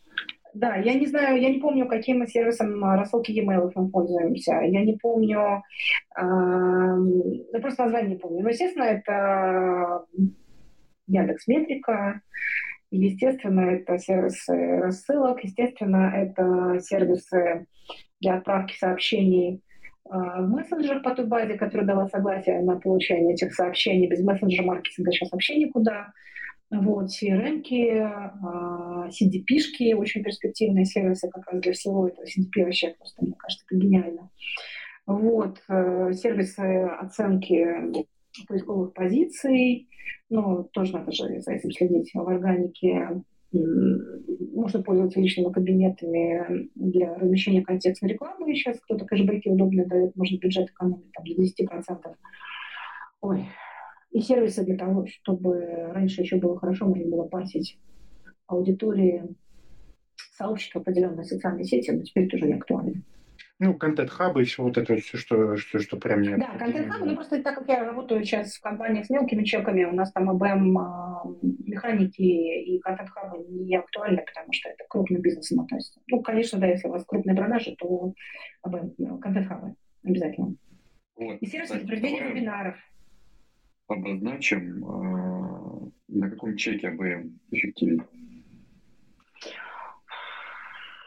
Да, 0.54 0.76
я 0.76 0.94
не 0.96 1.06
знаю, 1.06 1.40
я 1.40 1.50
не 1.50 1.60
помню, 1.60 1.88
каким 1.88 2.20
мы 2.20 2.28
сервисом 2.28 2.84
а, 2.84 2.98
рассылки 2.98 3.32
e-mail 3.32 3.72
мы 3.74 3.90
пользуемся. 3.90 4.60
Я 4.64 4.84
не 4.84 4.98
помню, 4.98 5.64
э, 6.18 6.24
ну, 6.24 7.62
просто 7.62 7.84
название 7.84 8.12
не 8.12 8.18
помню. 8.18 8.44
Но, 8.44 8.50
естественно, 8.50 8.84
это 8.84 10.06
Яндекс 11.08 11.48
Метрика, 11.48 12.22
Естественно, 12.92 13.62
это 13.62 13.98
сервисы 13.98 14.80
рассылок, 14.80 15.44
естественно, 15.44 16.12
это 16.14 16.80
сервисы 16.82 17.66
для 18.20 18.36
отправки 18.36 18.78
сообщений 18.78 19.64
а, 20.10 20.42
в 20.42 20.50
мессенджер 20.50 21.02
по 21.02 21.16
той 21.16 21.26
базе, 21.26 21.56
которая 21.56 21.88
дала 21.88 22.08
согласие 22.10 22.62
на 22.62 22.78
получение 22.78 23.34
этих 23.34 23.54
сообщений. 23.54 24.08
Без 24.08 24.22
мессенджера 24.22 24.66
маркетинга 24.66 25.12
сейчас 25.12 25.32
вообще 25.32 25.56
никуда. 25.56 26.12
Вот, 26.70 27.06
CRM-ки, 27.06 27.98
а, 27.98 29.08
CDP-шки, 29.10 29.94
очень 29.94 30.22
перспективные 30.22 30.86
сервисы 30.86 31.30
как 31.30 31.50
раз 31.50 31.62
для 31.62 31.72
всего 31.72 32.10
этого. 32.10 32.26
CDP 32.26 32.66
вообще 32.66 32.94
просто, 32.98 33.24
мне 33.24 33.36
кажется, 33.38 33.66
это 33.70 33.80
гениально. 33.80 34.30
Вот, 35.06 35.62
э, 35.68 36.12
сервисы 36.14 36.84
оценки 36.86 38.06
поисковых 38.48 38.94
позиций, 38.94 39.88
ну, 40.30 40.64
тоже 40.72 40.94
надо 40.94 41.12
же 41.12 41.40
за 41.42 41.54
этим 41.54 41.72
следить. 41.72 42.12
В 42.14 42.28
органике 42.28 43.22
можно 43.52 44.82
пользоваться 44.82 45.20
личными 45.20 45.52
кабинетами 45.52 46.70
для 46.76 47.16
размещения 47.16 47.62
контекстной 47.62 48.12
рекламы. 48.12 48.54
Сейчас 48.56 48.80
кто-то 48.80 49.06
кэшбэки 49.06 49.50
удобно 49.50 49.86
дает, 49.86 50.16
можно 50.16 50.38
бюджет 50.38 50.70
экономить 50.70 51.12
там, 51.14 51.26
до 51.26 51.44
10%. 51.44 52.16
Ой. 53.22 53.46
И 54.12 54.20
сервисы 54.20 54.64
для 54.66 54.78
того, 54.78 55.06
чтобы 55.08 55.90
раньше 55.94 56.22
еще 56.22 56.38
было 56.38 56.58
хорошо, 56.58 56.86
можно 56.86 57.10
было 57.10 57.24
парсить 57.24 57.78
аудитории 58.48 59.24
сообщества 60.38 60.82
определенной 60.82 61.24
социальной 61.24 61.64
сети, 61.64 61.92
но 61.92 62.04
теперь 62.04 62.28
тоже 62.28 62.46
не 62.48 62.54
актуально. 62.54 63.04
Ну, 63.64 63.76
контент-хабы 63.76 64.42
и 64.42 64.46
все 64.46 64.64
вот 64.64 64.76
это, 64.76 64.96
все, 64.96 65.20
что, 65.20 65.56
все, 65.56 65.78
что 65.78 65.96
прям 65.98 66.24
нет. 66.24 66.40
Да, 66.40 66.58
контент-хабы, 66.58 67.06
ну 67.06 67.14
просто 67.16 67.44
так 67.44 67.60
как 67.60 67.68
я 67.68 67.86
работаю 67.86 68.24
сейчас 68.26 68.56
в 68.56 68.60
компаниях 68.60 69.06
с 69.06 69.12
мелкими 69.12 69.44
чеками, 69.44 69.84
у 69.84 69.92
нас 69.92 70.12
там 70.12 70.32
АБМ, 70.32 70.78
а, 70.80 71.24
механики 71.44 72.24
и 72.24 72.80
контент-хабы 72.80 73.46
не 73.48 73.76
актуальны, 73.76 74.24
потому 74.26 74.52
что 74.52 74.68
это 74.68 74.84
крупный 74.90 75.20
бизнес 75.20 75.52
им 75.52 75.60
относится. 75.60 76.02
Ну, 76.08 76.24
конечно, 76.24 76.58
да, 76.58 76.66
если 76.66 76.88
у 76.88 76.92
вас 76.92 77.06
крупные 77.06 77.38
продажи, 77.38 77.76
то 77.78 78.16
АБМ, 78.64 78.96
ну, 78.98 79.20
контент-хабы 79.20 79.76
обязательно. 80.04 80.56
Вот, 81.16 81.38
и 81.40 81.46
сервис 81.46 81.70
проведения 81.70 82.30
вебинаров. 82.30 82.78
Обозначим, 83.88 84.84
а, 84.86 85.88
на 86.08 86.32
каком 86.32 86.58
чеке 86.58 86.88
АБМ 86.88 87.40
эффективнее. 87.52 88.08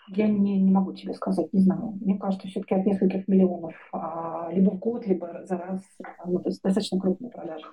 Я 0.08 0.28
не, 0.28 0.60
не 0.60 0.70
могу 0.70 0.92
тебе 0.92 1.14
сказать, 1.14 1.52
не 1.52 1.60
знаю. 1.60 1.98
Мне 2.00 2.18
кажется, 2.18 2.46
все-таки 2.48 2.74
от 2.74 2.86
нескольких 2.86 3.26
миллионов, 3.26 3.74
а, 3.92 4.50
либо 4.52 4.70
в 4.70 4.78
год, 4.78 5.06
либо 5.06 5.44
за 5.44 5.56
раз. 5.56 5.82
Ну, 6.26 6.40
то 6.40 6.48
есть 6.48 6.62
достаточно 6.62 7.00
крупные 7.00 7.30
продажи. 7.30 7.64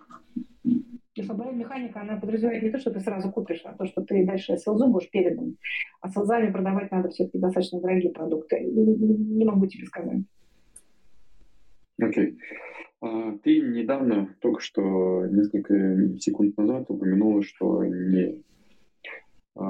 И 1.13 1.21
ФБР 1.21 1.53
механика, 1.53 2.01
она 2.01 2.15
подразумевает 2.15 2.63
не 2.63 2.69
то, 2.69 2.79
что 2.79 2.91
ты 2.91 3.01
сразу 3.01 3.31
купишь, 3.31 3.61
а 3.65 3.73
то, 3.73 3.85
что 3.85 4.01
ты 4.01 4.25
дальше 4.25 4.57
СЛЗу 4.57 4.87
будешь 4.87 5.09
передан. 5.09 5.57
А 5.99 6.09
СЛЗами 6.09 6.51
продавать 6.51 6.89
надо 6.91 7.09
все-таки 7.09 7.37
достаточно 7.37 7.81
дорогие 7.81 8.11
продукты. 8.11 8.61
Не, 8.61 9.43
могу 9.43 9.65
тебе 9.65 9.85
сказать. 9.87 10.21
Окей. 12.01 12.29
Okay. 12.29 12.37
А, 13.01 13.37
ты 13.43 13.59
недавно, 13.59 14.35
только 14.39 14.61
что 14.61 15.25
несколько 15.25 16.17
секунд 16.19 16.55
назад 16.57 16.85
упомянула, 16.87 17.41
что 17.43 17.83
не 17.83 18.43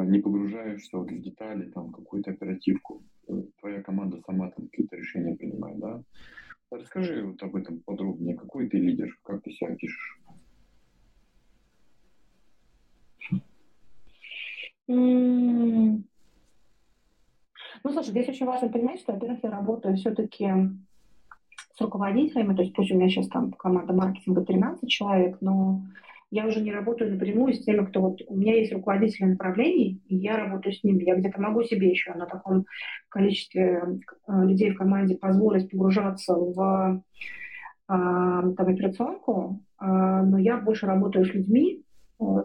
не 0.06 0.20
погружаешься 0.20 0.98
вот 0.98 1.12
в 1.12 1.22
детали, 1.22 1.70
там, 1.72 1.92
какую-то 1.92 2.32
оперативку. 2.32 3.04
Э, 3.28 3.34
твоя 3.60 3.82
команда 3.82 4.22
сама 4.26 4.50
там 4.50 4.68
какие-то 4.68 4.96
решения 4.96 5.36
принимает, 5.36 5.80
да? 5.80 6.02
Расскажи 6.72 7.24
вот 7.26 7.42
об 7.44 7.56
этом 7.56 7.82
подробнее. 7.82 8.36
Какой 8.36 8.70
ты 8.70 8.78
лидер? 8.78 9.18
Как 9.24 9.44
ты 9.44 9.52
себя 9.52 9.76
пишешь? 9.76 10.20
Ну, 14.88 16.04
слушай, 17.84 18.10
здесь 18.12 18.30
очень 18.30 18.46
важно 18.46 18.70
понимать, 18.70 19.00
что, 19.00 19.14
во-первых, 19.14 19.40
я 19.44 19.52
работаю 19.52 19.96
все-таки 19.96 20.48
с 21.74 21.82
руководителями, 21.82 22.56
то 22.56 22.62
есть 22.62 22.74
пусть 22.74 22.92
у 22.92 22.96
меня 22.96 23.10
сейчас 23.10 23.28
там 23.28 23.52
команда 23.54 23.94
маркетинга 23.94 24.44
13 24.44 24.90
человек, 24.90 25.38
но 25.42 25.82
я 26.32 26.48
уже 26.48 26.62
не 26.62 26.72
работаю 26.72 27.12
напрямую 27.12 27.54
с 27.54 27.64
теми, 27.64 27.86
кто 27.86 28.02
вот... 28.02 28.22
У 28.28 28.38
меня 28.38 28.56
есть 28.56 28.72
руководители 28.72 29.26
направлений, 29.26 30.02
и 30.08 30.16
я 30.16 30.38
работаю 30.38 30.74
с 30.74 30.82
ними. 30.82 31.04
Я 31.04 31.16
где-то 31.16 31.42
могу 31.42 31.62
себе 31.64 31.90
еще 31.90 32.14
на 32.14 32.26
таком 32.26 32.66
количестве 33.10 34.00
э, 34.28 34.46
людей 34.46 34.72
в 34.72 34.78
команде 34.78 35.18
позволить 35.18 35.70
погружаться 35.70 36.34
в 36.34 37.04
а, 37.88 38.42
там, 38.54 38.68
операционку, 38.68 39.62
а, 39.78 40.24
но 40.24 40.38
я 40.38 40.56
больше 40.56 40.86
работаю 40.86 41.26
с 41.26 41.34
людьми, 41.34 41.82
э, 41.82 41.91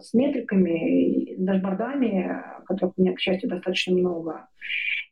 с 0.01 0.13
метриками, 0.13 1.35
дашбордами, 1.37 2.41
которых 2.65 2.97
у 2.97 3.01
меня, 3.01 3.13
к 3.13 3.19
счастью, 3.19 3.49
достаточно 3.49 3.95
много. 3.95 4.47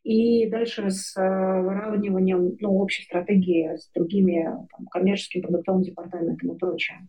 И 0.02 0.48
дальше 0.48 0.90
с 0.90 1.16
э, 1.16 1.60
выравниванием 1.62 2.56
ну, 2.60 2.78
общей 2.78 3.02
стратегии 3.02 3.76
с 3.76 3.90
другими 3.92 4.44
там, 4.44 4.86
коммерческим 4.86 5.42
продуктовым 5.42 5.82
департаментом 5.82 6.52
и 6.52 6.58
прочее. 6.58 7.08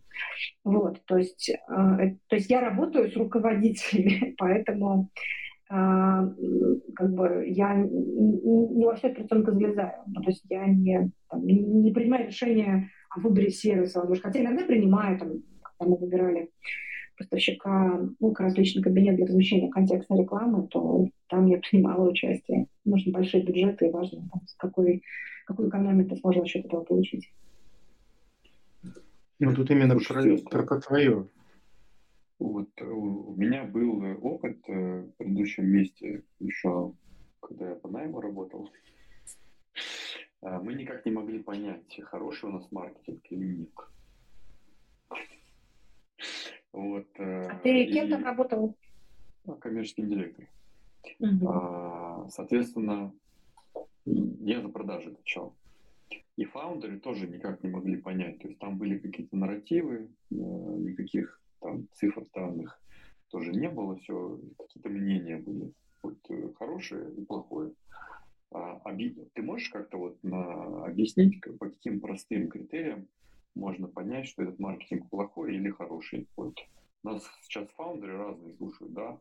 Вот, 0.64 1.00
то 1.04 1.16
есть, 1.16 1.50
э, 1.50 1.56
то 1.68 2.36
есть 2.36 2.50
я 2.50 2.60
работаю 2.60 3.10
с 3.10 3.16
руководителями, 3.16 4.34
поэтому 4.38 5.10
э, 5.70 5.74
как 5.74 7.14
бы 7.14 7.44
я 7.46 7.76
не 7.76 8.84
во 8.84 8.96
все 8.96 9.08
операционку 9.08 9.52
залезаю. 9.52 10.02
Ну, 10.06 10.22
то 10.22 10.30
есть 10.30 10.44
я 10.48 10.66
не, 10.66 11.10
там, 11.30 11.46
не 11.46 11.92
принимаю 11.92 12.26
решение, 12.26 12.90
о 13.10 13.20
выборе 13.20 13.50
сервиса, 13.50 14.02
что 14.04 14.22
хотя 14.22 14.40
иногда 14.40 14.64
принимают, 14.64 15.20
там, 15.20 15.42
когда 15.62 15.90
мы 15.90 15.96
выбирали 15.96 16.50
поставщика 17.18 18.00
ну, 18.20 18.32
к 18.32 18.40
различный 18.40 18.82
кабинет 18.82 19.16
для 19.16 19.26
размещения 19.26 19.70
контекстной 19.70 20.20
рекламы, 20.20 20.68
то 20.68 21.08
там 21.28 21.46
я 21.46 21.58
принимала 21.58 22.08
участие. 22.08 22.66
Нужны 22.84 23.12
большие 23.12 23.42
бюджеты, 23.42 23.88
и 23.88 23.90
важно, 23.90 24.28
там, 24.30 24.40
какой, 24.56 25.02
какую 25.46 25.68
экономию 25.68 26.08
ты 26.08 26.16
сможешь 26.16 26.42
за 26.42 26.46
счет 26.46 26.64
этого 26.66 26.84
получить. 26.84 27.32
Ну, 29.40 29.54
тут 29.54 29.70
именно 29.70 29.96
про, 29.96 30.38
про, 30.50 30.62
про 30.64 30.80
твое. 30.80 31.28
Вот 32.38 32.68
э, 32.76 32.84
у 32.84 33.34
меня 33.36 33.64
был 33.64 34.02
опыт 34.22 34.58
э, 34.68 35.02
в 35.02 35.10
предыдущем 35.16 35.66
месте, 35.66 36.22
еще 36.38 36.92
когда 37.40 37.70
я 37.70 37.74
по 37.76 37.88
найму 37.88 38.20
работал. 38.20 38.70
Мы 40.40 40.74
никак 40.74 41.04
не 41.04 41.12
могли 41.12 41.40
понять, 41.40 42.00
хороший 42.02 42.48
у 42.48 42.52
нас 42.52 42.70
маркетинг 42.70 43.20
или 43.30 43.58
нет. 43.58 43.70
Вот, 46.78 47.08
э, 47.18 47.48
а 47.48 47.58
ты 47.58 47.86
кем 47.86 48.08
там 48.08 48.24
работал? 48.24 48.76
Ну, 49.44 49.56
коммерческим 49.56 50.08
директором. 50.08 50.48
Угу. 51.18 52.30
Соответственно, 52.30 53.12
я 54.04 54.62
за 54.62 54.68
продажи 54.68 55.10
отвечал. 55.10 55.56
И 56.36 56.44
фаундеры 56.44 57.00
тоже 57.00 57.26
никак 57.26 57.64
не 57.64 57.70
могли 57.70 57.96
понять. 57.96 58.38
То 58.38 58.46
есть 58.46 58.60
там 58.60 58.78
были 58.78 58.96
какие-то 58.98 59.36
нарративы, 59.36 60.08
э, 60.30 60.34
никаких 60.34 61.40
там 61.58 61.88
цифр 61.94 62.24
данных 62.32 62.80
тоже 63.30 63.50
не 63.50 63.68
было, 63.68 63.96
все 63.96 64.38
какие-то 64.56 64.88
мнения 64.88 65.38
были. 65.38 65.72
Вот 66.04 66.18
э, 66.28 66.52
хорошее 66.56 67.12
и 67.12 67.24
плохое. 67.24 67.72
А, 68.52 68.80
ты 69.34 69.42
можешь 69.42 69.68
как-то 69.70 69.98
вот 69.98 70.22
на, 70.22 70.86
объяснить, 70.86 71.40
по 71.58 71.70
каким 71.70 71.98
простым 71.98 72.48
критериям 72.48 73.08
можно 73.58 73.88
понять, 73.88 74.28
что 74.28 74.42
этот 74.42 74.58
маркетинг 74.58 75.08
плохой 75.10 75.56
или 75.56 75.70
хороший? 75.70 76.26
Вот. 76.36 76.56
Нас 77.02 77.28
сейчас 77.42 77.68
фаундеры 77.76 78.16
разные 78.16 78.54
слушают, 78.56 78.92
да? 78.92 79.18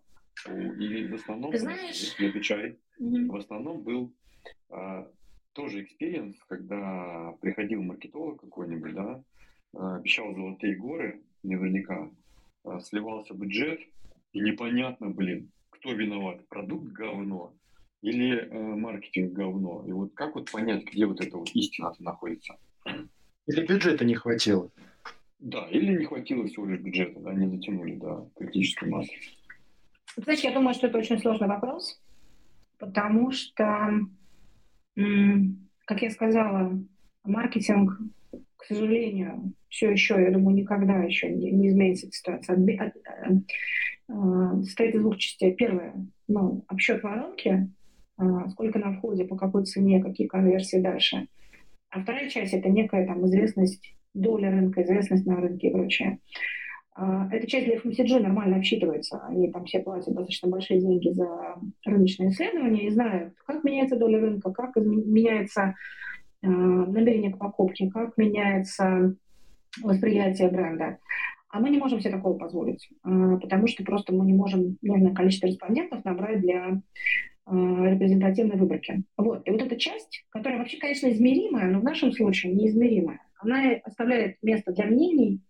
И 0.48 1.08
в 1.08 1.16
основном, 1.16 1.52
Ты 1.52 1.60
знаешь... 1.60 2.00
если 2.00 2.30
отвечай, 2.30 2.78
mm-hmm. 3.00 3.28
в 3.28 3.36
основном 3.36 3.82
был 3.82 4.14
а, 4.70 5.10
тоже 5.54 5.84
experience, 5.84 6.38
когда 6.48 7.34
приходил 7.42 7.82
маркетолог 7.82 8.40
какой-нибудь, 8.40 8.94
да, 8.94 9.24
а, 9.74 9.96
обещал 9.96 10.34
золотые 10.36 10.76
горы, 10.76 11.24
наверняка, 11.42 12.12
а, 12.64 12.80
сливался 12.80 13.34
бюджет, 13.34 13.82
и 14.34 14.40
непонятно, 14.40 15.10
блин, 15.10 15.52
кто 15.72 15.94
виноват, 15.94 16.48
продукт 16.48 16.88
говно 16.92 17.54
или 18.02 18.38
э, 18.38 18.76
маркетинг 18.76 19.34
говно. 19.34 19.84
И 19.88 19.92
вот 19.92 20.14
как 20.14 20.36
вот 20.36 20.52
понять, 20.52 20.86
где 20.86 21.06
вот 21.06 21.20
эта 21.20 21.38
вот 21.38 21.50
истина-то 21.50 22.04
находится? 22.04 22.58
Или 23.48 23.66
бюджета 23.66 24.06
не 24.06 24.16
хватило. 24.16 24.70
Да, 25.40 25.68
или 25.70 25.98
не 25.98 26.06
хватило 26.06 26.46
всего 26.48 26.66
лишь 26.66 26.80
бюджета, 26.80 27.20
да, 27.20 27.34
не 27.34 27.48
затянули 27.48 27.96
до 27.96 28.30
критической 28.38 28.90
массы. 28.90 29.12
Знаешь, 30.16 30.40
я 30.40 30.52
думаю, 30.52 30.74
что 30.74 30.88
это 30.88 30.98
очень 30.98 31.20
сложный 31.20 31.48
вопрос, 31.48 32.02
потому 32.80 33.32
что 33.32 34.08
как 35.86 36.02
я 36.02 36.10
сказала, 36.10 36.78
маркетинг, 37.24 38.00
к 38.58 38.64
сожалению, 38.66 39.54
все 39.70 39.92
еще, 39.92 40.16
я 40.22 40.32
думаю, 40.32 40.56
никогда 40.56 41.04
еще 41.04 41.30
не, 41.30 41.52
не 41.52 41.70
изменится 41.70 42.12
ситуация. 42.12 42.56
От, 42.56 42.70
от, 42.82 42.96
от, 43.06 43.44
э, 44.10 44.64
состоит 44.64 44.96
из 44.96 45.02
двух 45.02 45.18
частей. 45.18 45.54
Первое, 45.54 45.94
ну, 46.28 46.66
обсчет 46.68 47.04
воронки, 47.04 47.70
э, 48.20 48.24
сколько 48.50 48.80
на 48.80 48.94
входе, 48.94 49.26
по 49.26 49.38
какой 49.38 49.66
цене, 49.66 50.04
какие 50.04 50.28
конверсии 50.28 50.82
дальше. 50.82 51.28
А 51.90 52.02
вторая 52.02 52.30
часть– 52.30 52.54
это 52.56 52.70
некая 52.70 53.06
там 53.06 53.26
известность 53.26 53.96
доля 54.14 54.52
рынка, 54.52 54.84
известность 54.84 55.26
на 55.26 55.38
рынке 55.38 55.68
и 55.68 55.72
прочее. 55.72 56.20
А, 56.96 57.30
эта 57.32 57.48
часть 57.48 57.66
для 57.66 57.78
FMCG 57.78 58.20
нормально 58.20 58.58
обсчитывается. 58.58 59.22
Они 59.28 59.52
там 59.52 59.66
все 59.66 59.80
платят 59.80 60.08
достаточно 60.08 60.50
большие 60.50 60.82
деньги 60.82 61.10
за 61.12 61.56
рыночные 61.86 62.30
исследования 62.30 62.88
и 62.88 62.92
знают, 62.92 63.36
как 63.46 63.64
меняется 63.64 63.98
доля 63.98 64.20
рынка, 64.20 64.52
как 64.52 64.76
меняется 64.76 65.76
э, 66.42 66.48
намерение 66.48 67.32
к 67.32 67.38
покупке, 67.38 67.90
как 67.94 68.18
меняется 68.18 69.16
восприятие 69.82 70.50
бренда. 70.50 70.98
А 71.50 71.60
мы 71.60 71.70
не 71.70 71.78
можем 71.78 72.02
себе 72.02 72.12
такого 72.12 72.38
позволить, 72.38 72.90
э, 73.06 73.38
потому 73.42 73.68
что 73.68 73.84
просто 73.84 74.14
мы 74.14 74.26
не 74.26 74.34
можем 74.34 74.78
нужное 74.82 75.14
количество 75.14 75.48
респондентов 75.48 76.04
набрать 76.04 76.42
для 76.42 76.82
репрезентативной 77.50 78.58
выборки. 78.58 79.04
Вот. 79.16 79.48
И 79.48 79.52
вот 79.52 79.62
эта 79.62 79.78
часть, 79.78 80.26
которая 80.30 80.60
вообще, 80.60 80.78
конечно, 80.78 81.08
измеримая, 81.10 81.72
но 81.72 81.80
в 81.80 81.84
нашем 81.84 82.12
случае 82.12 82.54
неизмеримая, 82.54 83.22
она 83.40 83.74
оставляет 83.84 84.38
место 84.42 84.74
для 84.74 84.86
мнений, 84.86 85.42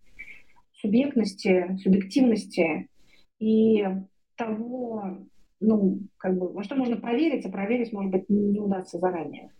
субъектности, 0.73 1.75
субъективности 1.81 2.87
и 3.39 3.83
того, 4.35 5.17
ну, 5.59 6.01
как 6.17 6.37
бы, 6.37 6.53
во 6.53 6.63
что 6.63 6.75
можно 6.75 6.97
проверить, 6.97 7.45
а 7.45 7.49
проверить, 7.49 7.91
может 7.91 8.11
быть, 8.11 8.29
не 8.29 8.59
удастся 8.59 8.99
заранее. 8.99 9.51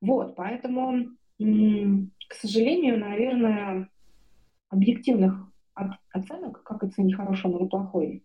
Вот, 0.00 0.34
поэтому, 0.34 1.10
к 1.38 2.34
сожалению, 2.34 2.98
наверное, 2.98 3.88
объективных 4.70 5.46
оценок, 6.12 6.62
как 6.64 6.82
оценить 6.82 7.14
хороший 7.14 7.50
или 7.50 7.68
плохой, 7.68 8.24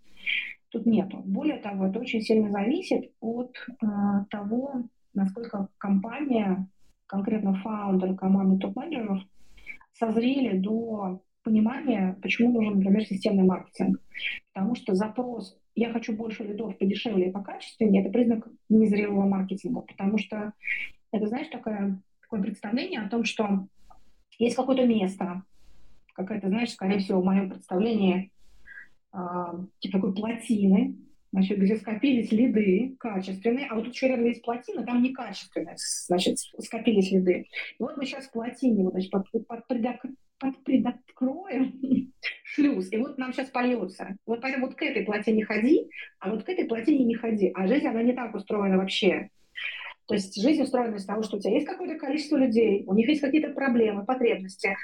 тут 0.76 0.86
нету. 0.86 1.22
Более 1.24 1.58
того, 1.58 1.88
это 1.88 2.00
очень 2.00 2.22
сильно 2.22 2.52
зависит 2.52 3.12
от 3.22 3.56
э, 3.82 3.86
того, 4.30 4.84
насколько 5.14 5.70
компания, 5.78 6.68
конкретно 7.06 7.56
фаундер 7.56 8.16
команды 8.16 8.60
топ-менеджеров, 8.60 9.22
созрели 9.94 10.58
до 10.58 11.22
понимание, 11.44 12.18
почему 12.22 12.52
нужен, 12.52 12.80
например, 12.80 13.06
системный 13.06 13.46
маркетинг. 13.46 14.02
Потому 14.54 14.76
что 14.76 14.96
запрос 14.96 15.58
«я 15.76 15.94
хочу 15.94 16.14
больше 16.14 16.44
лидов 16.44 16.78
подешевле 16.78 17.30
и 17.30 17.32
покачественнее»— 17.32 18.02
это 18.04 18.12
признак 18.12 18.46
незрелого 18.68 19.26
маркетинга, 19.26 19.80
потому 19.80 20.18
что 20.18 20.52
это, 21.14 21.28
знаешь, 21.28 21.48
такое, 21.48 22.02
такое 22.22 22.42
представление 22.42 23.00
о 23.00 23.10
том, 23.10 23.24
что 23.24 23.68
есть 24.38 24.58
какое-то 24.58 24.86
место, 24.86 25.44
какая-то, 26.14 26.50
знаешь, 26.50 26.74
скорее 26.74 27.00
всего, 27.00 27.22
в 27.22 27.26
моем 27.26 27.50
представлении, 27.50 28.32
типа 29.80 29.98
такой 29.98 30.14
плотины, 30.14 30.96
значит, 31.32 31.60
где 31.60 31.76
скопились 31.76 32.32
лиды 32.32 32.96
качественные, 33.00 33.68
а 33.68 33.76
вот 33.76 33.86
тут 33.86 33.94
еще 33.94 34.08
рядом 34.08 34.26
есть 34.26 34.42
плотина, 34.42 34.86
там 34.86 35.02
некачественные, 35.02 35.76
значит, 36.08 36.38
скопились 36.60 37.12
лиды. 37.12 37.48
И 37.78 37.84
вот 37.84 37.98
мы 37.98 38.06
сейчас 38.06 38.26
в 38.26 38.32
плотине, 38.32 38.84
вот, 38.84 38.94
значит, 38.94 39.12
под, 39.12 39.30
под, 39.32 39.68
под, 39.68 40.64
предоткроем 40.64 41.80
шлюз, 42.44 42.92
и 42.92 42.98
вот 42.98 43.18
нам 43.18 43.34
сейчас 43.34 43.50
польется. 43.50 44.16
Вот 44.26 44.42
поэтому 44.42 44.68
вот 44.68 44.76
к 44.76 44.82
этой 44.82 45.04
плотине 45.04 45.46
ходи, 45.46 45.90
а 46.20 46.30
вот 46.30 46.44
к 46.44 46.50
этой 46.50 46.66
плотине 46.66 47.04
не 47.04 47.16
ходи. 47.16 47.52
А 47.54 47.68
жизнь, 47.68 47.88
она 47.88 48.02
не 48.02 48.14
так 48.14 48.34
устроена 48.34 48.78
вообще. 48.78 49.30
То 50.08 50.14
есть 50.14 50.40
жизнь 50.40 50.62
устроена 50.62 50.96
из 50.96 51.06
того, 51.06 51.24
что 51.24 51.38
у 51.38 51.40
тебя 51.40 51.54
есть 51.54 51.66
какое-то 51.66 51.98
количество 51.98 52.38
людей, 52.38 52.84
у 52.86 52.94
них 52.94 53.08
есть 53.08 53.22
какие-то 53.22 53.50
проблемы, 53.50 54.06
потребности. 54.06 54.76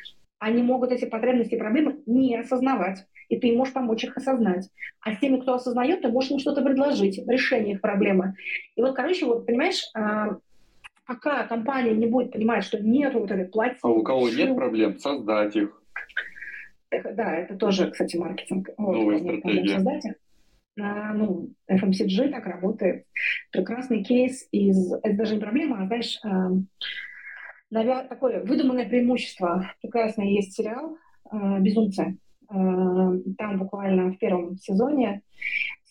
Они 0.42 0.64
могут 0.64 0.92
эти 0.92 1.06
потребности 1.06 1.54
и 1.54 1.60
проблемы 1.60 2.00
не 2.08 2.36
осознавать, 2.36 3.06
и 3.30 3.38
ты 3.38 3.56
можешь 3.56 3.76
помочь 3.76 4.04
их 4.04 4.18
осознать. 4.18 4.68
А 5.00 5.14
с 5.14 5.20
теми, 5.20 5.40
кто 5.40 5.54
осознает, 5.54 6.02
ты 6.02 6.08
можешь 6.08 6.32
им 6.32 6.40
что-то 6.40 6.64
предложить, 6.64 7.22
решение 7.28 7.76
их 7.76 7.82
проблемы. 7.82 8.34
И 8.76 8.82
вот, 8.82 8.96
короче, 8.96 9.28
вот, 9.28 9.46
понимаешь, 9.46 9.88
а, 9.94 10.38
пока 11.06 11.44
компания 11.44 11.94
не 11.94 12.08
будет 12.08 12.32
понимать, 12.32 12.64
что 12.64 12.82
нет 12.82 13.14
вот 13.14 13.30
этой 13.30 13.46
платья. 13.46 13.78
А 13.84 13.90
у 13.90 14.02
кого 14.02 14.30
нет 14.30 14.56
проблем, 14.56 14.98
создать 14.98 15.56
их. 15.56 15.80
Да, 16.90 17.36
это 17.36 17.56
тоже, 17.56 17.92
кстати, 17.92 18.18
маркетинг. 18.18 18.70
Новая 18.80 19.20
вот, 19.20 19.38
стратегия. 19.38 19.76
Создать 19.76 20.06
их. 20.06 20.14
А, 20.80 21.14
ну, 21.14 21.50
FMCG 21.70 22.32
так 22.32 22.48
работает. 22.48 23.06
Прекрасный 23.52 24.04
кейс 24.04 24.48
из... 24.52 24.92
Это 24.92 25.14
даже 25.14 25.36
не 25.36 25.40
проблема, 25.40 25.84
а, 25.84 25.86
знаешь, 25.86 26.20
навя... 27.72 28.04
такое 28.04 28.44
выдуманное 28.44 28.88
преимущество. 28.88 29.72
Прекрасный 29.82 30.34
есть 30.34 30.54
сериал 30.54 30.98
а, 31.30 31.60
«Безумцы». 31.60 32.18
А, 32.48 32.54
там 33.38 33.58
буквально 33.58 34.12
в 34.12 34.18
первом 34.18 34.58
сезоне 34.58 35.24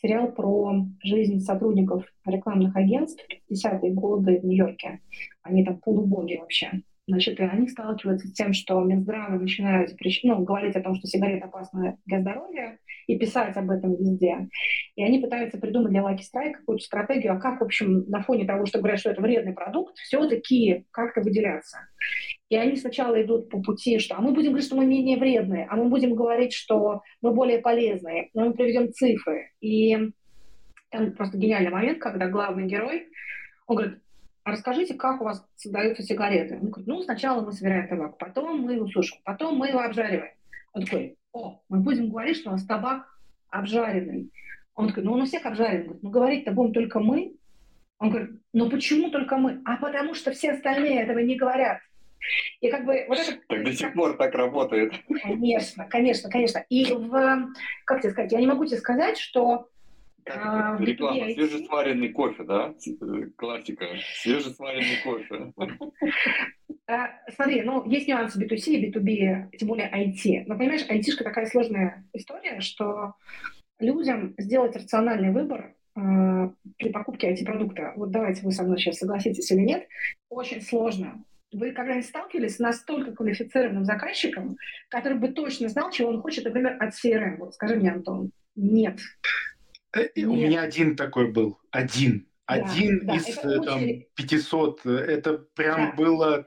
сериал 0.00 0.32
про 0.32 0.86
жизнь 1.02 1.40
сотрудников 1.40 2.04
рекламных 2.24 2.76
агентств 2.76 3.24
50-е 3.50 3.92
годы 3.92 4.40
в 4.40 4.44
Нью-Йорке. 4.44 5.00
Они 5.42 5.64
там 5.64 5.78
полубоги 5.78 6.36
вообще. 6.36 6.82
Значит, 7.10 7.40
и 7.40 7.42
они 7.42 7.66
сталкиваются 7.66 8.28
с 8.28 8.32
тем, 8.32 8.52
что 8.52 8.80
Минздравы 8.82 9.40
начинают 9.40 9.90
ну, 10.22 10.44
говорить 10.44 10.76
о 10.76 10.80
том, 10.80 10.94
что 10.94 11.08
сигарета 11.08 11.46
опасна 11.46 11.98
для 12.06 12.20
здоровья, 12.20 12.78
и 13.08 13.18
писать 13.18 13.56
об 13.56 13.68
этом 13.68 13.96
везде. 13.96 14.48
И 14.94 15.02
они 15.02 15.18
пытаются 15.18 15.58
придумать 15.58 15.90
для 15.90 16.02
Lucky 16.02 16.20
Strike 16.20 16.52
какую-то 16.52 16.84
стратегию, 16.84 17.32
а 17.32 17.40
как, 17.40 17.60
в 17.60 17.64
общем, 17.64 18.04
на 18.06 18.22
фоне 18.22 18.46
того, 18.46 18.64
что 18.64 18.78
говорят, 18.78 19.00
что 19.00 19.10
это 19.10 19.20
вредный 19.22 19.54
продукт, 19.54 19.96
все-таки 19.96 20.84
как-то 20.92 21.20
выделяться. 21.20 21.78
И 22.48 22.54
они 22.54 22.76
сначала 22.76 23.20
идут 23.20 23.50
по 23.50 23.60
пути, 23.60 23.98
что 23.98 24.14
а 24.14 24.20
мы 24.20 24.32
будем 24.32 24.50
говорить, 24.50 24.66
что 24.66 24.76
мы 24.76 24.86
менее 24.86 25.18
вредные, 25.18 25.66
а 25.68 25.74
мы 25.74 25.88
будем 25.88 26.14
говорить, 26.14 26.52
что 26.52 27.02
мы 27.22 27.32
более 27.32 27.58
полезные, 27.58 28.30
но 28.34 28.46
мы 28.46 28.54
приведем 28.54 28.92
цифры. 28.92 29.50
И 29.60 29.98
там 30.90 31.10
просто 31.14 31.38
гениальный 31.38 31.70
момент, 31.70 31.98
когда 31.98 32.28
главный 32.28 32.68
герой, 32.68 33.08
он 33.66 33.76
говорит, 33.76 33.98
а 34.44 34.52
расскажите, 34.52 34.94
как 34.94 35.20
у 35.20 35.24
вас 35.24 35.46
создаются 35.56 36.02
сигареты? 36.02 36.54
Он 36.54 36.70
говорит, 36.70 36.86
ну, 36.86 37.02
сначала 37.02 37.42
мы 37.42 37.52
собираем 37.52 37.88
табак, 37.88 38.18
потом 38.18 38.60
мы 38.60 38.74
его 38.74 38.86
сушим, 38.88 39.18
потом 39.24 39.56
мы 39.56 39.68
его 39.68 39.80
обжариваем. 39.80 40.32
Он 40.72 40.84
такой, 40.84 41.16
о, 41.32 41.60
мы 41.68 41.78
будем 41.80 42.10
говорить, 42.10 42.36
что 42.36 42.50
у 42.50 42.52
нас 42.52 42.64
табак 42.64 43.06
обжаренный. 43.50 44.30
Он 44.74 44.88
такой, 44.88 45.02
ну, 45.02 45.12
он 45.12 45.22
у 45.22 45.26
всех 45.26 45.44
обжаренный. 45.44 45.84
Говорит, 45.84 46.02
ну, 46.02 46.10
говорить-то 46.10 46.52
будем 46.52 46.72
только 46.72 47.00
мы. 47.00 47.34
Он 47.98 48.10
говорит, 48.10 48.30
ну, 48.52 48.70
почему 48.70 49.10
только 49.10 49.36
мы? 49.36 49.60
А 49.64 49.76
потому 49.76 50.14
что 50.14 50.30
все 50.30 50.52
остальные 50.52 51.02
этого 51.02 51.18
не 51.18 51.36
говорят. 51.36 51.80
И 52.60 52.70
как 52.70 52.84
бы 52.84 53.04
вот 53.08 53.18
это... 53.18 53.38
Так 53.48 53.64
до 53.64 53.72
сих 53.72 53.92
пор 53.94 54.16
так 54.16 54.34
работает. 54.34 54.94
Конечно, 55.22 55.86
конечно, 55.86 56.30
конечно. 56.30 56.64
И 56.68 56.92
в, 56.92 57.52
как 57.84 58.00
тебе 58.00 58.12
сказать, 58.12 58.32
я 58.32 58.40
не 58.40 58.46
могу 58.46 58.64
тебе 58.64 58.78
сказать, 58.78 59.18
что 59.18 59.68
а, 60.26 60.76
реклама. 60.80 61.18
B2B 61.18 61.34
Свежесваренный 61.34 62.08
кофе, 62.10 62.44
да? 62.44 62.74
Классика. 63.36 63.86
Свежесваренный 64.22 65.02
кофе. 65.02 65.52
А, 66.86 67.10
смотри, 67.34 67.62
ну, 67.62 67.88
есть 67.88 68.08
нюансы 68.08 68.42
B2C 68.42 68.72
и 68.72 68.90
B2B, 68.90 69.56
тем 69.56 69.68
более 69.68 69.88
IT. 69.88 70.44
Но, 70.46 70.58
понимаешь, 70.58 70.84
IT 70.88 71.22
такая 71.22 71.46
сложная 71.46 72.04
история, 72.12 72.60
что 72.60 73.14
людям 73.78 74.34
сделать 74.38 74.74
рациональный 74.76 75.30
выбор 75.30 75.74
э, 75.96 76.50
при 76.78 76.88
покупке 76.90 77.32
IT-продукта, 77.32 77.92
вот 77.96 78.10
давайте 78.10 78.42
вы 78.42 78.52
со 78.52 78.64
мной 78.64 78.78
сейчас 78.78 78.98
согласитесь 78.98 79.50
или 79.52 79.60
нет, 79.60 79.86
очень 80.28 80.60
сложно. 80.62 81.24
Вы 81.52 81.72
когда-нибудь 81.72 82.06
сталкивались 82.06 82.56
с 82.56 82.60
настолько 82.60 83.12
квалифицированным 83.12 83.84
заказчиком, 83.84 84.56
который 84.88 85.18
бы 85.18 85.28
точно 85.28 85.68
знал, 85.68 85.90
чего 85.90 86.10
он 86.10 86.20
хочет, 86.20 86.44
например, 86.44 86.76
от 86.80 86.94
CRM? 86.94 87.36
Вот 87.38 87.54
скажи 87.54 87.76
мне, 87.76 87.90
Антон. 87.90 88.30
Нет. 88.54 88.98
Э, 89.96 90.08
Нет. 90.14 90.28
У 90.28 90.34
меня 90.34 90.62
один 90.62 90.96
такой 90.96 91.30
был. 91.32 91.58
Один. 91.70 92.26
Да, 92.46 92.54
один 92.54 93.06
да, 93.06 93.14
из 93.14 93.28
э, 93.38 93.60
там, 93.62 93.82
очень... 93.82 94.06
500. 94.16 94.86
Это 94.86 95.38
прям 95.54 95.90
да. 95.90 95.92
было 95.96 96.46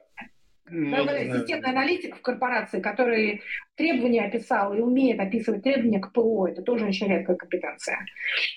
ну, 0.69 0.95
системный 0.95 1.69
аналитик 1.69 2.17
в 2.17 2.21
корпорации, 2.21 2.79
который 2.79 3.41
требования 3.75 4.25
описал 4.25 4.73
и 4.73 4.79
умеет 4.79 5.19
описывать 5.19 5.63
требования 5.63 5.99
к 5.99 6.11
ПО, 6.13 6.47
это 6.47 6.61
тоже 6.61 6.85
очень 6.85 7.07
редкая 7.07 7.35
компетенция. 7.35 7.99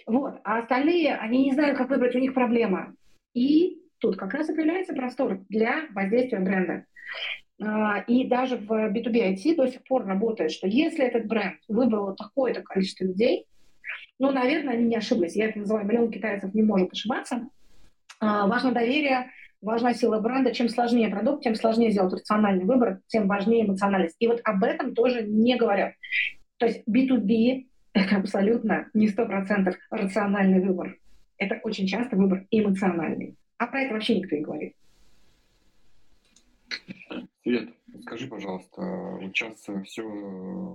Вот. 0.07 0.41
А 0.45 0.59
остальные, 0.59 1.15
они 1.17 1.45
не 1.45 1.53
знают, 1.53 1.77
как 1.77 1.91
выбрать, 1.91 2.15
у 2.15 2.21
них 2.21 2.33
проблема. 2.33 2.95
И 3.35 3.83
тут 3.99 4.17
как 4.17 4.35
раз 4.35 4.49
и 4.49 4.55
появляется 4.55 4.95
простор 4.95 5.41
для 5.49 5.87
воздействия 5.91 6.41
бренда. 6.41 6.87
А, 7.61 8.01
и 8.07 8.27
даже 8.27 8.57
в 8.57 8.71
B2B 8.71 9.35
IT 9.35 9.57
до 9.57 9.67
сих 9.67 9.83
пор 9.85 10.07
работает, 10.07 10.53
что 10.53 10.67
если 10.67 11.05
этот 11.05 11.27
бренд 11.27 11.59
выбрал 11.69 12.15
такое-то 12.15 12.63
количество 12.63 13.05
людей, 13.05 13.47
ну, 14.19 14.31
наверное, 14.33 14.75
они 14.75 14.85
не 14.85 14.97
ошиблись. 14.97 15.37
Я 15.37 15.49
это 15.49 15.59
называю, 15.59 15.87
миллион 15.87 16.11
китайцев 16.11 16.55
не 16.55 16.63
может 16.63 16.93
ошибаться. 16.93 17.49
А, 18.19 18.47
важно 18.47 18.73
доверие, 18.73 19.31
важна 19.61 19.93
сила 19.93 20.21
бренда. 20.21 20.55
Чем 20.55 20.69
сложнее 20.69 21.09
продукт, 21.09 21.43
тем 21.43 21.55
сложнее 21.55 21.91
сделать 21.91 22.15
рациональный 22.15 22.65
выбор, 22.65 23.01
тем 23.09 23.29
важнее 23.29 23.67
эмоциональность. 23.67 24.17
И 24.19 24.27
вот 24.27 24.41
об 24.45 24.65
этом 24.65 24.95
тоже 24.95 25.23
не 25.23 25.57
говорят. 25.57 25.95
То 26.57 26.67
есть 26.67 26.83
B2B— 26.89 27.67
это 27.93 28.17
абсолютно 28.17 28.89
не 28.95 29.09
сто 29.09 29.27
процентов 29.27 29.77
рациональный 29.91 30.61
выбор. 30.61 30.99
Это 31.37 31.61
очень 31.63 31.87
часто 31.87 32.17
выбор 32.17 32.47
эмоциональный. 32.51 33.37
А 33.59 33.67
про 33.67 33.83
это 33.83 33.95
вообще 33.95 34.19
никто 34.19 34.35
не 34.35 34.43
говорит. 34.43 34.75
Свет, 37.43 37.69
скажи, 38.01 38.27
пожалуйста, 38.27 38.81
сейчас 39.23 39.67
все 39.85 40.03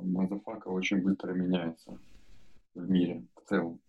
motherfucker 0.03 0.67
очень 0.67 1.01
быстро 1.01 1.33
меняется 1.33 1.97
в 2.75 2.89
мире 2.89 3.23
в 3.35 3.49
целом. 3.49 3.79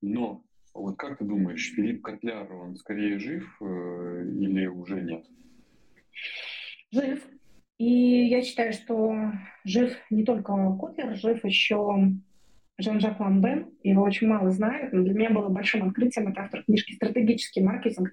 Но 0.00 0.44
вот 0.74 0.96
как 0.96 1.18
ты 1.18 1.24
думаешь, 1.24 1.72
Филип 1.74 2.02
Котлер, 2.02 2.52
он 2.52 2.76
скорее 2.76 3.18
жив 3.18 3.44
э, 3.60 4.24
или 4.40 4.66
уже 4.66 5.00
нет? 5.00 5.24
Жив. 6.90 7.22
И 7.78 8.26
я 8.26 8.42
считаю, 8.42 8.72
что 8.72 9.32
жив 9.64 9.96
не 10.10 10.24
только 10.24 10.52
Котлер, 10.78 11.14
жив 11.16 11.44
еще 11.44 12.12
Жан-Жак 12.78 13.20
Ламбен. 13.20 13.68
Его 13.82 14.02
очень 14.02 14.28
мало 14.28 14.50
знают, 14.50 14.92
но 14.92 15.02
для 15.02 15.14
меня 15.14 15.30
было 15.30 15.48
большим 15.48 15.86
открытием. 15.86 16.28
Это 16.28 16.42
автор 16.42 16.64
книжки 16.64 16.94
«Стратегический 16.94 17.62
маркетинг». 17.62 18.10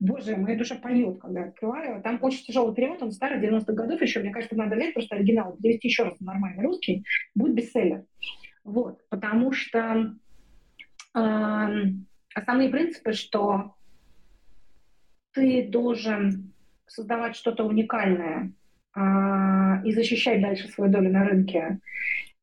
Боже, 0.00 0.36
моя 0.36 0.56
душа 0.56 0.76
поет, 0.76 1.18
когда 1.20 1.40
я 1.40 1.46
открываю. 1.46 2.02
Там 2.02 2.18
очень 2.22 2.44
тяжелый 2.44 2.74
перевод, 2.74 3.02
он 3.02 3.12
старый, 3.12 3.40
90-х 3.40 3.72
годов 3.72 4.00
еще. 4.00 4.20
Мне 4.20 4.30
кажется, 4.30 4.56
надо 4.56 4.76
взять 4.76 4.94
просто 4.94 5.16
оригинал, 5.16 5.56
перевести 5.60 5.88
еще 5.88 6.04
раз 6.04 6.18
на 6.20 6.32
нормальный 6.32 6.64
русский. 6.64 7.04
Будет 7.34 7.54
бестселлер. 7.54 8.04
Вот, 8.64 9.06
потому 9.10 9.52
что 9.52 10.14
э, 11.14 11.68
основные 12.34 12.68
принципы, 12.70 13.12
что 13.12 13.74
ты 15.32 15.68
должен 15.68 16.52
создавать 16.86 17.36
что-то 17.36 17.64
уникальное 17.64 18.52
э, 18.96 19.00
и 19.84 19.92
защищать 19.92 20.40
дальше 20.40 20.68
свою 20.68 20.90
долю 20.90 21.10
на 21.12 21.24
рынке, 21.24 21.80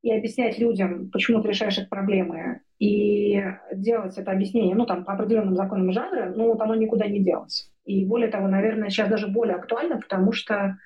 и 0.04 0.12
объяснять 0.12 0.58
людям, 0.58 1.10
почему 1.12 1.42
ты 1.42 1.50
решаешь 1.50 1.78
их 1.78 1.90
проблемы, 1.90 2.62
и 2.80 3.44
делать 3.74 4.18
это 4.18 4.32
объяснение, 4.32 4.76
ну, 4.76 4.86
там, 4.86 5.06
по 5.06 5.14
определенным 5.14 5.56
законам 5.56 5.92
жанра, 5.92 6.34
ну, 6.36 6.48
вот 6.48 6.62
оно 6.62 6.76
никуда 6.76 7.08
не 7.08 7.20
делось. 7.20 7.72
И 7.86 8.06
более 8.06 8.30
того, 8.30 8.48
наверное, 8.48 8.90
сейчас 8.90 9.10
даже 9.10 9.28
более 9.28 9.56
актуально, 9.56 10.00
потому 10.00 10.32
что 10.32 10.78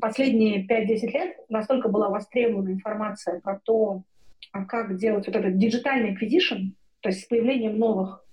последние 0.00 0.66
5-10 0.66 1.10
лет 1.12 1.36
настолько 1.48 1.88
была 1.88 2.08
востребована 2.08 2.70
информация 2.70 3.40
про 3.40 3.60
то, 3.60 4.02
а 4.52 4.64
как 4.64 4.96
делать 4.96 5.26
вот 5.26 5.36
этот 5.36 5.58
диджитальный 5.58 6.14
acquisition, 6.14 6.72
то 7.00 7.10
есть 7.10 7.24
с 7.24 7.26
появлением 7.26 7.78
новых 7.78 8.24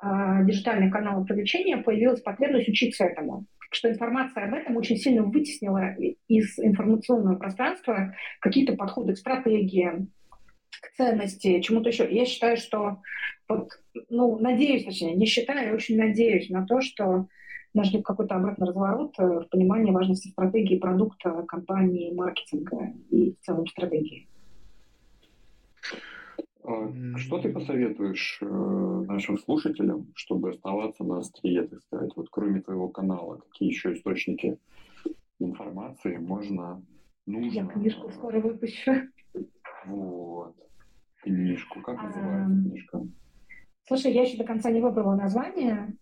а, 0.00 0.42
диджитальных 0.42 0.92
каналов 0.92 1.26
привлечения 1.26 1.76
появилась 1.76 2.20
потребность 2.20 2.68
учиться 2.68 3.04
этому 3.04 3.46
что 3.74 3.90
информация 3.90 4.44
об 4.44 4.54
этом 4.54 4.76
очень 4.76 4.96
сильно 4.96 5.22
вытеснила 5.22 5.94
из 6.28 6.58
информационного 6.58 7.36
пространства 7.36 8.14
какие-то 8.40 8.74
подходы 8.74 9.14
к 9.14 9.18
стратегии, 9.18 10.06
к 10.80 10.96
ценности, 10.96 11.60
чему-то 11.60 11.88
еще. 11.88 12.08
Я 12.10 12.24
считаю, 12.24 12.56
что 12.56 13.02
вот, 13.48 13.70
ну, 14.08 14.38
надеюсь, 14.38 14.84
точнее, 14.84 15.14
не 15.14 15.26
считаю, 15.26 15.68
я 15.68 15.74
очень 15.74 15.96
надеюсь 15.96 16.50
на 16.50 16.64
то, 16.66 16.80
что 16.80 17.26
ждет 17.82 18.04
какой-то 18.04 18.36
обратный 18.36 18.68
разворот 18.68 19.14
э, 19.18 19.40
в 19.40 19.48
понимании 19.48 19.90
важности 19.90 20.28
стратегии 20.28 20.78
продукта, 20.78 21.44
компании, 21.48 22.14
маркетинга 22.14 22.92
и 23.10 23.32
в 23.32 23.44
целом 23.44 23.66
стратегии. 23.66 24.28
А 26.62 26.90
что 27.18 27.38
ты 27.38 27.52
посоветуешь 27.52 28.38
э, 28.40 28.46
нашим 28.46 29.38
слушателям, 29.38 30.06
чтобы 30.14 30.50
оставаться 30.50 31.04
на 31.04 31.18
острие, 31.18 31.64
так 31.64 31.80
сказать, 31.82 32.12
вот 32.14 32.28
кроме 32.30 32.60
твоего 32.60 32.88
канала, 32.88 33.36
какие 33.36 33.68
еще 33.68 33.92
источники 33.92 34.58
информации 35.40 36.16
можно, 36.16 36.80
нужно? 37.26 37.50
Я 37.52 37.66
книжку 37.66 38.10
скоро 38.12 38.40
выпущу. 38.40 38.92
Вот. 39.86 40.54
Книжку. 41.22 41.80
Как 41.82 42.02
называется 42.02 42.46
а, 42.46 42.68
книжка? 42.68 43.02
Слушай, 43.86 44.12
я 44.12 44.22
еще 44.22 44.38
до 44.38 44.44
конца 44.44 44.70
не 44.70 44.80
выбрала 44.80 45.16
название. 45.16 45.94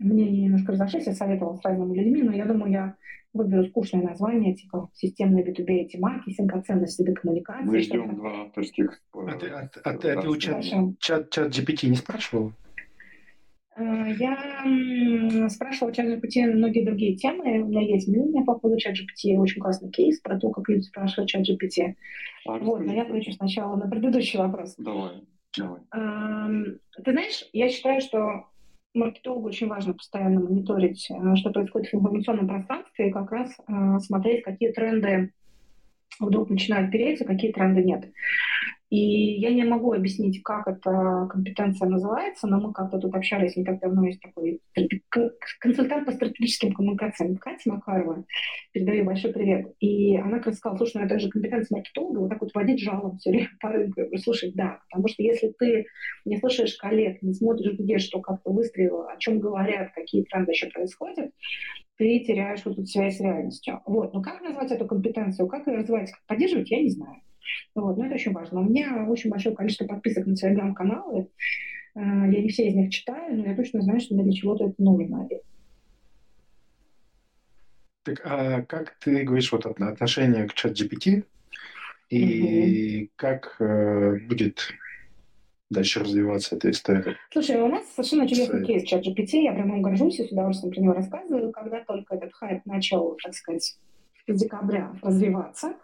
А, 0.00 0.04
мне 0.04 0.30
немножко 0.30 0.72
разошлись, 0.72 1.06
я 1.06 1.14
советовала 1.14 1.56
с 1.56 1.64
разными 1.64 1.96
людьми, 1.96 2.22
но 2.22 2.32
я 2.32 2.46
думаю, 2.46 2.72
я 2.72 2.96
выберу 3.32 3.64
скучное 3.66 4.02
название, 4.02 4.54
типа 4.54 4.90
системный 4.94 5.42
B2B 5.42 5.98
маркетинг, 5.98 6.52
оценность 6.52 6.96
себе 6.96 7.14
коммуникации. 7.14 7.64
Мы 7.64 7.80
ждем 7.80 8.16
два 8.16 8.42
авторских. 8.42 9.00
А 9.12 9.32
ты, 9.36 9.48
а, 9.48 9.70
а, 9.84 9.94
ты, 9.96 10.10
а 10.10 10.20
ты 10.20 10.28
у 10.28 10.36
чат, 10.36 10.64
чат, 10.98 11.30
чат 11.30 11.56
GPT 11.56 11.88
не 11.88 11.96
спрашивал? 11.96 12.52
Э, 13.76 14.12
я 14.18 15.48
спрашивала 15.48 15.94
чат 15.94 16.06
GPT 16.06 16.52
многие 16.52 16.84
другие 16.84 17.16
темы. 17.16 17.62
У 17.62 17.68
меня 17.68 17.82
есть 17.82 18.08
мнение 18.08 18.44
по 18.44 18.58
поводу 18.58 18.80
чат 18.80 18.94
GPT. 18.94 19.36
Очень 19.36 19.60
классный 19.60 19.90
кейс 19.90 20.20
про 20.20 20.38
то, 20.38 20.50
как 20.50 20.68
люди 20.68 20.82
спрашивают 20.82 21.30
чат 21.30 21.42
GPT. 21.42 21.94
А, 22.46 22.58
вот, 22.58 22.80
но 22.80 22.92
я 22.92 23.02
отвечу 23.02 23.32
сначала 23.32 23.76
на 23.76 23.88
предыдущий 23.88 24.38
вопрос. 24.40 24.74
Давай, 24.76 25.22
давай. 25.56 25.80
Ты 27.04 27.12
знаешь, 27.12 27.48
я 27.52 27.68
считаю, 27.68 28.00
что 28.00 28.49
маркетологу 28.94 29.48
очень 29.48 29.68
важно 29.68 29.94
постоянно 29.94 30.40
мониторить, 30.40 31.08
э, 31.10 31.36
что 31.36 31.50
происходит 31.50 31.92
в 31.92 31.94
информационном 31.94 32.48
пространстве, 32.48 33.08
и 33.08 33.12
как 33.12 33.30
раз 33.30 33.54
э, 33.66 33.98
смотреть, 34.00 34.42
какие 34.42 34.72
тренды 34.72 35.32
вдруг 36.18 36.50
начинают 36.50 36.90
переться, 36.90 37.24
какие 37.24 37.52
тренды 37.52 37.82
нет. 37.82 38.10
И 38.90 39.38
я 39.40 39.54
не 39.54 39.62
могу 39.62 39.92
объяснить, 39.92 40.42
как 40.42 40.66
эта 40.66 41.28
компетенция 41.30 41.88
называется, 41.88 42.48
но 42.48 42.60
мы 42.60 42.72
как-то 42.72 42.98
тут 42.98 43.14
общались 43.14 43.56
не 43.56 43.64
так 43.64 43.78
давно, 43.78 44.04
есть 44.04 44.20
такой 44.20 44.60
консультант 45.60 46.06
по 46.06 46.12
стратегическим 46.12 46.72
коммуникациям 46.72 47.36
Катя 47.36 47.70
Макарова, 47.70 48.24
передаю 48.72 49.04
большой 49.04 49.32
привет. 49.32 49.72
И 49.78 50.16
она 50.16 50.38
как 50.38 50.46
раз 50.46 50.56
сказала, 50.56 50.78
слушай, 50.78 50.96
ну 50.96 51.04
это 51.06 51.20
же 51.20 51.30
компетенция 51.30 51.76
маркетолога, 51.76 52.18
вот 52.18 52.30
так 52.30 52.40
вот 52.40 52.52
водить 52.52 52.80
жалоб 52.80 53.16
все 53.18 53.30
время 53.30 53.50
по 53.60 53.68
рынку. 53.68 54.00
Я 54.00 54.06
говорю, 54.06 54.22
слушай, 54.22 54.52
да, 54.56 54.80
потому 54.90 55.06
что 55.06 55.22
если 55.22 55.54
ты 55.56 55.86
не 56.24 56.38
слушаешь 56.38 56.76
коллег, 56.76 57.22
не 57.22 57.32
смотришь, 57.32 57.78
где 57.78 57.98
что 57.98 58.20
как-то 58.20 58.50
выстрелило, 58.50 59.08
о 59.08 59.16
чем 59.18 59.38
говорят, 59.38 59.92
какие 59.94 60.24
тренды 60.24 60.50
еще 60.50 60.66
происходят, 60.66 61.30
ты 61.96 62.18
теряешь 62.20 62.64
вот 62.64 62.72
эту 62.72 62.86
связь 62.86 63.18
с 63.18 63.20
реальностью. 63.20 63.82
Вот. 63.86 64.12
Но 64.14 64.20
как 64.20 64.40
назвать 64.40 64.72
эту 64.72 64.86
компетенцию, 64.86 65.46
как 65.46 65.68
ее 65.68 65.76
развивать, 65.76 66.10
как 66.10 66.26
поддерживать, 66.26 66.70
я 66.72 66.82
не 66.82 66.90
знаю. 66.90 67.20
Вот, 67.74 67.96
но 67.96 68.06
это 68.06 68.14
очень 68.14 68.32
важно. 68.32 68.60
У 68.60 68.64
меня 68.64 69.06
очень 69.08 69.30
большое 69.30 69.54
количество 69.54 69.86
подписок 69.86 70.26
на 70.26 70.36
телеграм-каналы. 70.36 71.28
Я 71.94 72.26
не 72.26 72.48
все 72.48 72.68
из 72.68 72.74
них 72.74 72.90
читаю, 72.90 73.36
но 73.36 73.46
я 73.46 73.56
точно 73.56 73.82
знаю, 73.82 74.00
что 74.00 74.14
мне 74.14 74.24
для 74.24 74.32
чего-то 74.32 74.66
это 74.66 74.74
нужно. 74.78 75.28
Так, 78.02 78.20
а 78.24 78.62
как 78.62 78.96
ты 78.98 79.24
говоришь 79.24 79.52
вот 79.52 79.66
отношение 79.66 80.48
к 80.48 80.54
чат 80.54 80.72
GPT 80.72 81.24
и 82.08 83.04
угу. 83.04 83.12
как 83.16 83.56
э, 83.60 84.16
будет 84.26 84.72
дальше 85.70 86.00
развиваться 86.00 86.56
эта 86.56 86.70
история? 86.70 87.16
Слушай, 87.30 87.60
у 87.60 87.68
нас 87.68 87.84
совершенно 87.94 88.22
интересный 88.22 88.64
кейс 88.64 88.84
чат 88.84 89.06
GPT, 89.06 89.42
я 89.42 89.52
прямо 89.52 89.80
горжусь 89.80 90.18
и 90.18 90.26
с 90.26 90.32
удовольствием 90.32 90.72
про 90.72 90.80
него 90.80 90.92
рассказываю. 90.94 91.52
Когда 91.52 91.84
только 91.84 92.16
этот 92.16 92.32
хайп 92.32 92.64
начал, 92.64 93.16
так 93.22 93.34
сказать, 93.34 93.76
с 94.26 94.40
декабря 94.40 94.92
развиваться, 95.02 95.74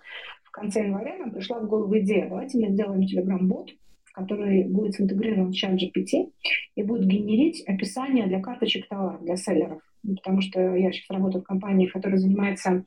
конце 0.57 0.85
января 0.85 1.17
нам 1.19 1.31
пришла 1.31 1.61
в 1.61 1.69
голову 1.69 1.99
идея, 1.99 2.29
давайте 2.29 2.59
мы 2.59 2.73
сделаем 2.73 3.03
Telegram-бот, 3.03 3.71
который 4.15 4.65
будет 4.65 4.99
интегрирован 4.99 5.51
в 5.51 5.55
чат 5.55 5.73
GPT 5.73 6.33
и 6.75 6.83
будет 6.83 7.07
генерить 7.07 7.63
описание 7.69 8.27
для 8.27 8.41
карточек 8.41 8.89
товаров, 8.89 9.23
для 9.23 9.37
селлеров. 9.37 9.83
Потому 10.03 10.41
что 10.41 10.75
я 10.75 10.91
сейчас 10.93 11.11
работаю 11.11 11.43
в 11.43 11.47
компании, 11.47 11.87
которая 11.87 12.19
занимается 12.19 12.85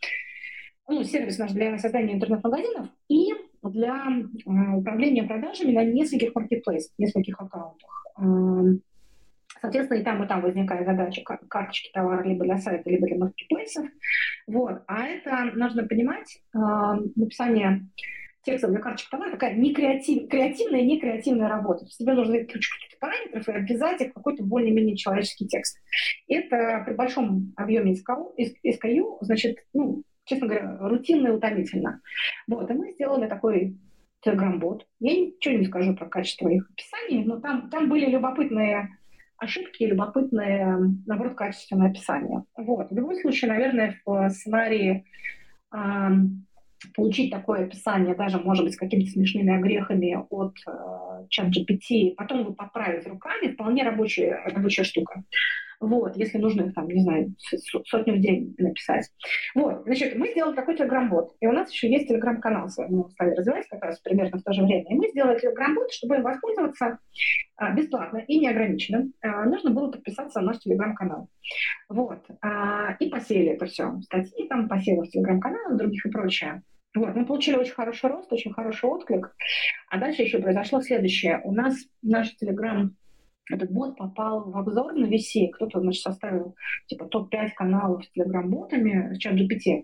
ну, 0.87 1.03
сервис 1.03 1.37
наш 1.37 1.51
для 1.51 1.77
создания 1.77 2.15
интернет-магазинов 2.15 2.87
и 3.07 3.27
для 3.61 4.07
э, 4.07 4.75
управления 4.75 5.23
продажами 5.23 5.71
на 5.71 5.83
нескольких 5.83 6.33
маркетплейсах, 6.33 6.91
нескольких 6.97 7.39
аккаунтах. 7.39 8.05
Соответственно, 9.61 9.99
и 9.99 10.03
там, 10.03 10.23
и 10.23 10.27
там 10.27 10.41
возникает 10.41 10.85
задача 10.85 11.21
карточки 11.23 11.91
товара 11.93 12.23
либо 12.23 12.45
для 12.45 12.57
сайта, 12.57 12.89
либо 12.89 13.07
для 13.07 13.17
маркетплейсов. 13.17 13.85
Вот. 14.47 14.83
А 14.87 15.05
это 15.05 15.51
нужно 15.55 15.85
понимать, 15.85 16.41
э, 16.53 16.59
написание 17.15 17.87
текстов 18.43 18.71
для 18.71 18.79
карточек 18.79 19.09
товара 19.09 19.31
такая 19.31 19.55
не 19.55 19.73
креатив, 19.73 20.29
креативная 20.29 20.81
и 20.81 20.85
не 20.85 20.99
креативная 20.99 21.49
работа. 21.49 21.79
То 21.79 21.85
есть 21.85 21.97
тебе 21.97 22.13
нужно 22.13 22.37
каких-то 22.39 22.97
параметров 22.99 23.47
и 23.47 23.51
обвязать 23.51 24.01
их 24.01 24.11
в 24.11 24.13
какой-то 24.13 24.43
более-менее 24.43 24.95
человеческий 24.95 25.47
текст. 25.47 25.77
Это 26.27 26.83
при 26.85 26.93
большом 26.93 27.53
объеме 27.55 27.93
SKU, 27.93 28.33
SKU 28.37 29.17
значит, 29.21 29.57
ну, 29.73 30.03
честно 30.25 30.47
говоря, 30.47 30.77
рутинно 30.79 31.27
и 31.27 31.31
утомительно. 31.31 32.01
Вот, 32.47 32.69
и 32.69 32.73
мы 32.73 32.91
сделали 32.91 33.27
такой 33.27 33.77
Telegram-бот. 34.25 34.85
Я 34.99 35.13
ничего 35.13 35.55
не 35.55 35.65
скажу 35.65 35.95
про 35.95 36.07
качество 36.07 36.49
их 36.49 36.69
описаний, 36.71 37.23
но 37.25 37.39
там, 37.39 37.69
там 37.69 37.89
были 37.89 38.05
любопытные 38.05 38.89
ошибки, 39.39 39.83
любопытные, 39.83 40.77
наоборот, 41.05 41.35
качественное 41.35 41.89
описание. 41.89 42.43
Вот. 42.57 42.91
В 42.91 42.95
любом 42.95 43.15
случае, 43.15 43.51
наверное, 43.51 43.99
в 44.05 44.29
сценарии 44.29 45.05
э, 45.73 46.09
получить 46.95 47.31
такое 47.31 47.65
описание, 47.65 48.15
даже, 48.15 48.39
может 48.39 48.65
быть, 48.65 48.73
с 48.73 48.77
какими-то 48.77 49.11
смешными 49.11 49.55
огрехами 49.55 50.17
от 50.29 50.55
э, 50.67 51.25
чат 51.29 51.47
GPT, 51.47 52.15
потом 52.15 52.41
его 52.41 52.53
поправить 52.53 53.07
руками, 53.07 53.51
вполне 53.53 53.83
рабочая, 53.83 54.41
рабочая 54.45 54.83
штука. 54.83 55.23
Вот, 55.79 56.17
если 56.17 56.37
нужно 56.37 56.63
их 56.63 56.73
там, 56.73 56.87
не 56.87 57.01
знаю, 57.01 57.33
сотню 57.85 58.15
в 58.15 58.19
день 58.19 58.53
написать. 58.57 59.09
Вот, 59.55 59.83
значит, 59.85 60.15
мы 60.15 60.29
сделали 60.29 60.55
такой 60.55 60.75
телеграм-бот. 60.75 61.35
И 61.39 61.47
у 61.47 61.53
нас 61.53 61.71
еще 61.71 61.89
есть 61.89 62.09
телеграм-канал. 62.09 62.67
Мы 62.89 63.09
стали 63.11 63.33
развивать 63.35 63.67
как 63.69 63.83
раз 63.83 63.99
примерно 63.99 64.39
в 64.39 64.43
то 64.43 64.51
же 64.51 64.63
время. 64.63 64.85
И 64.89 64.95
мы 64.95 65.07
сделали 65.09 65.39
телеграм-бот, 65.39 65.91
чтобы 65.91 66.15
им 66.15 66.23
воспользоваться 66.23 66.99
а, 67.55 67.73
бесплатно 67.73 68.17
и 68.17 68.39
неограниченно. 68.39 69.09
А, 69.21 69.45
нужно 69.45 69.71
было 69.71 69.89
подписаться 69.89 70.41
на 70.41 70.47
наш 70.47 70.59
телеграм-канал. 70.59 71.29
Вот. 71.87 72.25
А, 72.41 72.95
и 72.99 73.09
посеяли 73.09 73.51
это 73.51 73.65
все. 73.65 73.99
Статьи 74.01 74.47
там, 74.49 74.67
посеяли 74.67 75.07
в 75.07 75.09
телеграм-канал, 75.11 75.77
других 75.77 76.05
и 76.05 76.09
прочее. 76.09 76.61
Вот, 76.95 77.15
мы 77.15 77.25
получили 77.25 77.55
очень 77.55 77.73
хороший 77.73 78.09
рост, 78.09 78.33
очень 78.33 78.51
хороший 78.51 78.89
отклик. 78.89 79.33
А 79.89 79.99
дальше 79.99 80.23
еще 80.23 80.39
произошло 80.39 80.81
следующее. 80.81 81.39
У 81.43 81.53
нас 81.53 81.75
наш 82.01 82.35
телеграм 82.35 82.95
этот 83.49 83.71
бот 83.71 83.97
попал 83.97 84.49
в 84.49 84.57
обзор 84.57 84.93
на 84.93 85.05
VC. 85.05 85.49
Кто-то, 85.53 85.79
значит, 85.79 86.01
составил 86.01 86.55
типа 86.87 87.05
топ-5 87.05 87.49
каналов 87.55 88.05
с 88.05 88.09
телеграм-ботами, 88.11 89.17
чат 89.17 89.35
GPT. 89.35 89.83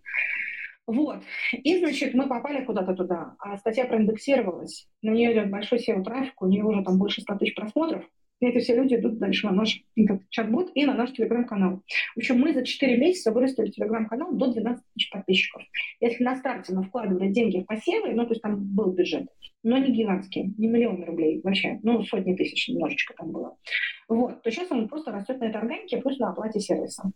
Вот. 0.88 1.24
И, 1.52 1.80
значит, 1.80 2.14
мы 2.14 2.28
попали 2.28 2.64
куда-то 2.64 2.94
туда, 2.94 3.36
а 3.40 3.58
статья 3.58 3.86
проиндексировалась. 3.86 4.88
На 5.02 5.12
нее 5.12 5.34
идет 5.34 5.50
большой 5.50 5.80
SEO-трафик, 5.80 6.40
у 6.42 6.48
нее 6.48 6.64
уже 6.64 6.84
там 6.84 7.00
больше 7.00 7.22
100 7.22 7.36
тысяч 7.38 7.56
просмотров. 7.56 8.06
И 8.42 8.48
эти 8.48 8.60
все 8.60 8.76
люди 8.76 8.96
идут 8.96 9.18
дальше 9.18 9.48
на 9.48 9.54
наш 9.54 9.82
чат-бот 10.30 10.72
и 10.76 10.86
на 10.86 10.94
наш 10.94 11.14
телеграм-канал. 11.14 11.82
В 12.16 12.18
общем, 12.18 12.40
мы 12.40 12.54
за 12.54 12.66
4 12.66 12.98
месяца 12.98 13.32
вырастили 13.32 13.72
телеграм-канал 13.72 14.34
до 14.34 14.52
12 14.52 14.84
тысяч 14.94 15.10
подписчиков. 15.10 15.64
Если 16.02 16.24
на 16.24 16.36
старте 16.36 16.74
мы 16.74 16.84
вкладывали 16.84 17.32
деньги 17.32 17.62
в 17.62 17.66
посевы, 17.66 18.14
ну, 18.14 18.26
то 18.26 18.32
есть 18.32 18.42
там 18.42 18.58
был 18.58 18.92
бюджет, 18.92 19.28
но 19.64 19.78
не 19.78 19.92
гигантский, 19.92 20.54
не 20.58 20.68
миллион 20.68 21.04
рублей 21.04 21.40
вообще, 21.44 21.80
ну, 21.84 22.04
сотни 22.04 22.36
тысяч 22.36 22.68
немножечко 22.68 23.14
там 23.14 23.32
было. 23.32 23.56
Вот, 24.10 24.42
то 24.44 24.52
сейчас 24.52 24.70
он 24.72 24.88
просто 24.90 25.12
растет 25.12 25.40
на 25.40 25.46
этой 25.46 25.58
органике, 25.62 25.98
плюс 25.98 26.20
на 26.20 26.30
оплате 26.30 26.60
сервиса. 26.60 27.12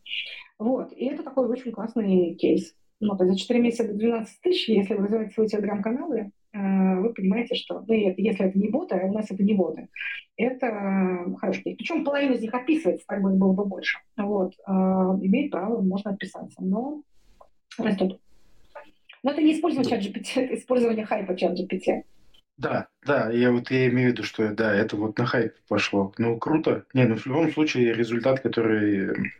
Вот, 0.58 0.94
и 0.94 1.06
это 1.06 1.24
такой 1.24 1.48
очень 1.48 1.72
классный 1.72 2.36
кейс. 2.36 2.76
Ну, 3.02 3.16
то 3.16 3.24
есть 3.24 3.34
за 3.34 3.40
4 3.40 3.60
месяца 3.60 3.88
до 3.88 3.94
12 3.94 4.42
тысяч, 4.42 4.68
если 4.70 4.94
вы 4.94 5.04
развиваете 5.04 5.34
свой 5.34 5.48
телеграм-канал, 5.48 6.14
вы 6.54 7.14
понимаете, 7.14 7.56
что 7.56 7.84
ну, 7.88 7.94
если 7.94 8.46
это 8.46 8.58
не 8.58 8.70
боты, 8.70 8.96
а 8.96 9.06
у 9.06 9.14
нас 9.14 9.30
это 9.30 9.44
не 9.44 9.54
боты, 9.54 9.88
это 10.38 11.36
хороший 11.40 11.64
кейс. 11.64 11.78
Причем 11.78 12.04
половина 12.04 12.34
из 12.34 12.42
них 12.42 12.54
описывается, 12.54 13.06
так 13.08 13.22
бы 13.22 13.32
было 13.32 13.54
бы 13.54 13.66
больше. 13.66 14.00
Вот. 14.18 14.54
Э, 14.68 14.72
имеет 14.72 15.52
право, 15.52 15.82
можно 15.82 16.12
отписаться, 16.12 16.64
но 16.64 17.04
растет. 17.78 18.20
Но 19.22 19.32
это 19.32 19.42
не 19.42 19.54
использование 19.54 19.90
чат 19.90 20.06
GPT, 20.06 20.42
это 20.42 20.56
использование 20.56 21.06
хайпа 21.06 21.36
чат 21.36 21.60
GPT. 21.60 22.04
Да, 22.58 22.88
да, 23.06 23.30
я 23.32 23.52
вот 23.52 23.72
я 23.72 23.88
имею 23.88 24.10
в 24.10 24.12
виду, 24.14 24.24
что 24.24 24.54
да, 24.54 24.74
это 24.74 24.98
вот 24.98 25.18
на 25.18 25.26
хайп 25.26 25.54
пошло. 25.68 26.14
Ну, 26.18 26.38
круто. 26.38 26.86
Не, 26.94 27.06
ну 27.06 27.16
в 27.16 27.26
любом 27.26 27.52
случае 27.52 27.94
результат, 27.94 28.42
который 28.42 29.32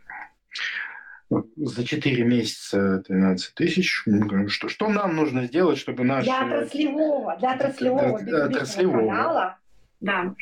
за 1.56 1.84
4 1.84 2.24
месяца 2.24 3.02
13 3.06 3.54
тысяч. 3.54 4.04
Что, 4.48 4.68
что 4.68 4.88
нам 4.88 5.16
нужно 5.16 5.44
сделать, 5.44 5.78
чтобы 5.78 6.04
наш... 6.04 6.24
Для 6.24 6.44
отраслевого, 6.44 7.36
для 7.36 7.52
отраслевого, 7.52 8.20
для, 8.20 8.44
отраслевого. 8.44 8.98
канала. 8.98 9.58
Да. 10.00 10.34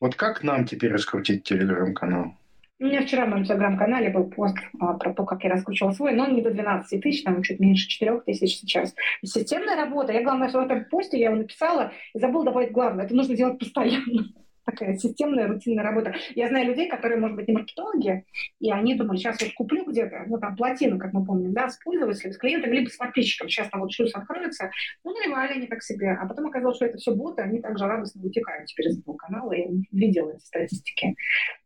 Вот 0.00 0.14
как 0.14 0.42
нам 0.42 0.66
теперь 0.66 0.92
раскрутить 0.92 1.44
телеграм-канал? 1.44 2.34
У 2.80 2.84
меня 2.84 3.02
вчера 3.02 3.24
в 3.24 3.28
моем 3.28 3.44
телеграм-канале 3.44 4.10
был 4.10 4.24
пост 4.24 4.56
а, 4.80 4.94
про 4.94 5.14
то, 5.14 5.24
как 5.24 5.44
я 5.44 5.50
раскручивала 5.50 5.92
свой, 5.92 6.12
но 6.12 6.24
он 6.24 6.34
не 6.34 6.42
до 6.42 6.50
12 6.50 7.00
тысяч, 7.00 7.22
там 7.22 7.42
чуть 7.42 7.60
меньше 7.60 7.88
4 7.88 8.20
тысяч 8.22 8.58
сейчас. 8.58 8.94
Системная 9.22 9.76
работа. 9.76 10.12
Я, 10.12 10.22
главное, 10.22 10.48
что 10.48 10.60
в 10.60 10.64
этом 10.64 10.84
посте 10.86 11.18
я 11.18 11.26
его 11.26 11.36
написала 11.36 11.92
и 12.14 12.18
забыла 12.18 12.44
добавить 12.44 12.72
главное. 12.72 13.04
Это 13.04 13.14
нужно 13.14 13.36
делать 13.36 13.58
постоянно 13.58 14.24
такая 14.64 14.96
системная, 14.96 15.46
рутинная 15.46 15.84
работа. 15.84 16.14
Я 16.34 16.48
знаю 16.48 16.66
людей, 16.66 16.88
которые, 16.88 17.20
может 17.20 17.36
быть, 17.36 17.48
не 17.48 17.54
маркетологи, 17.54 18.24
и 18.60 18.70
они 18.70 18.94
думали, 18.94 19.18
сейчас 19.18 19.40
вот 19.40 19.52
куплю 19.54 19.84
где-то, 19.84 20.24
ну, 20.26 20.38
там, 20.38 20.56
плотину, 20.56 20.98
как 20.98 21.12
мы 21.12 21.24
помним, 21.24 21.52
да, 21.52 21.68
с 21.68 21.78
пользователем, 21.78 22.32
с 22.32 22.38
клиентом, 22.38 22.72
либо 22.72 22.88
с 22.88 22.96
подписчиком. 22.96 23.48
Сейчас 23.48 23.68
там 23.68 23.80
вот 23.80 23.92
шлюз 23.92 24.14
откроется. 24.14 24.70
Ну, 25.04 25.12
наливали 25.12 25.54
они 25.54 25.66
так 25.66 25.82
себе. 25.82 26.12
А 26.12 26.26
потом 26.26 26.46
оказалось, 26.46 26.76
что 26.76 26.86
это 26.86 26.98
все 26.98 27.14
боты, 27.14 27.42
они 27.42 27.60
также 27.60 27.86
радостно 27.86 28.22
вытекают 28.22 28.66
теперь 28.66 28.88
из 28.88 29.00
этого 29.00 29.16
канала. 29.16 29.52
Я 29.52 29.66
видела 29.92 30.32
эти 30.32 30.44
статистики 30.44 31.16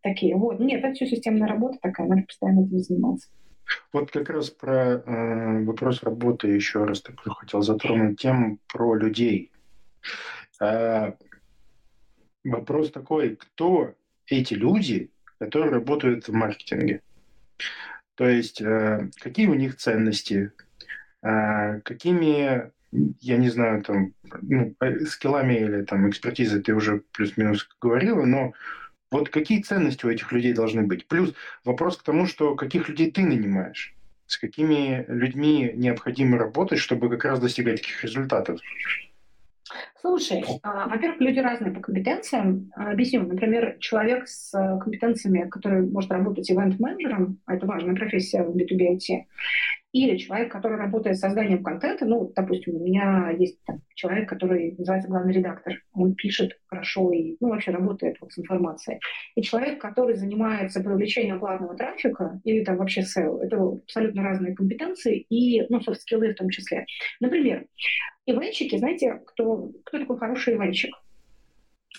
такие. 0.03 0.36
Вот. 0.36 0.59
Нет, 0.61 0.84
это 0.84 0.94
все 0.94 1.07
системная 1.07 1.49
работа 1.49 1.78
такая, 1.80 2.07
надо 2.07 2.22
постоянно 2.22 2.64
этим 2.66 2.78
заниматься. 2.78 3.28
Вот 3.92 4.11
как 4.11 4.30
раз 4.30 4.51
про 4.51 5.03
э, 5.05 5.64
вопрос 5.64 6.03
работы 6.03 6.49
еще 6.49 6.84
раз 6.84 7.03
так 7.03 7.20
хотел 7.20 7.62
затронуть 7.62 8.18
тему 8.18 8.59
про 8.66 8.94
людей. 8.94 9.53
Э, 10.61 11.12
Вопрос 12.45 12.91
такой, 12.91 13.36
кто 13.36 13.95
эти 14.26 14.55
люди, 14.55 15.11
которые 15.39 15.70
работают 15.70 16.28
в 16.28 16.32
маркетинге? 16.32 17.03
То 18.14 18.28
есть 18.28 18.61
э, 18.61 19.11
какие 19.20 19.47
у 19.47 19.55
них 19.55 19.76
ценности, 19.76 20.53
э, 21.22 21.80
какими, 21.80 22.72
я 23.20 23.36
не 23.36 23.49
знаю, 23.49 23.82
там, 23.82 24.12
ну, 24.43 24.74
э, 24.80 25.01
скиллами 25.07 25.55
или 25.55 25.82
там 25.82 26.09
экспертизой 26.09 26.62
ты 26.62 26.74
уже 26.74 27.03
плюс-минус 27.12 27.68
говорила, 27.80 28.24
но 28.24 28.55
вот 29.11 29.30
какие 29.30 29.62
ценности 29.62 30.05
у 30.05 30.11
этих 30.11 30.32
людей 30.32 30.53
должны 30.53 30.82
быть? 30.82 31.07
Плюс 31.07 31.34
вопрос 31.64 31.97
к 31.97 32.03
тому, 32.03 32.26
что 32.26 32.55
каких 32.57 32.89
людей 32.89 33.11
ты 33.11 33.22
нанимаешь? 33.22 33.95
С 34.26 34.36
какими 34.36 35.05
людьми 35.09 35.72
необходимо 35.74 36.39
работать, 36.39 36.80
чтобы 36.80 37.09
как 37.09 37.24
раз 37.24 37.41
достигать 37.41 37.80
таких 37.80 38.03
результатов? 38.05 38.61
Слушай, 40.01 40.44
а, 40.62 40.88
во-первых, 40.88 41.20
люди 41.20 41.40
разные 41.40 41.72
по 41.72 41.80
компетенциям. 41.80 42.70
Объясню. 42.76 43.22
Например, 43.22 43.76
человек 43.80 44.28
с 44.28 44.55
э, 44.55 44.78
компетенциями, 44.78 45.49
который 45.49 45.88
может 45.88 46.12
работать 46.12 46.49
ивент-менеджером, 46.49 47.40
а 47.46 47.57
это 47.57 47.66
важная 47.66 47.96
профессия 47.96 48.44
в 48.44 48.57
B2B 48.57 48.96
IT, 48.96 49.24
или 49.93 50.18
человек, 50.18 50.53
который 50.53 50.76
работает 50.76 51.16
с 51.16 51.20
созданием 51.20 51.62
контента, 51.62 52.05
ну, 52.05 52.30
допустим, 52.34 52.76
у 52.76 52.84
меня 52.84 53.30
есть 53.30 53.62
там, 53.64 53.80
человек, 53.95 54.28
который 54.28 54.74
называется 54.76 55.09
главный 55.09 55.32
редактор, 55.32 55.74
он 55.93 56.14
пишет 56.14 56.59
хорошо 56.66 57.11
и, 57.12 57.36
ну, 57.41 57.49
вообще 57.49 57.70
работает 57.70 58.16
вот 58.20 58.32
с 58.32 58.39
информацией. 58.39 59.01
И 59.34 59.43
человек, 59.43 59.80
который 59.80 60.14
занимается 60.14 60.80
привлечением 60.80 61.41
платного 61.41 61.74
трафика 61.74 62.41
или 62.45 62.64
там 62.64 62.76
вообще 62.76 63.01
SEO, 63.01 63.41
это 63.41 63.57
абсолютно 63.57 64.22
разные 64.22 64.55
компетенции 64.55 65.20
и, 65.30 65.64
ну, 65.70 65.80
софт-скиллы 65.80 66.32
в 66.32 66.36
том 66.36 66.51
числе. 66.51 66.84
Например, 67.20 67.64
ивенчики, 68.26 68.76
знаете, 68.76 69.20
кто, 69.26 69.72
кто 69.84 69.99
такой 69.99 70.18
хороший 70.18 70.55
ивенчик? 70.55 70.95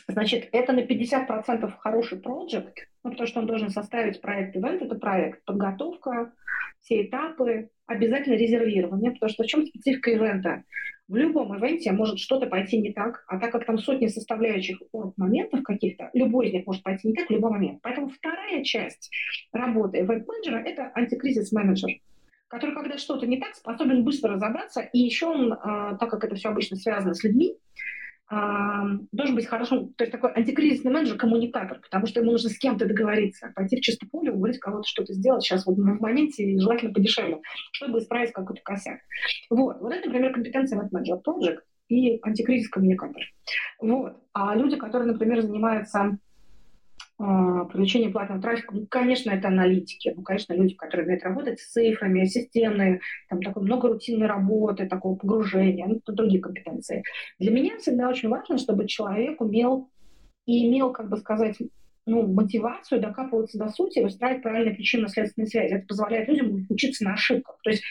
Значит, 0.08 0.50
это 0.52 0.74
на 0.74 0.82
50% 0.82 1.72
хороший 1.80 2.20
проект, 2.20 2.88
ну, 3.04 3.12
потому 3.12 3.28
что 3.28 3.40
он 3.40 3.48
должен 3.48 3.70
составить 3.70 4.22
проект. 4.22 4.56
Ивент– 4.56 4.82
это 4.84 4.96
проект, 4.96 5.44
подготовка, 5.46 6.34
все 6.82 7.04
этапы, 7.04 7.70
обязательно 7.86 8.36
резервирование, 8.36 9.12
потому 9.12 9.30
что 9.30 9.44
в 9.44 9.48
чем 9.48 9.66
специфика 9.66 10.12
ивента? 10.12 10.64
В 11.08 11.16
любом 11.16 11.58
ивенте 11.58 11.92
может 11.92 12.20
что-то 12.20 12.46
пойти 12.46 12.78
не 12.78 12.94
так, 12.94 13.24
а 13.28 13.40
так 13.40 13.52
как 13.52 13.66
там 13.66 13.80
сотни 13.80 14.08
составляющих 14.08 14.80
моментов 15.18 15.64
каких-то, 15.64 16.12
любой 16.14 16.48
из 16.48 16.54
них 16.54 16.68
может 16.68 16.84
пойти 16.84 17.08
не 17.08 17.16
так 17.16 17.28
в 17.28 17.32
любой 17.32 17.52
момент. 17.52 17.80
Поэтому 17.82 18.10
вторая 18.10 18.64
часть 18.64 19.10
работы 19.52 19.98
ивент-менеджера– 19.98 20.58
это 20.66 20.92
антикризис-менеджер 20.96 22.00
который, 22.50 22.74
когда 22.74 22.98
что-то 22.98 23.28
не 23.28 23.38
так, 23.38 23.54
способен 23.54 24.04
быстро 24.04 24.34
разобраться, 24.34 24.82
и 24.82 24.98
еще 24.98 25.28
он, 25.28 25.54
а, 25.54 25.96
так 25.98 26.10
как 26.10 26.24
это 26.24 26.36
все 26.36 26.50
обычно 26.50 26.78
связано 26.78 27.14
с 27.14 27.24
людьми, 27.24 27.56
должен 28.30 29.36
быть 29.36 29.48
хорошим, 29.48 29.94
то 29.94 30.04
есть 30.04 30.12
такой 30.12 30.32
антикризисный 30.34 30.92
менеджер, 30.92 31.18
коммуникатор, 31.18 31.80
потому 31.80 32.06
что 32.06 32.20
ему 32.20 32.32
нужно 32.32 32.50
с 32.50 32.60
кем-то 32.60 32.86
договориться, 32.86 33.52
пойти 33.56 33.78
в 33.78 33.82
чисто 33.82 34.06
поле, 34.08 34.32
уговорить 34.32 34.60
кого-то 34.60 34.88
что-то 34.88 35.14
сделать 35.14 35.44
сейчас 35.44 35.66
вот 35.66 35.78
в 35.78 35.82
моменте, 35.82 36.44
и 36.44 36.60
желательно 36.60 36.94
подешевле, 36.94 37.42
чтобы 37.72 38.00
исправить 38.00 38.32
какой-то 38.32 38.62
косяк. 38.64 39.00
Вот, 39.50 39.80
вот 39.82 39.92
это, 39.92 40.08
например, 40.08 40.34
компетенция 40.34 40.80
в 40.80 40.92
менеджер 40.92 41.18
project 41.26 41.60
и 41.88 42.20
антикризис 42.22 42.70
коммуникатор. 42.70 43.24
Вот. 43.80 44.18
А 44.34 44.56
люди, 44.56 44.76
которые, 44.76 45.12
например, 45.12 45.42
занимаются 45.42 46.20
привлечение 47.20 48.12
платного 48.12 48.42
трафика, 48.42 48.74
ну, 48.74 48.88
конечно, 48.88 49.32
это 49.32 49.50
аналитики, 49.50 50.14
ну, 50.16 50.24
конечно, 50.24 50.54
люди, 50.54 50.76
которые 50.76 51.06
умеют 51.06 51.24
работать 51.24 51.60
с 51.60 51.72
цифрами, 51.72 52.24
системные, 52.24 53.02
там 53.28 53.42
такой 53.42 53.64
много 53.64 53.90
рутинной 53.90 54.28
работы, 54.28 54.88
такого 54.88 55.18
погружения, 55.18 55.86
ну, 55.86 56.00
другие 56.08 56.42
компетенции. 56.42 57.04
Для 57.38 57.52
меня 57.52 57.78
всегда 57.78 58.08
очень 58.08 58.30
важно, 58.30 58.58
чтобы 58.58 58.88
человек 58.88 59.42
умел 59.42 59.90
и 60.46 60.66
имел, 60.70 60.94
как 60.94 61.10
бы 61.10 61.18
сказать, 61.18 61.58
ну, 62.06 62.26
мотивацию 62.26 63.02
докапываться 63.02 63.58
до 63.58 63.68
сути 63.68 64.00
и 64.00 64.04
выстраивать 64.04 64.42
правильные 64.42 64.76
причинно-следственные 64.76 65.48
связи. 65.48 65.74
Это 65.74 65.88
позволяет 65.88 66.30
людям 66.30 66.66
учиться 66.70 67.04
на 67.04 67.16
ошибках. 67.16 67.60
То 67.64 67.72
есть 67.72 67.84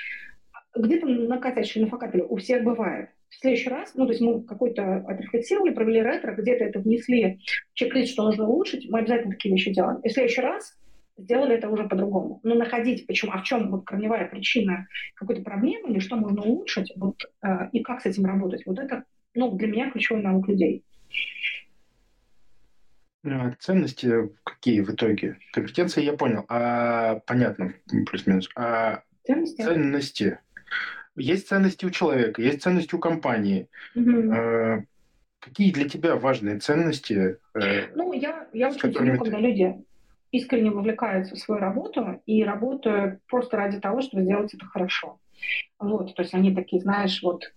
где-то 0.74 1.06
накатящий 1.06 1.82
на 1.82 1.88
факапеле 1.88 2.24
у 2.24 2.36
всех 2.36 2.64
бывает 2.64 3.10
в 3.30 3.40
следующий 3.40 3.68
раз, 3.68 3.94
ну, 3.94 4.06
то 4.06 4.12
есть 4.12 4.22
мы 4.22 4.42
какой-то 4.42 4.96
отрефлексировали, 5.06 5.74
провели 5.74 6.02
ретро, 6.02 6.34
где-то 6.34 6.64
это 6.64 6.80
внесли 6.80 7.38
в 7.72 7.74
чек-лист, 7.74 8.12
что 8.12 8.24
нужно 8.24 8.48
улучшить, 8.48 8.88
мы 8.90 9.00
обязательно 9.00 9.32
такие 9.32 9.54
вещи 9.54 9.72
делаем. 9.72 10.00
И 10.00 10.08
в 10.08 10.12
следующий 10.12 10.40
раз 10.40 10.76
сделали 11.16 11.56
это 11.56 11.68
уже 11.68 11.86
по-другому. 11.88 12.40
Но 12.42 12.54
находить, 12.54 13.06
почему, 13.06 13.32
а 13.32 13.38
в 13.38 13.44
чем 13.44 13.70
вот 13.70 13.84
корневая 13.84 14.28
причина 14.28 14.86
какой-то 15.14 15.42
проблемы, 15.42 15.90
или 15.90 15.98
что 15.98 16.16
можно 16.16 16.42
улучшить, 16.42 16.92
вот, 16.96 17.16
э, 17.42 17.68
и 17.72 17.82
как 17.82 18.00
с 18.00 18.06
этим 18.06 18.24
работать, 18.24 18.64
вот 18.66 18.78
это, 18.78 19.04
ну, 19.34 19.52
для 19.56 19.68
меня 19.68 19.90
ключевой 19.90 20.22
навык 20.22 20.48
людей. 20.48 20.84
А 23.24 23.52
ценности 23.58 24.10
какие 24.44 24.80
в 24.80 24.90
итоге? 24.90 25.38
Компетенции 25.52 26.02
я 26.02 26.12
понял, 26.14 26.44
а 26.48 27.16
понятно, 27.26 27.74
плюс-минус. 28.06 28.48
А 28.54 29.02
ценности? 29.24 29.62
ценности 29.62 30.38
есть 31.18 31.48
ценности 31.48 31.84
у 31.84 31.90
человека, 31.90 32.42
есть 32.42 32.62
ценности 32.62 32.94
у 32.94 32.98
компании. 32.98 33.68
Угу. 33.94 34.84
Какие 35.40 35.72
для 35.72 35.88
тебя 35.88 36.16
важные 36.16 36.58
ценности? 36.58 37.38
Э, 37.54 37.94
ну, 37.94 38.12
я, 38.12 38.48
я 38.52 38.70
очень 38.70 38.92
ты... 38.92 39.16
когда 39.16 39.38
люди 39.38 39.76
искренне 40.32 40.70
вовлекаются 40.70 41.36
в 41.36 41.38
свою 41.38 41.60
работу 41.60 42.20
и 42.26 42.42
работают 42.44 43.20
просто 43.26 43.56
ради 43.56 43.78
того, 43.80 44.02
чтобы 44.02 44.24
сделать 44.24 44.52
это 44.52 44.66
хорошо. 44.66 45.18
Вот, 45.78 46.14
то 46.14 46.22
есть 46.22 46.34
они 46.34 46.54
такие, 46.54 46.82
знаешь, 46.82 47.22
вот 47.22 47.52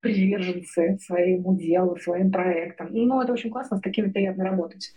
приверженцы 0.00 0.98
своему 1.00 1.56
делу, 1.56 1.96
своим 1.96 2.32
проектам. 2.32 2.88
Ну, 2.90 3.20
это 3.22 3.32
очень 3.32 3.50
классно, 3.50 3.76
с 3.76 3.82
такими 3.82 4.10
приятно 4.10 4.44
работать. 4.44 4.92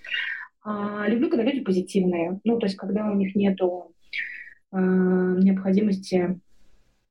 А, 0.64 1.08
люблю, 1.08 1.30
когда 1.30 1.44
люди 1.44 1.62
позитивные. 1.62 2.40
Ну, 2.44 2.58
то 2.58 2.66
есть, 2.66 2.78
когда 2.78 3.12
у 3.12 3.16
них 3.16 3.36
нету 3.36 3.94
э, 4.72 4.78
необходимости 4.78 6.40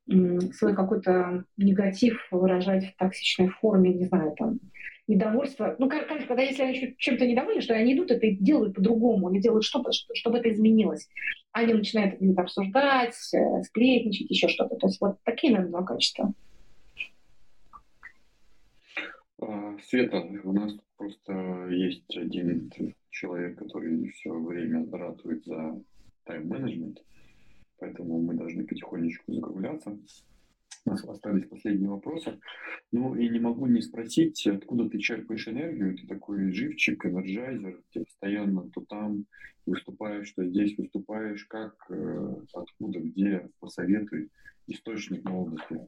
свой 0.07 0.75
какой-то 0.75 1.45
негатив 1.57 2.27
выражать 2.31 2.87
в 2.87 2.97
токсичной 2.97 3.49
форме, 3.49 3.95
не 3.95 4.07
знаю, 4.07 4.35
там, 4.37 4.59
недовольство. 5.07 5.77
Ну, 5.79 5.89
конечно, 5.89 6.27
когда 6.27 6.43
если 6.43 6.63
они 6.63 6.95
чем-то 6.99 7.27
недовольны, 7.27 7.61
что 7.61 7.75
они 7.75 7.95
идут 7.95 8.11
это 8.11 8.31
делают 8.31 8.75
по-другому, 8.75 9.29
они 9.29 9.41
делают 9.41 9.65
что-то, 9.65 9.91
чтобы 9.93 10.39
это 10.39 10.51
изменилось. 10.51 11.09
Они 11.53 11.75
начинают 11.75 12.21
это 12.21 12.43
обсуждать, 12.43 13.15
э, 13.35 13.63
сплетничать, 13.63 14.31
еще 14.31 14.49
что-то. 14.49 14.77
То 14.77 14.87
есть 14.87 15.01
вот 15.01 15.19
такие, 15.25 15.53
наверное, 15.53 15.73
два 15.73 15.85
качества. 15.85 16.33
А, 19.41 19.77
Света, 19.83 20.25
у 20.45 20.53
нас 20.53 20.73
просто 20.97 21.69
есть 21.71 22.17
один 22.17 22.71
человек, 23.11 23.59
который 23.59 24.09
все 24.11 24.33
время 24.33 24.87
ратует 24.91 25.45
за 25.45 25.81
тайм-менеджмент 26.25 27.03
поэтому 27.83 28.23
мы 28.23 28.35
должны 28.35 28.65
потихонечку 28.65 29.33
закругляться. 29.33 29.99
У 30.85 30.91
нас 30.91 31.05
остались 31.05 31.49
последние 31.49 31.91
вопросы. 31.91 32.39
Ну 32.93 33.17
и 33.17 33.29
не 33.29 33.41
могу 33.41 33.67
не 33.67 33.81
спросить, 33.81 34.47
откуда 34.47 34.89
ты 34.89 34.99
черпаешь 34.99 35.49
энергию? 35.49 35.97
Ты 35.97 36.07
такой 36.07 36.53
живчик, 36.53 37.05
энерджайзер, 37.05 37.83
ты 37.93 38.05
постоянно 38.05 38.71
то 38.71 38.83
там 38.83 39.25
выступаешь, 39.67 40.31
то 40.31 40.45
здесь 40.45 40.79
выступаешь. 40.79 41.45
Как, 41.47 41.75
э, 41.91 42.35
откуда, 42.53 43.01
где? 43.01 43.49
Посоветуй 43.59 44.29
источник 44.69 45.25
молодости. 45.25 45.81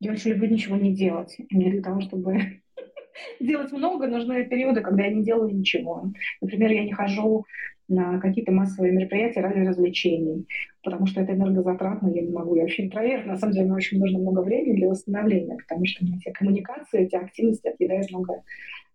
Я 0.00 0.12
очень 0.12 0.30
люблю 0.30 0.48
ничего 0.48 0.76
не 0.76 0.94
делать. 0.94 1.36
Мне 1.50 1.72
для 1.72 1.82
того, 1.82 2.00
чтобы 2.00 2.62
делать 3.40 3.72
много, 3.72 4.06
нужны 4.06 4.46
периоды, 4.46 4.80
когда 4.80 5.04
я 5.04 5.12
не 5.12 5.24
делаю 5.24 5.54
ничего. 5.54 6.10
Например, 6.40 6.70
я 6.70 6.84
не 6.84 6.92
хожу 6.92 7.44
на 7.88 8.20
какие-то 8.20 8.52
массовые 8.52 8.92
мероприятия 8.92 9.40
ради 9.40 9.60
развлечений, 9.60 10.46
потому 10.82 11.06
что 11.06 11.22
это 11.22 11.32
энергозатратно, 11.32 12.08
я 12.08 12.22
не 12.22 12.30
могу. 12.30 12.54
Я 12.54 12.62
вообще 12.62 12.84
интроверт, 12.84 13.26
на 13.26 13.36
самом 13.36 13.54
деле 13.54 13.66
мне 13.66 13.74
очень 13.74 13.98
нужно 13.98 14.18
много 14.18 14.40
времени 14.40 14.76
для 14.76 14.88
восстановления, 14.88 15.56
потому 15.56 15.86
что 15.86 16.04
мне 16.04 16.18
эти 16.18 16.32
коммуникации, 16.32 17.04
эти 17.04 17.16
активности 17.16 17.66
отъедают 17.68 18.10
много, 18.10 18.42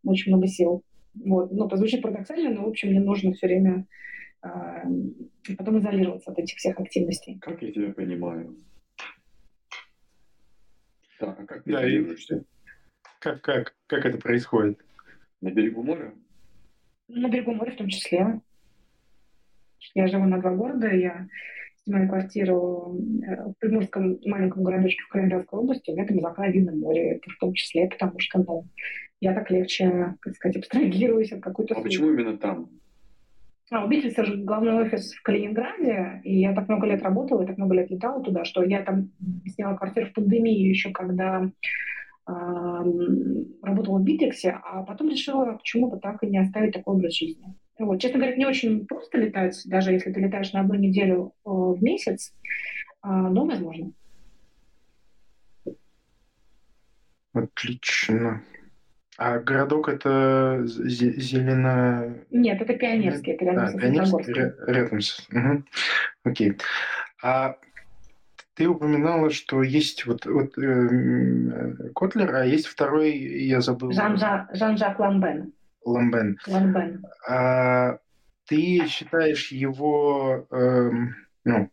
очень 0.06 0.32
много 0.32 0.48
сил. 0.48 0.84
Вот. 1.16 1.52
Ну, 1.52 1.68
позвучит 1.68 2.02
парадоксально, 2.02 2.52
но, 2.52 2.66
в 2.66 2.70
общем, 2.70 2.90
мне 2.90 3.00
нужно 3.00 3.34
все 3.34 3.48
время 3.48 3.86
э, 4.44 4.48
потом 5.58 5.80
изолироваться 5.80 6.32
от 6.32 6.40
этих 6.40 6.58
всех 6.58 6.80
активностей. 6.80 7.40
Как 7.40 7.62
я 7.62 7.72
тебя 7.72 7.94
понимаю? 7.94 8.56
Так, 11.20 11.40
а 11.40 11.46
как 11.46 11.64
ты 11.64 11.72
да, 11.72 11.82
изолируешься? 11.82 12.44
Как, 13.20 13.42
как, 13.42 13.76
как 13.88 14.06
это 14.06 14.18
происходит? 14.18 14.80
На 15.42 15.52
берегу 15.52 15.84
моря? 15.84 16.14
На 17.08 17.30
берегу 17.30 17.54
моря 17.54 17.72
в 17.72 17.78
том 17.78 17.88
числе. 17.90 18.42
Я 19.94 20.08
живу 20.08 20.26
на 20.26 20.40
два 20.40 20.52
города, 20.52 20.88
я 20.88 21.28
снимаю 21.84 22.08
квартиру 22.08 22.98
э, 23.28 23.50
в 23.50 23.54
приморском 23.60 24.20
маленьком 24.26 24.64
городочке 24.64 25.02
в 25.04 25.10
Калининградской 25.10 25.60
области, 25.60 25.92
у 25.92 25.94
меня 25.94 26.06
там 26.06 26.20
закрыто 26.20 26.52
вид 26.52 26.66
на 26.66 26.76
море, 26.76 27.16
это 27.16 27.30
в 27.30 27.38
том 27.40 27.54
числе, 27.54 27.88
потому 27.88 28.20
что 28.20 28.40
ну, 28.40 28.66
я 29.20 29.34
так 29.34 29.52
легче, 29.52 30.16
так 30.24 30.36
сказать, 30.36 30.58
абстрагируюсь 30.58 31.32
от 31.32 31.42
какой-то... 31.42 31.76
А 31.76 31.82
почему 31.82 32.10
именно 32.10 32.38
там? 32.38 32.70
А, 33.72 33.86
у 33.86 33.88
Битлиса 33.88 34.24
же 34.24 34.38
главный 34.38 34.74
офис 34.74 35.14
в 35.14 35.22
Калининграде, 35.24 36.22
и 36.24 36.40
я 36.40 36.54
так 36.54 36.70
много 36.70 36.88
лет 36.88 37.02
работала, 37.02 37.44
и 37.44 37.48
так 37.48 37.58
много 37.58 37.76
лет 37.76 37.90
летала 37.90 38.24
туда, 38.24 38.46
что 38.46 38.64
я 38.64 38.82
там 38.82 39.10
сняла 39.48 39.76
квартиру 39.76 40.08
в 40.08 40.14
пандемию 40.14 40.70
еще, 40.70 40.92
когда 40.92 41.50
работала 42.26 44.00
в 44.00 44.04
Битриксе, 44.04 44.58
а 44.64 44.84
потом 44.84 45.10
решила, 45.10 45.58
почему 45.58 45.90
бы 45.90 46.00
так 46.00 46.24
и 46.24 46.28
не 46.28 46.38
оставить 46.38 46.74
такой 46.74 46.96
образ 46.96 47.18
жизни. 47.18 47.54
Вот. 47.86 48.02
Честно 48.02 48.20
говоря, 48.20 48.36
не 48.36 48.46
очень 48.46 48.86
просто 48.86 49.18
летать, 49.18 49.62
даже 49.66 49.92
если 49.92 50.12
ты 50.12 50.20
летаешь 50.20 50.54
на 50.54 50.62
одну 50.62 50.76
неделю 50.76 51.34
э, 51.46 51.50
в 51.50 51.82
месяц, 51.82 52.34
а, 53.02 53.30
но 53.30 53.46
возможно. 53.46 53.92
Отлично. 57.34 58.44
А 59.18 59.40
городок 59.40 59.90
это 59.90 60.62
зелено... 60.66 62.16
Нет, 62.32 62.62
это 62.62 62.74
Пионерский, 62.74 63.32
это 63.32 63.46
рядом 63.46 63.64
а, 63.64 63.68
с 63.68 63.74
Пионерский, 63.74 64.34
рядом 64.68 65.02
с... 65.02 65.28
Угу. 65.30 65.64
Окей. 66.24 66.58
А 67.22 67.58
ты 68.56 68.68
упоминала, 68.68 69.30
что 69.30 69.62
есть 69.64 70.06
вот, 70.06 70.26
вот 70.26 70.58
э, 70.58 71.92
Котлер, 71.96 72.36
а 72.36 72.46
есть 72.46 72.68
второй, 72.68 73.12
я 73.12 73.62
забыл. 73.62 73.92
Жан-Жак 73.92 74.50
Жан 74.54 74.78
Ламбен. 74.98 75.54
Ламбен. 75.86 76.38
Ламбен. 76.48 77.06
А, 77.28 77.98
ты 78.46 78.86
считаешь 78.88 79.52
его, 79.52 80.48
э, 80.52 80.92
ну, 81.46 81.72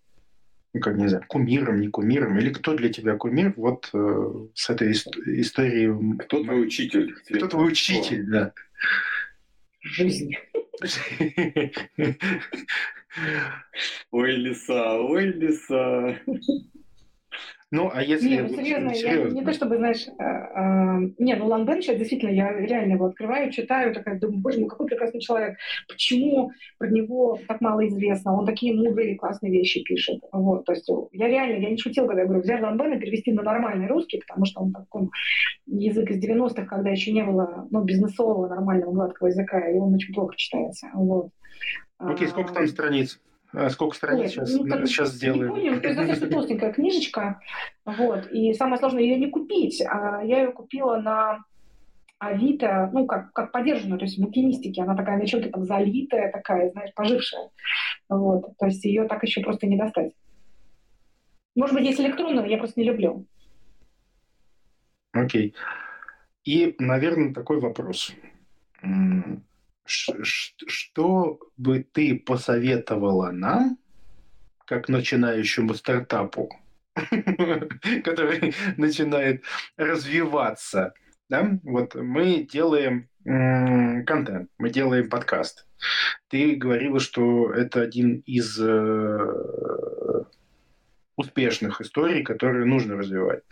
как 0.80 0.96
не 0.96 1.08
знаю, 1.08 1.24
кумиром, 1.26 1.80
не 1.80 1.88
кумиром, 1.88 2.38
или 2.38 2.50
кто 2.52 2.74
для 2.74 2.90
тебя 2.90 3.16
кумир 3.16 3.52
вот 3.56 3.90
э, 3.92 4.32
с 4.54 4.70
этой 4.70 4.92
историей? 4.92 6.16
Кто 6.18 6.44
твой 6.44 6.62
учитель? 6.62 7.14
Кто 7.28 7.48
твой 7.48 7.72
учитель, 7.72 8.24
да. 8.26 8.52
Жизнь. 9.80 10.36
Ой, 14.12 14.32
лиса, 14.36 15.00
ой, 15.00 15.26
лиса. 15.26 16.20
Ну, 17.72 17.88
а 17.92 18.02
если... 18.02 18.28
Не, 18.28 18.42
ну 18.42 18.48
серьезно, 18.48 18.94
серьезно. 18.94 19.28
Я 19.28 19.34
не 19.34 19.44
то 19.44 19.52
чтобы, 19.52 19.76
знаешь, 19.76 20.04
э, 20.08 20.22
э, 20.22 21.12
не, 21.18 21.36
ну 21.36 21.46
Лангбен 21.46 21.80
сейчас 21.80 21.98
действительно, 21.98 22.30
я 22.30 22.52
реально 22.52 22.94
его 22.94 23.06
открываю, 23.06 23.52
читаю, 23.52 23.94
такая 23.94 24.18
думаю, 24.18 24.40
боже 24.40 24.58
мой, 24.58 24.68
какой 24.68 24.88
прекрасный 24.88 25.20
человек, 25.20 25.56
почему 25.86 26.50
про 26.78 26.88
него 26.88 27.38
так 27.46 27.60
мало 27.60 27.86
известно, 27.86 28.36
он 28.36 28.44
такие 28.44 28.74
мудрые 28.74 29.16
классные 29.16 29.52
вещи 29.52 29.84
пишет, 29.84 30.20
вот, 30.32 30.64
то 30.64 30.72
есть 30.72 30.88
я 31.12 31.28
реально, 31.28 31.62
я 31.62 31.70
не 31.70 31.78
шутила, 31.78 32.08
когда 32.08 32.22
я 32.22 32.26
говорю, 32.26 32.42
взять 32.42 32.60
Лангбена, 32.60 32.98
перевести 32.98 33.30
на 33.30 33.42
нормальный 33.44 33.86
русский, 33.86 34.20
потому 34.26 34.46
что 34.46 34.62
он 34.62 34.72
такой 34.72 35.08
язык 35.66 36.10
из 36.10 36.24
90-х, 36.24 36.64
когда 36.64 36.90
еще 36.90 37.12
не 37.12 37.22
было, 37.22 37.68
ну, 37.70 37.84
бизнесового 37.84 38.48
нормального 38.48 38.90
гладкого 38.90 39.28
языка, 39.28 39.70
и 39.70 39.78
он 39.78 39.94
очень 39.94 40.12
плохо 40.12 40.34
читается, 40.36 40.88
вот. 40.92 41.28
Окей, 41.98 42.26
сколько 42.26 42.52
там 42.52 42.66
страниц? 42.66 43.20
А 43.52 43.68
сколько 43.70 43.96
страниц 43.96 44.22
Ой, 44.22 44.28
сейчас, 44.28 44.54
ну, 44.54 44.68
так, 44.68 44.86
сейчас 44.86 45.10
сделаем? 45.10 45.54
Не 45.54 45.70
помню, 45.70 45.80
то 45.80 45.88
есть 45.88 45.98
достаточно 45.98 46.28
толстенькая 46.28 46.72
книжечка, 46.72 47.40
вот, 47.84 48.30
и 48.30 48.54
самое 48.54 48.78
сложное 48.78 49.02
ее 49.02 49.18
не 49.18 49.28
купить, 49.28 49.82
а 49.82 50.22
я 50.22 50.42
ее 50.42 50.52
купила 50.52 50.98
на 50.98 51.44
Авито, 52.18 52.90
ну, 52.92 53.06
как, 53.06 53.32
как 53.32 53.50
поддержанную, 53.50 53.98
то 53.98 54.04
есть 54.04 54.18
в 54.18 54.22
букинистике, 54.22 54.82
она 54.82 54.94
такая 54.94 55.18
на 55.18 55.26
чем-то 55.26 55.50
там 55.50 55.64
залитая, 55.64 56.30
такая, 56.30 56.70
знаешь, 56.70 56.94
пожившая, 56.94 57.50
вот, 58.08 58.56
то 58.56 58.66
есть 58.66 58.84
ее 58.84 59.08
так 59.08 59.22
еще 59.24 59.40
просто 59.40 59.66
не 59.66 59.76
достать. 59.76 60.12
Может 61.56 61.74
быть, 61.74 61.84
есть 61.84 62.00
электронную, 62.00 62.48
я 62.48 62.58
просто 62.58 62.78
не 62.78 62.86
люблю. 62.86 63.26
Окей. 65.12 65.54
И, 66.44 66.76
наверное, 66.78 67.34
такой 67.34 67.58
вопрос 67.58 68.14
что 69.90 71.40
бы 71.56 71.86
ты 71.92 72.18
посоветовала 72.18 73.30
нам, 73.30 73.78
как 74.66 74.88
начинающему 74.88 75.74
стартапу, 75.74 76.50
который 78.04 78.54
начинает 78.76 79.44
развиваться, 79.76 80.94
да? 81.28 81.58
Вот 81.64 81.94
мы 81.94 82.46
делаем 82.50 83.08
контент, 83.24 84.50
мы 84.58 84.70
делаем 84.70 85.08
подкаст. 85.10 85.66
Ты 86.28 86.56
говорила, 86.56 87.00
что 87.00 87.52
это 87.52 87.80
один 87.82 88.22
из 88.26 88.58
э, 88.60 90.24
успешных 91.16 91.80
историй, 91.80 92.22
которые 92.22 92.64
нужно 92.64 92.96
развивать. 92.96 93.42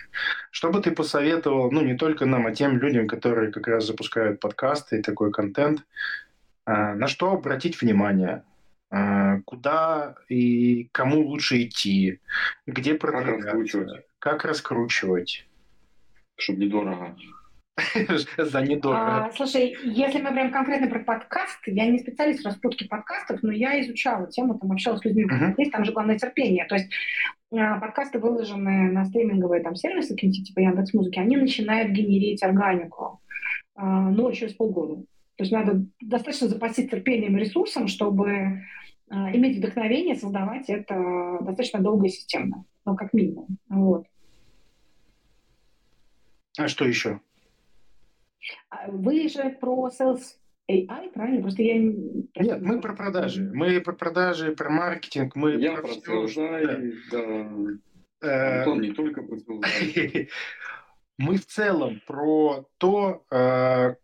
Что 0.50 0.70
бы 0.70 0.80
ты 0.80 0.90
посоветовал, 0.90 1.70
ну, 1.70 1.82
не 1.82 1.96
только 1.96 2.26
нам, 2.26 2.46
а 2.46 2.54
тем 2.54 2.78
людям, 2.78 3.06
которые 3.06 3.52
как 3.52 3.66
раз 3.66 3.86
запускают 3.86 4.40
подкасты 4.40 4.98
и 4.98 5.02
такой 5.02 5.30
контент, 5.30 5.84
на 6.68 7.06
что 7.06 7.32
обратить 7.32 7.80
внимание, 7.80 8.44
а, 8.90 9.40
куда 9.44 10.14
и 10.28 10.88
кому 10.92 11.26
лучше 11.26 11.62
идти, 11.62 12.20
где 12.66 12.94
продвигаться, 12.94 13.36
как 13.36 13.44
раскручивать, 13.44 14.06
как 14.18 14.44
раскручивать. 14.44 15.46
Чтобы 16.36 16.64
недорого. 16.64 17.16
За 18.38 18.60
недорого. 18.62 19.26
А, 19.26 19.32
слушай, 19.32 19.76
если 19.84 20.20
мы 20.20 20.30
говорим 20.30 20.50
конкретно 20.50 20.88
про 20.88 21.00
подкаст, 21.00 21.58
я 21.66 21.86
не 21.86 21.98
специалист 21.98 22.42
в 22.42 22.46
раскрутке 22.46 22.86
подкастов, 22.86 23.42
но 23.42 23.52
я 23.52 23.80
изучала 23.82 24.26
тему, 24.26 24.58
там 24.58 24.72
общалась 24.72 25.00
с 25.00 25.04
людьми, 25.04 25.24
mm-hmm. 25.24 25.54
есть 25.58 25.70
там 25.70 25.84
же 25.84 25.92
главное 25.92 26.18
терпение. 26.18 26.64
То 26.66 26.76
есть 26.76 26.90
а, 27.52 27.78
подкасты, 27.78 28.18
выложенные 28.18 28.90
на 28.90 29.04
стриминговые 29.04 29.62
там 29.62 29.76
сервисы, 29.76 30.14
какие-нибудь 30.14 30.48
типа 30.48 30.60
Яндекс.Музыки, 30.60 31.18
они 31.18 31.36
начинают 31.36 31.92
генерить 31.92 32.42
органику, 32.42 33.20
а, 33.74 34.10
ну, 34.10 34.32
через 34.32 34.54
полгода. 34.54 35.02
То 35.38 35.44
есть 35.44 35.52
надо 35.52 35.86
достаточно 36.00 36.48
запасить 36.48 36.90
терпением 36.90 37.38
и 37.38 37.40
ресурсом, 37.40 37.86
чтобы 37.86 38.28
э, 38.28 38.60
иметь 39.08 39.58
вдохновение 39.58 40.16
создавать 40.16 40.68
это 40.68 41.38
достаточно 41.40 41.78
долго 41.78 42.06
и 42.06 42.10
системно, 42.10 42.64
ну, 42.84 42.96
как 42.96 43.12
минимум. 43.14 43.46
Вот. 43.68 44.04
А 46.58 46.66
что 46.66 46.84
еще? 46.84 47.20
А 48.68 48.90
вы 48.90 49.28
же 49.28 49.56
про 49.60 49.88
sales 49.90 50.22
AI, 50.68 51.12
правильно? 51.12 51.42
Просто 51.42 51.62
я 51.62 51.78
Нет, 51.78 52.60
мы 52.60 52.80
про 52.80 52.96
продажи. 52.96 53.48
Мы 53.54 53.80
про 53.80 53.92
продажи, 53.92 54.56
про 54.56 54.70
маркетинг. 54.70 55.36
Мы 55.36 55.52
я 55.52 55.74
про, 55.74 55.82
про 55.82 56.24
sales 56.24 56.94
да. 57.12 57.48
да. 58.20 58.58
Антон 58.58 58.80
не 58.80 58.90
только 58.90 59.22
про 59.22 59.36
sales 59.36 60.28
Мы 61.16 61.36
в 61.36 61.46
целом 61.46 62.00
про 62.08 62.68
то, 62.78 63.24
э, 63.30 63.94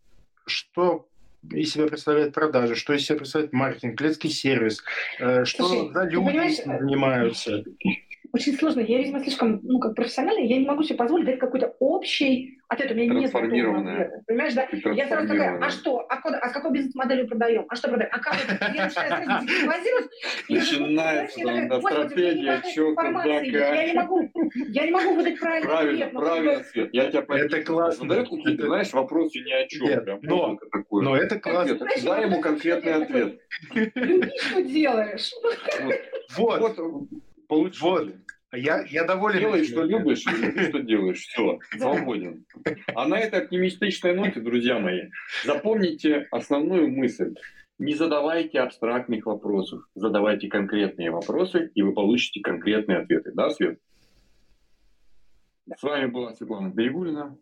что 0.47 1.09
из 1.51 1.72
себя 1.72 1.86
представляет 1.86 2.32
продажи, 2.32 2.76
что 2.76 2.92
из 2.92 3.05
себя 3.05 3.18
представляет 3.18 3.53
маркетинг, 3.53 3.99
клетский 3.99 4.30
сервис, 4.30 4.82
э, 5.18 5.45
что 5.45 5.68
Слушай, 5.68 5.92
за 5.92 6.05
люди 6.05 6.62
занимаются 6.64 7.64
очень 8.35 8.55
сложно. 8.55 8.80
Я, 8.80 8.99
видимо, 8.99 9.20
слишком, 9.20 9.61
ну, 9.62 9.78
как 9.78 9.95
профессиональная, 9.95 10.45
я 10.45 10.59
не 10.59 10.66
могу 10.66 10.82
себе 10.82 10.97
позволить 10.97 11.24
дать 11.24 11.39
какой-то 11.39 11.76
общий 11.78 12.59
ответ. 12.66 12.91
У 12.91 12.95
меня 12.95 13.14
нет 13.14 13.32
ответа. 13.32 14.22
Понимаешь, 14.26 14.55
да? 14.55 14.66
Я 14.93 15.07
сразу 15.07 15.28
такая, 15.28 15.59
а 15.61 15.70
что? 15.70 16.05
А, 16.09 16.20
куда, 16.20 16.39
а 16.41 16.49
с 16.49 16.53
какой 16.53 16.72
бизнес-моделью 16.72 17.28
продаем? 17.28 17.64
А 17.68 17.76
что 17.76 17.89
продаем? 17.89 18.11
А 18.12 18.18
как 18.18 18.35
это? 18.35 18.72
Я 18.74 18.87
начинаю 18.87 19.47
базировать. 19.68 20.11
Начинается 20.49 21.41
там, 21.41 21.68
да, 21.68 21.80
стратегия, 21.80 22.62
что, 22.72 22.95
как. 22.97 23.24
Я 23.47 23.87
не 23.87 23.95
могу, 23.95 24.30
я 24.68 24.85
не 24.85 24.91
могу 24.91 25.14
выдать 25.14 25.39
правильный 25.39 25.68
правильно, 25.68 26.07
ответ. 26.07 26.20
Правильный 26.20 26.57
ответ. 26.57 26.91
Я 26.93 27.11
тебя 27.11 27.22
понимаю. 27.22 27.47
Это 27.47 27.62
классно. 27.62 28.03
Задают 28.03 28.30
какие-то, 28.30 28.66
знаешь, 28.66 28.93
вопросы 28.93 29.39
ни 29.39 29.53
о 29.53 29.68
чем. 29.68 29.87
Нет, 29.87 30.09
но, 30.22 30.59
но 30.91 31.16
это 31.16 31.39
классно. 31.39 31.87
Дай 32.03 32.24
ему 32.24 32.41
конкретный 32.41 32.95
ответ. 32.95 33.39
Люби, 33.95 34.30
что 34.41 34.61
делаешь. 34.61 35.30
Вот. 36.37 36.76
Вот. 37.49 37.74
Вот. 37.80 38.09
Я, 38.57 38.84
я 38.88 39.05
доволен. 39.05 39.40
Делай, 39.40 39.64
что 39.64 39.82
любишь, 39.82 40.20
что 40.20 40.80
делаешь. 40.80 41.20
Все, 41.20 41.59
свободен. 41.76 42.44
А 42.94 43.07
на 43.07 43.18
этой 43.18 43.40
оптимистичной 43.40 44.14
ноте, 44.14 44.40
друзья 44.40 44.78
мои, 44.78 45.11
запомните 45.44 46.26
основную 46.30 46.88
мысль. 46.90 47.34
Не 47.78 47.94
задавайте 47.94 48.61
абстрактных 48.61 49.26
вопросов, 49.26 49.82
задавайте 49.96 50.48
конкретные 50.48 51.11
вопросы, 51.11 51.72
и 51.74 51.82
вы 51.82 51.92
получите 51.92 52.40
конкретные 52.40 52.98
ответы. 52.98 53.32
Да, 53.34 53.50
Свет? 53.50 53.80
С 55.76 55.82
вами 55.82 56.07
была 56.07 56.34
Светлана 56.34 56.68
Берегулина, 56.68 57.36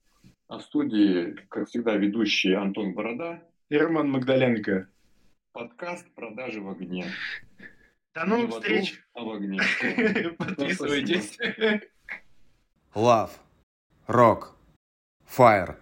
а 0.49 0.59
в 0.59 0.63
студии, 0.63 1.37
как 1.49 1.69
всегда, 1.69 1.97
ведущий 1.97 2.55
Антон 2.55 2.95
Борода 2.95 3.43
и 3.69 3.77
Роман 3.77 4.11
Магдаленко. 4.11 4.89
Подкаст 5.53 6.07
«Продажи 6.15 6.63
в 6.63 6.71
огне». 6.71 7.05
До 8.15 8.27
новых 8.27 8.51
встреч. 8.51 9.03
А 9.15 9.25
в 9.25 9.31
огне. 9.31 9.59
Подписывайтесь. 10.39 11.39
Love. 12.95 13.31
Rock. 14.07 14.49
Fire. 15.27 15.77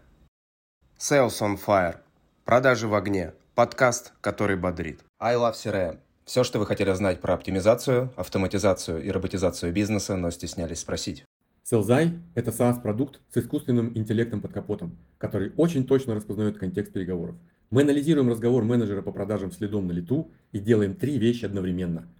Sales 0.97 1.41
on 1.41 1.59
Fire. 1.59 1.97
Продажи 2.45 2.87
в 2.87 2.95
огне. 2.95 3.33
Подкаст, 3.57 4.13
который 4.21 4.57
бодрит. 4.57 5.01
I 5.19 5.35
Love 5.35 5.55
CRM. 5.55 5.99
Все, 6.25 6.45
что 6.45 6.61
вы 6.61 6.67
хотели 6.67 6.93
знать 6.93 7.21
про 7.21 7.35
оптимизацию, 7.35 8.13
автоматизацию 8.15 9.03
и 9.03 9.11
роботизацию 9.11 9.73
бизнеса, 9.73 10.17
но 10.17 10.31
стеснялись 10.31 10.79
спросить. 10.79 11.25
Селзай– 11.65 12.13
это 12.37 12.53
SaaS-продукт 12.53 13.21
с 13.35 13.39
искусственным 13.39 13.91
интеллектом 13.99 14.41
под 14.41 14.53
капотом, 14.53 14.97
который 15.19 15.53
очень 15.57 15.85
точно 15.85 16.15
распознает 16.15 16.59
контекст 16.59 16.93
переговоров. 16.93 17.35
Мы 17.71 17.83
анализируем 17.83 18.29
разговор 18.29 18.63
менеджера 18.63 19.03
по 19.03 19.11
продажам 19.11 19.51
следом 19.51 19.89
на 19.89 19.93
лету 19.93 20.31
и 20.53 20.61
делаем 20.61 20.95
три 20.95 21.19
вещи 21.19 21.45
одновременно– 21.45 22.09